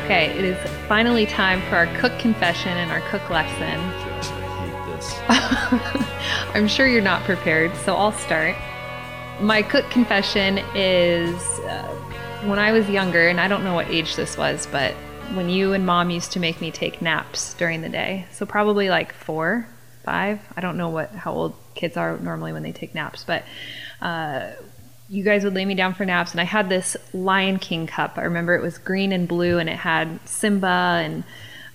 Okay, 0.05 0.37
it 0.37 0.45
is 0.45 0.57
finally 0.89 1.27
time 1.27 1.61
for 1.69 1.77
our 1.77 1.87
cook 1.99 2.19
confession 2.19 2.73
and 2.77 2.91
our 2.91 3.01
cook 3.09 3.31
lesson. 3.31 3.79
Gosh, 3.79 4.31
I 4.31 4.67
hate 4.67 4.97
this. 4.97 6.49
I'm 6.55 6.67
sure 6.67 6.89
you're 6.89 7.01
not 7.03 7.23
prepared, 7.23 7.75
so 7.77 7.95
I'll 7.95 8.13
start. 8.13 8.57
My 9.41 9.63
cook 9.63 9.89
confession 9.91 10.59
is 10.75 11.37
uh, 11.61 11.95
when 12.45 12.59
I 12.59 12.73
was 12.73 12.89
younger, 12.89 13.29
and 13.29 13.41
I 13.41 13.49
don't 13.49 13.65
know 13.65 13.75
what 13.75 13.89
age 13.89 14.17
this 14.17 14.37
was, 14.37 14.67
but 14.67 14.95
when 15.35 15.49
you 15.49 15.73
and 15.73 15.87
mom 15.87 16.11
used 16.11 16.33
to 16.33 16.41
make 16.41 16.61
me 16.61 16.71
take 16.71 17.01
naps 17.01 17.55
during 17.55 17.81
the 17.81 17.89
day. 17.89 18.27
So 18.33 18.45
probably 18.45 18.91
like 18.91 19.13
four, 19.13 19.67
five. 20.05 20.41
I 20.57 20.61
don't 20.61 20.77
know 20.77 20.89
what 20.89 21.11
how 21.11 21.33
old 21.33 21.55
kids 21.75 21.97
are 21.97 22.19
normally 22.19 22.53
when 22.53 22.63
they 22.63 22.73
take 22.73 22.95
naps, 22.95 23.25
but 23.25 23.45
uh, 24.01 24.51
you 25.09 25.23
guys 25.23 25.45
would 25.45 25.55
lay 25.55 25.65
me 25.65 25.75
down 25.75 25.95
for 25.95 26.05
naps, 26.05 26.33
and 26.33 26.41
I 26.41 26.45
had 26.45 26.69
this 26.69 26.97
Lion 27.13 27.59
King 27.59 27.87
cup. 27.87 28.19
I 28.19 28.23
remember 28.23 28.55
it 28.55 28.63
was 28.63 28.79
green 28.79 29.13
and 29.13 29.29
blue, 29.29 29.59
and 29.59 29.69
it 29.69 29.77
had 29.79 30.21
Simba 30.29 31.01
and 31.05 31.25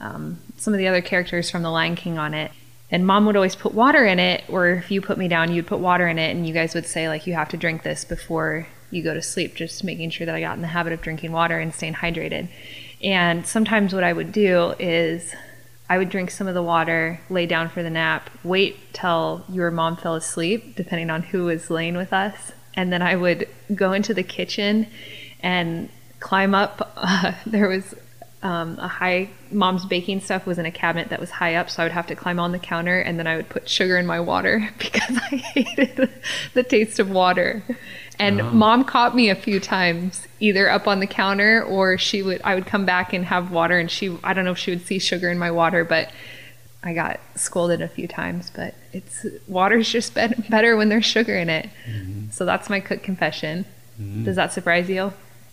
um, 0.01 0.39
some 0.57 0.73
of 0.73 0.77
the 0.77 0.87
other 0.87 1.01
characters 1.01 1.49
from 1.49 1.63
the 1.63 1.71
Lion 1.71 1.95
King 1.95 2.17
on 2.17 2.33
it. 2.33 2.51
And 2.89 3.05
mom 3.05 3.25
would 3.25 3.35
always 3.35 3.55
put 3.55 3.73
water 3.73 4.05
in 4.05 4.19
it, 4.19 4.43
or 4.49 4.69
if 4.69 4.91
you 4.91 5.01
put 5.01 5.17
me 5.17 5.27
down, 5.27 5.51
you'd 5.51 5.67
put 5.67 5.79
water 5.79 6.07
in 6.07 6.19
it, 6.19 6.35
and 6.35 6.47
you 6.47 6.53
guys 6.53 6.73
would 6.73 6.85
say, 6.85 7.07
like, 7.07 7.27
you 7.27 7.33
have 7.33 7.49
to 7.49 7.57
drink 7.57 7.83
this 7.83 8.05
before 8.05 8.67
you 8.91 9.03
go 9.03 9.13
to 9.13 9.21
sleep, 9.21 9.55
just 9.55 9.83
making 9.83 10.09
sure 10.09 10.25
that 10.25 10.35
I 10.35 10.41
got 10.41 10.55
in 10.55 10.61
the 10.61 10.67
habit 10.67 10.93
of 10.93 11.01
drinking 11.01 11.31
water 11.31 11.59
and 11.59 11.73
staying 11.73 11.95
hydrated. 11.95 12.47
And 13.03 13.45
sometimes 13.45 13.93
what 13.93 14.03
I 14.03 14.13
would 14.13 14.31
do 14.31 14.73
is 14.79 15.33
I 15.89 15.97
would 15.97 16.09
drink 16.09 16.31
some 16.31 16.47
of 16.47 16.53
the 16.53 16.63
water, 16.63 17.19
lay 17.29 17.45
down 17.45 17.69
for 17.69 17.81
the 17.81 17.89
nap, 17.89 18.29
wait 18.43 18.93
till 18.93 19.45
your 19.49 19.71
mom 19.71 19.97
fell 19.97 20.15
asleep, 20.15 20.75
depending 20.75 21.09
on 21.09 21.23
who 21.23 21.45
was 21.45 21.69
laying 21.69 21.95
with 21.95 22.11
us. 22.11 22.51
And 22.73 22.91
then 22.91 23.01
I 23.01 23.15
would 23.15 23.47
go 23.73 23.93
into 23.93 24.13
the 24.13 24.23
kitchen 24.23 24.87
and 25.39 25.89
climb 26.19 26.53
up. 26.53 26.93
Uh, 26.95 27.33
there 27.45 27.69
was 27.69 27.95
um, 28.43 28.77
a 28.79 28.87
high, 28.87 29.29
mom's 29.51 29.85
baking 29.85 30.21
stuff 30.21 30.45
was 30.45 30.59
in 30.59 30.65
a 30.65 30.71
cabinet 30.71 31.09
that 31.09 31.19
was 31.19 31.29
high 31.29 31.55
up, 31.55 31.69
so 31.69 31.81
I 31.81 31.85
would 31.85 31.91
have 31.93 32.07
to 32.07 32.15
climb 32.15 32.39
on 32.39 32.51
the 32.51 32.59
counter 32.59 32.99
and 32.99 33.17
then 33.17 33.25
I 33.25 33.35
would 33.37 33.49
put 33.49 33.67
sugar 33.67 33.97
in 33.97 34.05
my 34.05 34.19
water 34.19 34.69
because 34.77 35.17
I 35.31 35.35
hated 35.53 36.09
the 36.53 36.63
taste 36.63 36.99
of 36.99 37.09
water. 37.09 37.63
And 38.19 38.37
mom 38.53 38.83
caught 38.83 39.15
me 39.15 39.29
a 39.29 39.35
few 39.35 39.59
times, 39.59 40.27
either 40.39 40.69
up 40.69 40.87
on 40.87 40.99
the 40.99 41.07
counter 41.07 41.63
or 41.63 41.97
she 41.97 42.23
would, 42.23 42.41
I 42.43 42.55
would 42.55 42.65
come 42.65 42.85
back 42.85 43.13
and 43.13 43.25
have 43.25 43.51
water 43.51 43.77
and 43.77 43.89
she, 43.91 44.17
I 44.23 44.33
don't 44.33 44.43
know 44.45 44.51
if 44.51 44.57
she 44.57 44.71
would 44.71 44.85
see 44.85 44.97
sugar 44.99 45.29
in 45.29 45.37
my 45.37 45.51
water, 45.51 45.83
but 45.83 46.09
I 46.83 46.93
got 46.93 47.19
scolded 47.35 47.81
a 47.81 47.87
few 47.87 48.07
times, 48.07 48.51
but 48.55 48.73
it's 48.93 49.25
water's 49.47 49.89
just 49.89 50.15
be- 50.15 50.27
better 50.49 50.75
when 50.77 50.89
there's 50.89 51.05
sugar 51.05 51.35
in 51.35 51.49
it. 51.49 51.69
So 52.31 52.45
that's 52.45 52.69
my 52.69 52.79
cook 52.79 53.03
confession. 53.03 53.65
Does 54.23 54.35
that 54.35 54.53
surprise 54.53 54.89
you? 54.89 55.11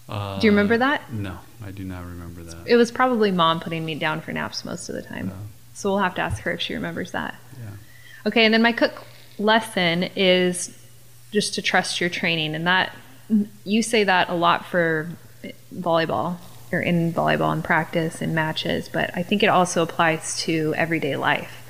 Uh, 0.08 0.38
Do 0.38 0.46
you 0.46 0.50
remember 0.52 0.76
that? 0.78 1.10
No, 1.12 1.38
I 1.64 1.70
do 1.70 1.82
not 1.84 2.04
remember 2.04 2.42
that. 2.42 2.66
It 2.66 2.76
was 2.76 2.90
probably 2.92 3.30
mom 3.30 3.60
putting 3.60 3.84
me 3.86 3.94
down 3.94 4.20
for 4.20 4.32
naps 4.32 4.64
most 4.64 4.88
of 4.90 4.94
the 4.94 5.02
time. 5.02 5.28
Yeah. 5.28 5.34
So 5.72 5.90
we'll 5.90 6.00
have 6.00 6.14
to 6.16 6.20
ask 6.22 6.42
her 6.42 6.52
if 6.52 6.60
she 6.60 6.74
remembers 6.74 7.12
that. 7.12 7.34
Yeah. 7.58 7.70
Okay, 8.26 8.44
and 8.44 8.52
then 8.52 8.60
my 8.62 8.72
cook 8.72 9.02
lesson 9.38 10.04
is 10.14 10.78
just 11.34 11.52
to 11.54 11.62
trust 11.62 12.00
your 12.00 12.08
training. 12.08 12.54
And 12.54 12.66
that 12.66 12.96
you 13.64 13.82
say 13.82 14.04
that 14.04 14.30
a 14.30 14.34
lot 14.34 14.64
for 14.64 15.10
volleyball 15.74 16.38
or 16.72 16.80
in 16.80 17.12
volleyball 17.12 17.52
and 17.52 17.62
practice 17.62 18.22
and 18.22 18.34
matches, 18.34 18.88
but 18.88 19.10
I 19.14 19.22
think 19.22 19.42
it 19.42 19.48
also 19.48 19.82
applies 19.82 20.38
to 20.42 20.74
everyday 20.76 21.16
life. 21.16 21.60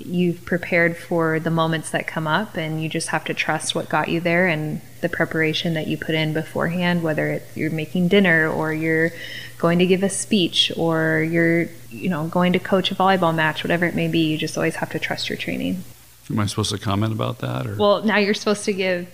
You've 0.00 0.44
prepared 0.44 0.96
for 0.96 1.38
the 1.38 1.50
moments 1.50 1.90
that 1.90 2.08
come 2.08 2.26
up, 2.26 2.56
and 2.56 2.82
you 2.82 2.88
just 2.88 3.08
have 3.08 3.24
to 3.26 3.34
trust 3.34 3.74
what 3.74 3.88
got 3.88 4.08
you 4.08 4.20
there 4.20 4.48
and 4.48 4.80
the 5.00 5.08
preparation 5.08 5.74
that 5.74 5.86
you 5.86 5.96
put 5.96 6.16
in 6.16 6.32
beforehand, 6.32 7.04
whether 7.04 7.28
it's 7.28 7.56
you're 7.56 7.70
making 7.70 8.08
dinner 8.08 8.48
or 8.48 8.72
you're 8.72 9.12
going 9.58 9.78
to 9.78 9.86
give 9.86 10.02
a 10.02 10.10
speech 10.10 10.72
or 10.76 11.22
you're, 11.22 11.68
you 11.88 12.08
know, 12.08 12.26
going 12.26 12.52
to 12.52 12.58
coach 12.58 12.90
a 12.90 12.96
volleyball 12.96 13.32
match, 13.32 13.62
whatever 13.62 13.86
it 13.86 13.94
may 13.94 14.08
be. 14.08 14.26
You 14.26 14.38
just 14.38 14.56
always 14.56 14.76
have 14.76 14.90
to 14.90 14.98
trust 14.98 15.28
your 15.28 15.38
training. 15.38 15.84
Am 16.30 16.38
I 16.38 16.46
supposed 16.46 16.70
to 16.70 16.78
comment 16.78 17.12
about 17.12 17.38
that? 17.38 17.66
Or? 17.66 17.76
Well, 17.76 18.02
now 18.02 18.18
you're 18.18 18.34
supposed 18.34 18.64
to 18.64 18.72
give 18.72 19.08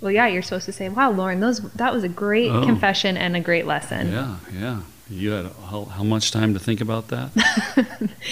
well, 0.00 0.12
yeah, 0.12 0.28
you're 0.28 0.42
supposed 0.42 0.66
to 0.66 0.72
say, 0.72 0.88
"Wow, 0.88 1.10
Lauren, 1.10 1.40
those 1.40 1.60
that 1.72 1.92
was 1.92 2.04
a 2.04 2.08
great 2.08 2.50
oh. 2.50 2.64
confession 2.64 3.16
and 3.16 3.36
a 3.36 3.40
great 3.40 3.66
lesson." 3.66 4.12
Yeah, 4.12 4.36
yeah. 4.56 4.80
You 5.10 5.30
had 5.30 5.46
how, 5.70 5.86
how 5.86 6.04
much 6.04 6.30
time 6.32 6.52
to 6.52 6.60
think 6.60 6.82
about 6.82 7.08
that? 7.08 7.30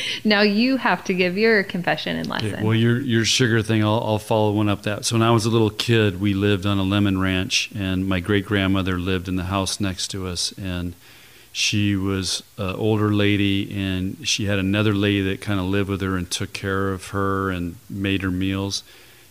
now 0.24 0.42
you 0.42 0.76
have 0.76 1.02
to 1.04 1.14
give 1.14 1.38
your 1.38 1.64
confession 1.64 2.16
and 2.18 2.28
lesson. 2.28 2.54
Okay, 2.54 2.62
well, 2.62 2.74
your 2.74 3.00
your 3.00 3.24
sugar 3.24 3.62
thing, 3.62 3.82
I'll, 3.82 4.00
I'll 4.04 4.18
follow 4.18 4.52
one 4.52 4.68
up 4.68 4.82
that. 4.82 5.04
So 5.04 5.16
when 5.16 5.22
I 5.22 5.30
was 5.30 5.46
a 5.46 5.50
little 5.50 5.70
kid, 5.70 6.20
we 6.20 6.34
lived 6.34 6.66
on 6.66 6.78
a 6.78 6.84
lemon 6.84 7.18
ranch, 7.18 7.70
and 7.74 8.06
my 8.06 8.20
great 8.20 8.44
grandmother 8.44 8.98
lived 8.98 9.26
in 9.26 9.36
the 9.36 9.44
house 9.44 9.80
next 9.80 10.08
to 10.08 10.26
us, 10.28 10.52
and 10.58 10.94
she 11.56 11.96
was 11.96 12.42
an 12.58 12.74
older 12.76 13.12
lady, 13.12 13.74
and 13.74 14.26
she 14.28 14.44
had 14.44 14.58
another 14.58 14.94
lady 14.94 15.22
that 15.22 15.40
kind 15.40 15.58
of 15.58 15.66
lived 15.66 15.88
with 15.88 16.00
her 16.00 16.16
and 16.16 16.30
took 16.30 16.52
care 16.52 16.92
of 16.92 17.08
her 17.08 17.50
and 17.50 17.76
made 17.88 18.22
her 18.22 18.30
meals 18.30 18.82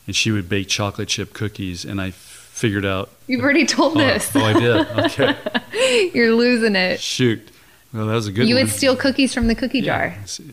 and 0.07 0.15
she 0.15 0.31
would 0.31 0.47
bake 0.47 0.67
chocolate 0.67 1.07
chip 1.07 1.33
cookies, 1.33 1.85
and 1.85 1.99
I 1.99 2.11
figured 2.11 2.85
out. 2.85 3.09
You've 3.27 3.41
already 3.41 3.65
told 3.65 3.97
oh, 3.97 3.99
this. 3.99 4.31
Oh, 4.35 4.41
I 4.41 4.53
did. 4.53 4.87
Okay. 5.05 6.11
You're 6.13 6.33
losing 6.33 6.75
it. 6.75 6.99
Shoot. 6.99 7.49
Well, 7.93 8.07
that 8.07 8.13
was 8.13 8.27
a 8.27 8.31
good. 8.31 8.47
You 8.47 8.55
one. 8.55 8.65
would 8.65 8.73
steal 8.73 8.95
cookies 8.95 9.33
from 9.33 9.47
the 9.47 9.55
cookie 9.55 9.79
yeah. 9.79 10.15
jar. 10.15 10.45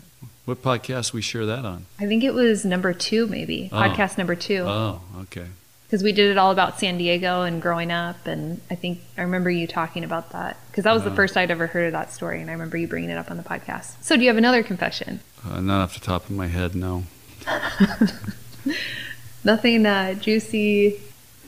What 0.44 0.62
podcast 0.62 1.12
we 1.12 1.22
share 1.22 1.46
that 1.46 1.64
on? 1.64 1.86
I 1.98 2.06
think 2.06 2.24
it 2.24 2.34
was 2.34 2.64
number 2.64 2.92
two, 2.92 3.26
maybe 3.26 3.68
oh. 3.72 3.76
podcast 3.76 4.18
number 4.18 4.34
two. 4.34 4.64
Oh, 4.66 5.00
okay. 5.22 5.46
Because 5.92 6.02
we 6.02 6.12
did 6.12 6.30
it 6.30 6.38
all 6.38 6.50
about 6.50 6.80
San 6.80 6.96
Diego 6.96 7.42
and 7.42 7.60
growing 7.60 7.92
up, 7.92 8.26
and 8.26 8.62
I 8.70 8.76
think 8.76 9.02
I 9.18 9.20
remember 9.20 9.50
you 9.50 9.66
talking 9.66 10.04
about 10.04 10.30
that 10.30 10.56
because 10.70 10.84
that 10.84 10.94
was 10.94 11.04
the 11.04 11.10
first 11.10 11.36
I'd 11.36 11.50
ever 11.50 11.66
heard 11.66 11.84
of 11.84 11.92
that 11.92 12.10
story, 12.10 12.40
and 12.40 12.48
I 12.48 12.54
remember 12.54 12.78
you 12.78 12.88
bringing 12.88 13.10
it 13.10 13.18
up 13.18 13.30
on 13.30 13.36
the 13.36 13.42
podcast. 13.42 13.96
So, 14.00 14.16
do 14.16 14.22
you 14.22 14.28
have 14.28 14.38
another 14.38 14.62
confession? 14.62 15.20
Uh, 15.46 15.60
not 15.60 15.82
off 15.82 15.92
the 15.92 16.00
top 16.00 16.24
of 16.24 16.30
my 16.30 16.46
head, 16.46 16.74
no. 16.74 17.04
Nothing 19.44 19.84
uh, 19.84 20.14
juicy. 20.14 20.98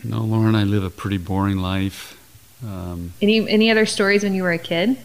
No, 0.05 0.19
Lauren, 0.19 0.55
I 0.55 0.65
live 0.65 0.85
a 0.85 0.91
pretty 0.91 1.17
boring 1.17 1.57
life. 1.57 2.21
Um, 2.63 3.15
any 3.23 3.49
any 3.49 3.71
other 3.71 3.87
stories 3.87 4.25
when 4.25 4.35
you 4.35 4.43
were 4.43 4.53
a 4.53 4.59
kid? 4.59 4.99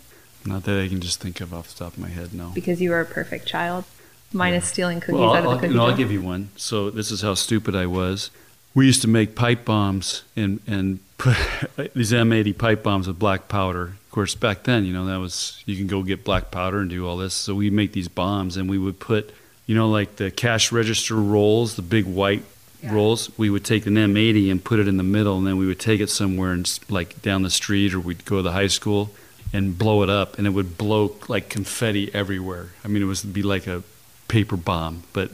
Not 0.46 0.66
that 0.66 0.78
I 0.78 0.90
can 0.90 1.00
just 1.00 1.22
think 1.22 1.40
of 1.40 1.54
off 1.54 1.74
the 1.74 1.86
top 1.86 1.94
of 1.94 2.00
my 2.00 2.10
head. 2.10 2.34
No. 2.34 2.52
Because 2.54 2.82
you 2.82 2.90
were 2.90 3.00
a 3.00 3.06
perfect 3.06 3.48
child, 3.48 3.86
minus 4.34 4.66
yeah. 4.66 4.74
stealing 4.74 5.00
cookies 5.00 5.22
well, 5.22 5.34
out 5.34 5.46
of 5.46 5.52
the 5.52 5.56
cookie 5.60 5.68
no, 5.70 5.80
jar. 5.80 5.92
I'll 5.92 5.96
give 5.96 6.12
you 6.12 6.22
one. 6.22 6.50
So 6.58 6.90
this 6.90 7.10
is 7.10 7.22
how 7.22 7.36
stupid 7.36 7.74
I 7.74 7.86
was. 7.86 8.32
We 8.80 8.86
used 8.86 9.02
to 9.02 9.10
make 9.10 9.36
pipe 9.36 9.66
bombs 9.66 10.24
and 10.38 10.62
and 10.66 11.00
put 11.18 11.36
these 11.94 12.14
M80 12.14 12.58
pipe 12.58 12.82
bombs 12.82 13.10
with 13.10 13.20
black 13.20 13.50
powder. 13.50 13.84
Of 13.84 14.12
course, 14.12 14.36
back 14.36 14.64
then, 14.64 14.86
you 14.86 14.94
know, 14.94 15.06
that 15.08 15.18
was 15.18 15.62
you 15.66 15.76
can 15.76 15.88
go 15.88 16.02
get 16.02 16.24
black 16.24 16.50
powder 16.50 16.80
and 16.80 16.90
do 16.90 17.06
all 17.06 17.18
this. 17.18 17.34
So 17.34 17.56
we 17.56 17.70
make 17.72 17.92
these 17.92 18.08
bombs, 18.08 18.56
and 18.56 18.70
we 18.70 18.78
would 18.78 18.98
put, 18.98 19.34
you 19.68 19.76
know, 19.76 19.90
like 19.90 20.16
the 20.16 20.32
cash 20.32 20.72
register 20.72 21.16
rolls, 21.16 21.76
the 21.76 21.82
big 21.82 22.06
white 22.06 22.44
yeah. 22.82 22.94
rolls, 22.94 23.30
we 23.38 23.50
would 23.50 23.66
take 23.66 23.86
an 23.86 23.96
M80 23.96 24.50
and 24.50 24.64
put 24.64 24.80
it 24.80 24.88
in 24.88 24.96
the 24.96 25.04
middle, 25.04 25.38
and 25.38 25.46
then 25.46 25.58
we 25.58 25.68
would 25.68 25.82
take 25.82 26.00
it 26.00 26.10
somewhere 26.10 26.54
and 26.54 26.80
like 26.88 27.22
down 27.22 27.42
the 27.42 27.50
street, 27.50 27.94
or 27.94 28.00
we'd 28.00 28.24
go 28.24 28.38
to 28.38 28.44
the 28.44 28.54
high 28.54 28.68
school 28.68 29.12
and 29.52 29.78
blow 29.78 30.04
it 30.04 30.10
up, 30.10 30.38
and 30.38 30.48
it 30.48 30.52
would 30.52 30.78
blow 30.78 31.18
like 31.28 31.50
confetti 31.50 32.16
everywhere. 32.16 32.70
I 32.86 32.88
mean, 32.88 33.04
it 33.04 33.08
would 33.08 33.34
be 33.34 33.44
like 33.44 33.68
a 33.68 33.84
paper 34.30 34.56
bomb, 34.56 35.04
but 35.12 35.32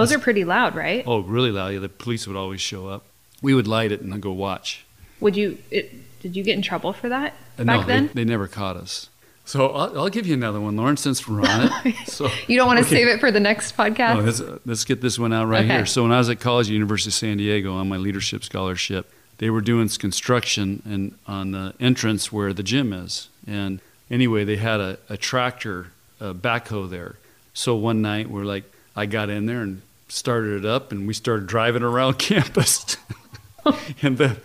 those 0.00 0.12
are 0.12 0.18
pretty 0.18 0.44
loud, 0.44 0.74
right? 0.74 1.04
Oh, 1.06 1.20
really 1.20 1.50
loud. 1.50 1.68
Yeah, 1.68 1.80
the 1.80 1.88
police 1.88 2.26
would 2.26 2.36
always 2.36 2.60
show 2.60 2.88
up. 2.88 3.04
We 3.42 3.54
would 3.54 3.66
light 3.66 3.92
it 3.92 4.00
and 4.00 4.12
then 4.12 4.20
go 4.20 4.32
watch. 4.32 4.84
Would 5.20 5.36
you? 5.36 5.58
It, 5.70 6.20
did 6.20 6.36
you 6.36 6.42
get 6.42 6.56
in 6.56 6.62
trouble 6.62 6.92
for 6.92 7.08
that 7.08 7.34
uh, 7.58 7.64
back 7.64 7.80
no, 7.80 7.86
then? 7.86 8.06
They, 8.08 8.12
they 8.14 8.24
never 8.24 8.48
caught 8.48 8.76
us. 8.76 9.08
So 9.44 9.68
I'll, 9.68 9.98
I'll, 10.00 10.08
give 10.10 10.26
you 10.26 10.34
another 10.34 10.60
one, 10.60 10.76
Lauren, 10.76 10.98
since 10.98 11.26
we're 11.26 11.40
on 11.40 11.70
it. 11.84 11.94
So 12.06 12.28
you 12.46 12.58
don't 12.58 12.66
want 12.66 12.80
to 12.80 12.84
okay. 12.84 12.96
save 12.96 13.08
it 13.08 13.18
for 13.18 13.30
the 13.30 13.40
next 13.40 13.74
podcast. 13.74 14.16
No, 14.16 14.20
let's, 14.20 14.42
let's, 14.66 14.84
get 14.84 15.00
this 15.00 15.18
one 15.18 15.32
out 15.32 15.46
right 15.46 15.64
okay. 15.64 15.72
here. 15.72 15.86
So 15.86 16.02
when 16.02 16.12
I 16.12 16.18
was 16.18 16.28
at 16.28 16.38
college 16.38 16.66
at 16.66 16.74
University 16.74 17.08
of 17.08 17.14
San 17.14 17.38
Diego 17.38 17.72
on 17.72 17.88
my 17.88 17.96
leadership 17.96 18.44
scholarship, 18.44 19.10
they 19.38 19.48
were 19.48 19.62
doing 19.62 19.88
construction 19.88 20.82
and 20.84 21.16
on 21.26 21.52
the 21.52 21.72
entrance 21.80 22.30
where 22.30 22.52
the 22.52 22.62
gym 22.62 22.92
is. 22.92 23.30
And 23.46 23.80
anyway, 24.10 24.44
they 24.44 24.56
had 24.56 24.80
a, 24.80 24.98
a 25.08 25.16
tractor, 25.16 25.92
a 26.20 26.34
backhoe 26.34 26.90
there. 26.90 27.16
So 27.54 27.74
one 27.74 28.02
night 28.02 28.28
we're 28.28 28.44
like, 28.44 28.64
I 28.94 29.06
got 29.06 29.30
in 29.30 29.46
there 29.46 29.62
and 29.62 29.80
started 30.08 30.64
it 30.64 30.68
up, 30.68 30.92
and 30.92 31.06
we 31.06 31.14
started 31.14 31.46
driving 31.46 31.82
around 31.82 32.14
campus. 32.18 32.96
and 34.02 34.18
then 34.18 34.36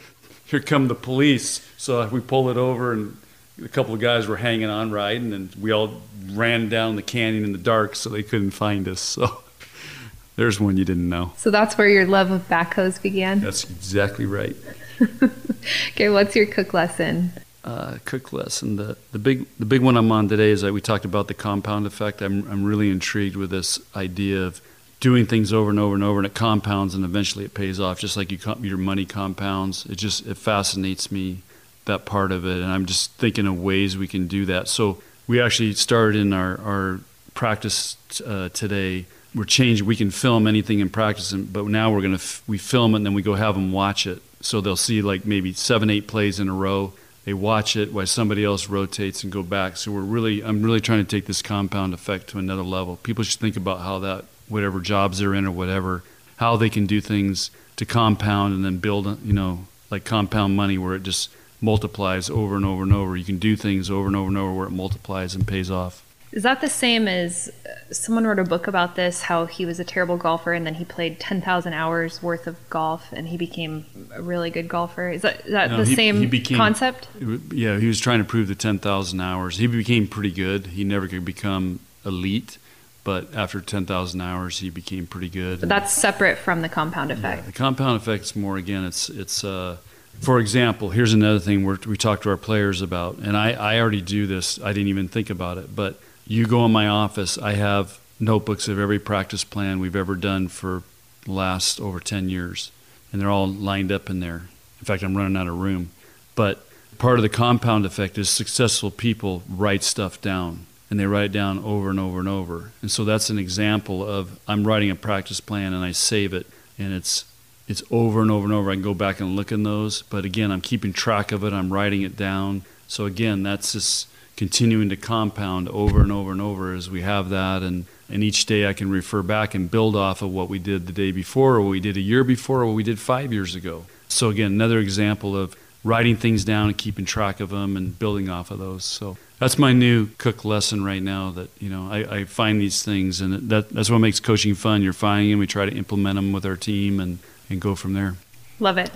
here 0.46 0.60
come 0.60 0.88
the 0.88 0.96
police. 0.96 1.68
So 1.78 2.08
we 2.08 2.20
pull 2.20 2.50
it 2.50 2.58
over 2.58 2.94
and 2.94 3.18
a 3.64 3.68
couple 3.68 3.94
of 3.94 4.00
guys 4.00 4.28
were 4.28 4.38
hanging 4.38 4.70
on 4.70 4.92
riding, 4.92 5.34
and 5.34 5.54
we 5.56 5.72
all 5.72 6.02
ran 6.32 6.70
down 6.70 6.96
the 6.96 7.02
canyon 7.02 7.44
in 7.44 7.52
the 7.52 7.58
dark 7.58 7.96
so 7.96 8.10
they 8.10 8.24
couldn't 8.24 8.52
find 8.52 8.88
us. 8.88 9.00
So 9.00 9.44
there's 10.36 10.60
one 10.60 10.78
you 10.78 10.86
didn't 10.86 11.10
know. 11.10 11.34
So 11.38 11.52
that's 11.52 11.78
where 11.78 11.88
your 11.88 12.06
love 12.06 12.32
of 12.32 12.48
backhoes 12.48 13.02
began? 13.02 13.42
That's 13.42 13.64
exactly 13.64 14.26
right. 14.26 14.56
okay, 15.90 16.10
what's 16.10 16.36
your 16.36 16.46
cook 16.46 16.74
lesson? 16.74 17.34
Uh, 17.64 17.98
cook 18.06 18.34
lesson. 18.34 18.76
The, 18.76 18.98
the 19.12 19.20
big 19.20 19.46
the 19.58 19.66
big 19.66 19.82
one 19.82 19.96
I'm 19.96 20.12
on 20.12 20.28
today 20.28 20.50
is 20.50 20.62
that 20.62 20.74
we 20.74 20.82
talked 20.82 21.06
about 21.06 21.28
the 21.28 21.34
compound 21.34 21.86
effect. 21.86 22.22
I'm 22.22 22.50
I'm 22.50 22.64
really 22.64 22.90
intrigued 22.90 23.36
with 23.36 23.52
this 23.52 23.80
idea 23.96 24.42
of 24.42 24.62
doing 25.04 25.26
things 25.26 25.52
over 25.52 25.70
and 25.70 25.80
over 25.80 25.96
and 25.96 26.04
over, 26.04 26.20
and 26.20 26.26
it 26.26 26.34
compounds, 26.34 26.96
and 26.96 27.04
eventually 27.04 27.44
it 27.44 27.54
pays 27.54 27.78
off. 27.78 28.00
Just 28.00 28.16
like 28.16 28.32
you 28.32 28.40
your 28.62 28.78
money 28.78 29.06
compounds. 29.06 29.86
It 29.86 29.98
just 29.98 30.26
it 30.26 30.38
fascinates 30.38 31.12
me 31.12 31.42
that 31.84 32.06
part 32.06 32.32
of 32.32 32.46
it, 32.46 32.62
and 32.62 32.72
I'm 32.72 32.86
just 32.86 33.12
thinking 33.12 33.46
of 33.46 33.62
ways 33.62 33.98
we 33.98 34.08
can 34.08 34.28
do 34.28 34.46
that. 34.46 34.70
So 34.70 35.04
we 35.28 35.42
actually 35.42 35.74
started 35.74 36.22
in 36.22 36.32
our 36.32 36.58
our 36.62 37.00
practice 37.34 37.98
uh, 38.26 38.48
today. 38.54 39.06
We're 39.36 39.44
changing. 39.44 39.86
We 39.86 39.98
can 39.98 40.10
film 40.10 40.48
anything 40.48 40.80
in 40.80 40.90
practice, 40.90 41.34
but 41.34 41.66
now 41.66 41.92
we're 41.92 42.02
gonna 42.02 42.16
f- 42.16 42.42
we 42.48 42.58
film 42.58 42.94
it 42.94 42.98
and 42.98 43.06
then 43.06 43.14
we 43.14 43.22
go 43.22 43.34
have 43.34 43.56
them 43.56 43.74
watch 43.74 44.08
it. 44.08 44.22
So 44.40 44.62
they'll 44.62 44.78
see 44.78 45.02
like 45.02 45.26
maybe 45.26 45.52
seven, 45.52 45.90
eight 45.90 46.08
plays 46.08 46.40
in 46.40 46.48
a 46.48 46.54
row. 46.54 46.94
They 47.26 47.34
watch 47.34 47.76
it 47.76 47.92
while 47.92 48.06
somebody 48.06 48.46
else 48.46 48.70
rotates 48.70 49.24
and 49.24 49.34
go 49.34 49.44
back. 49.44 49.76
So 49.78 49.92
we're 49.92 50.02
really, 50.02 50.44
I'm 50.44 50.62
really 50.62 50.82
trying 50.82 51.00
to 51.06 51.10
take 51.10 51.26
this 51.26 51.42
compound 51.42 51.94
effect 51.94 52.28
to 52.30 52.38
another 52.38 52.64
level. 52.64 52.98
People 52.98 53.24
should 53.24 53.40
think 53.40 53.56
about 53.56 53.80
how 53.80 54.00
that, 54.00 54.26
whatever 54.54 54.80
jobs 54.80 55.20
they're 55.20 55.34
in 55.34 55.46
or 55.46 55.52
whatever, 55.52 56.04
how 56.38 56.56
they 56.56 56.70
can 56.70 56.86
do 56.86 57.02
things 57.02 57.52
to 57.76 57.86
compound 57.86 58.54
and 58.54 58.64
then 58.64 58.78
build, 58.78 59.06
you 59.26 59.34
know, 59.34 59.66
like 59.90 60.06
compound 60.06 60.56
money 60.56 60.78
where 60.78 60.96
it 60.96 61.04
just 61.04 61.30
multiplies 61.60 62.30
over 62.30 62.56
and 62.56 62.66
over 62.66 62.84
and 62.84 62.94
over. 62.94 63.18
You 63.18 63.26
can 63.26 63.40
do 63.40 63.56
things 63.56 63.90
over 63.90 64.08
and 64.08 64.16
over 64.16 64.28
and 64.28 64.38
over 64.38 64.54
where 64.54 64.68
it 64.68 64.72
multiplies 64.72 65.36
and 65.36 65.48
pays 65.48 65.72
off. 65.72 66.04
Is 66.32 66.42
that 66.44 66.62
the 66.62 66.70
same 66.70 67.08
as 67.08 67.52
uh, 67.64 67.94
someone 67.94 68.26
wrote 68.26 68.40
a 68.40 68.44
book 68.44 68.66
about 68.66 68.96
this? 68.96 69.22
How 69.22 69.46
he 69.46 69.68
was 69.68 69.80
a 69.80 69.84
terrible 69.84 70.18
golfer 70.18 70.52
and 70.54 70.66
then 70.66 70.74
he 70.76 70.86
played 70.86 71.20
ten 71.20 71.42
thousand 71.42 71.74
hours 71.74 72.24
worth 72.24 72.48
of 72.48 72.58
golf 72.72 73.14
and 73.14 73.28
he 73.28 73.38
became 73.38 73.86
a 74.12 74.22
really 74.22 74.50
good 74.50 74.68
golfer. 74.68 75.10
Is 75.10 75.22
that, 75.22 75.46
is 75.46 75.52
that 75.52 75.70
no, 75.70 75.78
the 75.78 75.86
he, 75.86 75.96
same 75.96 76.18
he 76.18 76.26
became, 76.26 76.58
concept? 76.58 77.08
Yeah, 77.52 77.78
he 77.78 77.88
was 77.88 78.00
trying 78.00 78.18
to 78.18 78.26
prove 78.26 78.48
the 78.48 78.56
ten 78.56 78.80
thousand 78.80 79.22
hours. 79.22 79.58
He 79.58 79.68
became 79.68 80.08
pretty 80.08 80.32
good. 80.32 80.68
He 80.68 80.84
never 80.84 81.08
could 81.08 81.24
become 81.24 81.80
elite, 82.04 82.58
but 83.04 83.34
after 83.36 83.62
ten 83.62 83.86
thousand 83.86 84.22
hours, 84.22 84.60
he 84.60 84.70
became 84.70 85.08
pretty 85.08 85.30
good. 85.30 85.60
But 85.60 85.70
that's 85.70 85.94
separate 85.94 86.38
from 86.38 86.62
the 86.62 86.70
compound 86.70 87.12
effect. 87.12 87.42
Yeah, 87.42 87.46
the 87.46 87.52
compound 87.52 87.98
effect 87.98 88.24
is 88.24 88.36
more 88.36 88.58
again. 88.58 88.86
It's 88.86 89.10
it's. 89.10 89.44
Uh, 89.44 89.78
for 90.20 90.40
example, 90.40 90.92
here's 90.92 91.12
another 91.12 91.40
thing 91.40 91.66
we 91.66 91.98
talk 91.98 92.22
to 92.22 92.30
our 92.30 92.38
players 92.38 92.82
about, 92.82 93.18
and 93.18 93.36
I, 93.36 93.52
I 93.54 93.80
already 93.80 94.00
do 94.00 94.26
this. 94.28 94.62
I 94.62 94.72
didn't 94.72 94.88
even 94.88 95.08
think 95.08 95.30
about 95.30 95.58
it, 95.58 95.76
but 95.76 96.00
you 96.26 96.46
go 96.46 96.64
in 96.66 96.72
my 96.72 96.88
office, 96.88 97.38
I 97.38 97.54
have 97.54 98.00
notebooks 98.20 98.68
of 98.68 98.80
every 98.80 99.00
practice 99.00 99.44
plan 99.44 99.80
we've 99.80 99.96
ever 99.96 100.16
done 100.16 100.48
for 100.48 100.84
the 101.26 101.32
last 101.32 101.80
over 101.82 102.00
10 102.00 102.30
years, 102.30 102.72
and 103.12 103.22
they're 103.22 103.30
all 103.30 103.48
lined 103.48 103.92
up 103.92 104.10
in 104.10 104.20
there. 104.20 104.44
In 104.80 104.86
fact, 104.86 105.04
I'm 105.04 105.18
running 105.18 105.38
out 105.38 105.48
of 105.48 105.58
room. 105.58 105.92
But 106.36 106.66
part 106.98 107.20
of 107.20 107.24
the 107.24 107.30
compound 107.30 107.86
effect 107.86 108.18
is 108.18 108.30
successful 108.30 108.92
people 108.92 109.44
write 109.50 109.84
stuff 109.84 110.22
down, 110.22 110.66
and 110.94 111.00
they 111.00 111.08
write 111.08 111.26
it 111.26 111.32
down 111.32 111.58
over 111.58 111.90
and 111.90 112.00
over 112.00 112.20
and 112.20 112.30
over. 112.30 112.70
And 112.84 112.92
so 112.92 113.04
that's 113.04 113.32
an 113.32 113.40
example 113.40 114.08
of 114.08 114.40
I'm 114.48 114.64
writing 114.64 114.92
a 114.92 114.96
practice 114.96 115.40
plan 115.40 115.74
and 115.74 115.84
I 115.84 115.92
save 115.92 116.36
it, 116.36 116.46
and 116.78 116.94
it's 116.94 117.26
it's 117.68 117.82
over 117.90 118.22
and 118.22 118.30
over 118.30 118.44
and 118.44 118.54
over. 118.54 118.70
I 118.70 118.76
can 118.76 118.84
go 118.84 118.94
back 118.94 119.20
and 119.20 119.36
look 119.36 119.52
in 119.52 119.64
those, 119.64 120.04
but 120.04 120.24
again, 120.24 120.52
I'm 120.52 120.62
keeping 120.62 120.94
track 120.94 121.32
of 121.32 121.44
it. 121.44 121.52
I'm 121.52 121.74
writing 121.74 122.04
it 122.04 122.16
down. 122.16 122.62
So 122.88 123.06
again, 123.08 123.42
that's 123.42 123.74
just 123.74 124.08
continuing 124.38 124.88
to 124.90 124.96
compound 124.96 125.68
over 125.70 126.04
and 126.04 126.12
over 126.12 126.32
and 126.32 126.40
over 126.40 126.76
as 126.76 126.92
we 126.92 127.02
have 127.02 127.30
that, 127.30 127.64
and 127.64 127.86
And 128.08 128.24
each 128.24 128.46
day 128.46 128.68
I 128.70 128.74
can 128.74 128.92
refer 128.92 129.24
back 129.24 129.56
and 129.56 129.72
build 129.72 129.96
off 129.96 130.22
of 130.22 130.32
what 130.32 130.48
we 130.48 130.60
did 130.60 130.86
the 130.86 130.94
day 130.94 131.12
before, 131.12 131.56
or 131.56 131.62
what 131.62 131.72
we 131.72 131.80
did 131.80 131.98
a 131.98 132.02
year 132.02 132.24
before, 132.24 132.62
or 132.62 132.68
what 132.68 132.76
we 132.76 132.84
did 132.84 133.00
five 133.00 133.34
years 133.34 133.56
ago. 133.56 133.86
So, 134.08 134.30
again, 134.30 134.52
another 134.52 134.78
example 134.78 135.36
of 135.36 135.56
writing 135.84 136.16
things 136.16 136.46
down 136.46 136.68
and 136.68 136.78
keeping 136.78 137.06
track 137.06 137.40
of 137.40 137.50
them 137.50 137.76
and 137.76 137.98
building 137.98 138.30
off 138.30 138.52
of 138.52 138.60
those. 138.60 138.86
So, 138.86 139.18
that's 139.40 139.58
my 139.58 139.74
new 139.74 140.08
cook 140.18 140.46
lesson 140.46 140.84
right 140.84 141.02
now 141.02 141.32
that, 141.32 141.50
you 141.60 141.70
know, 141.70 141.90
I, 141.92 142.20
I 142.20 142.26
find 142.26 142.62
these 142.62 142.84
things, 142.84 143.20
and 143.20 143.50
that, 143.50 143.70
that's 143.70 143.90
what 143.90 144.00
makes 144.00 144.20
coaching 144.20 144.56
fun. 144.56 144.82
You're 144.82 144.94
finding 144.94 145.32
them, 145.32 145.40
we 145.40 145.48
try 145.48 145.66
to 145.66 145.76
implement 145.76 146.16
them 146.16 146.32
with 146.32 146.46
our 146.46 146.56
team 146.56 147.00
and, 147.00 147.20
and 147.50 147.60
go 147.60 147.76
from 147.76 147.94
there. 147.94 148.16
Love 148.60 148.78
it. 148.78 148.92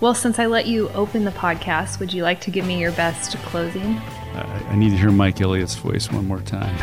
Well, 0.00 0.14
since 0.14 0.40
I 0.40 0.46
let 0.46 0.66
you 0.66 0.88
open 0.90 1.24
the 1.24 1.30
podcast, 1.30 2.00
would 2.00 2.12
you 2.12 2.24
like 2.24 2.40
to 2.40 2.50
give 2.50 2.66
me 2.66 2.80
your 2.80 2.90
best 2.92 3.36
closing? 3.44 3.98
I, 4.34 4.70
I 4.70 4.76
need 4.76 4.90
to 4.90 4.96
hear 4.96 5.12
Mike 5.12 5.40
Elliott's 5.40 5.76
voice 5.76 6.10
one 6.10 6.26
more 6.26 6.40
time. 6.40 6.76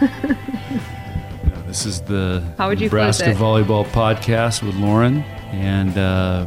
This 1.76 1.84
is 1.84 2.00
the 2.00 2.54
How 2.56 2.68
would 2.68 2.80
you 2.80 2.86
Nebraska? 2.86 3.34
Volleyball 3.34 3.84
Podcast 3.86 4.62
with 4.62 4.76
Lauren. 4.76 5.18
And 5.50 5.98
uh, 5.98 6.46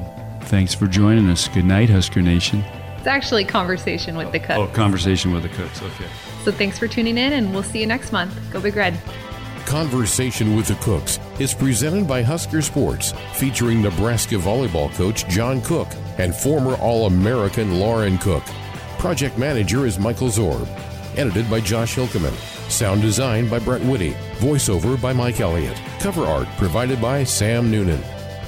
thanks 0.49 0.73
for 0.73 0.87
joining 0.87 1.29
us. 1.29 1.47
Good 1.47 1.65
night, 1.65 1.89
Husker 1.89 2.21
Nation. 2.21 2.63
It's 2.97 3.07
actually 3.07 3.45
conversation 3.45 4.17
with 4.17 4.31
the 4.31 4.39
Cooks. 4.39 4.59
Oh, 4.59 4.67
conversation 4.67 5.31
with 5.31 5.43
the 5.43 5.49
cooks. 5.49 5.81
Okay. 5.81 6.07
So 6.43 6.51
thanks 6.51 6.77
for 6.77 6.87
tuning 6.87 7.17
in, 7.17 7.33
and 7.33 7.53
we'll 7.53 7.63
see 7.63 7.79
you 7.79 7.85
next 7.85 8.11
month. 8.11 8.37
Go 8.51 8.59
Big 8.59 8.75
Red. 8.75 8.99
Conversation 9.65 10.55
with 10.55 10.67
the 10.67 10.75
Cooks 10.75 11.19
is 11.37 11.53
presented 11.53 12.07
by 12.07 12.23
Husker 12.23 12.61
Sports, 12.61 13.13
featuring 13.33 13.81
Nebraska 13.81 14.35
volleyball 14.35 14.91
coach 14.95 15.27
John 15.29 15.61
Cook 15.61 15.87
and 16.17 16.35
former 16.35 16.75
All 16.77 17.05
American 17.05 17.79
Lauren 17.79 18.17
Cook. 18.17 18.43
Project 18.97 19.37
manager 19.37 19.85
is 19.85 19.99
Michael 19.99 20.29
Zorb. 20.29 20.67
Edited 21.15 21.49
by 21.49 21.59
Josh 21.59 21.95
Hilkeman. 21.95 22.33
Sound 22.69 23.01
design 23.01 23.47
by 23.47 23.59
Brett 23.59 23.81
Whitty. 23.83 24.11
Voiceover 24.39 24.99
by 24.99 25.13
Mike 25.13 25.39
Elliott. 25.39 25.79
Cover 25.99 26.25
art 26.25 26.47
provided 26.57 26.99
by 27.01 27.23
Sam 27.23 27.71
Noonan. 27.71 28.03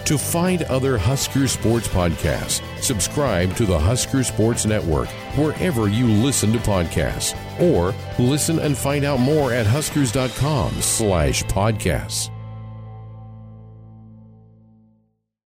To 0.05 0.17
find 0.17 0.63
other 0.63 0.97
Husker 0.97 1.47
Sports 1.47 1.87
podcasts, 1.87 2.61
subscribe 2.81 3.55
to 3.55 3.65
the 3.65 3.79
Husker 3.79 4.23
Sports 4.23 4.65
Network 4.65 5.07
wherever 5.37 5.87
you 5.87 6.07
listen 6.07 6.51
to 6.53 6.59
podcasts, 6.59 7.35
or 7.61 7.93
listen 8.19 8.59
and 8.59 8.77
find 8.77 9.05
out 9.05 9.19
more 9.19 9.53
at 9.53 9.65
huskers.com 9.65 10.73
slash 10.81 11.43
podcasts. 11.43 12.29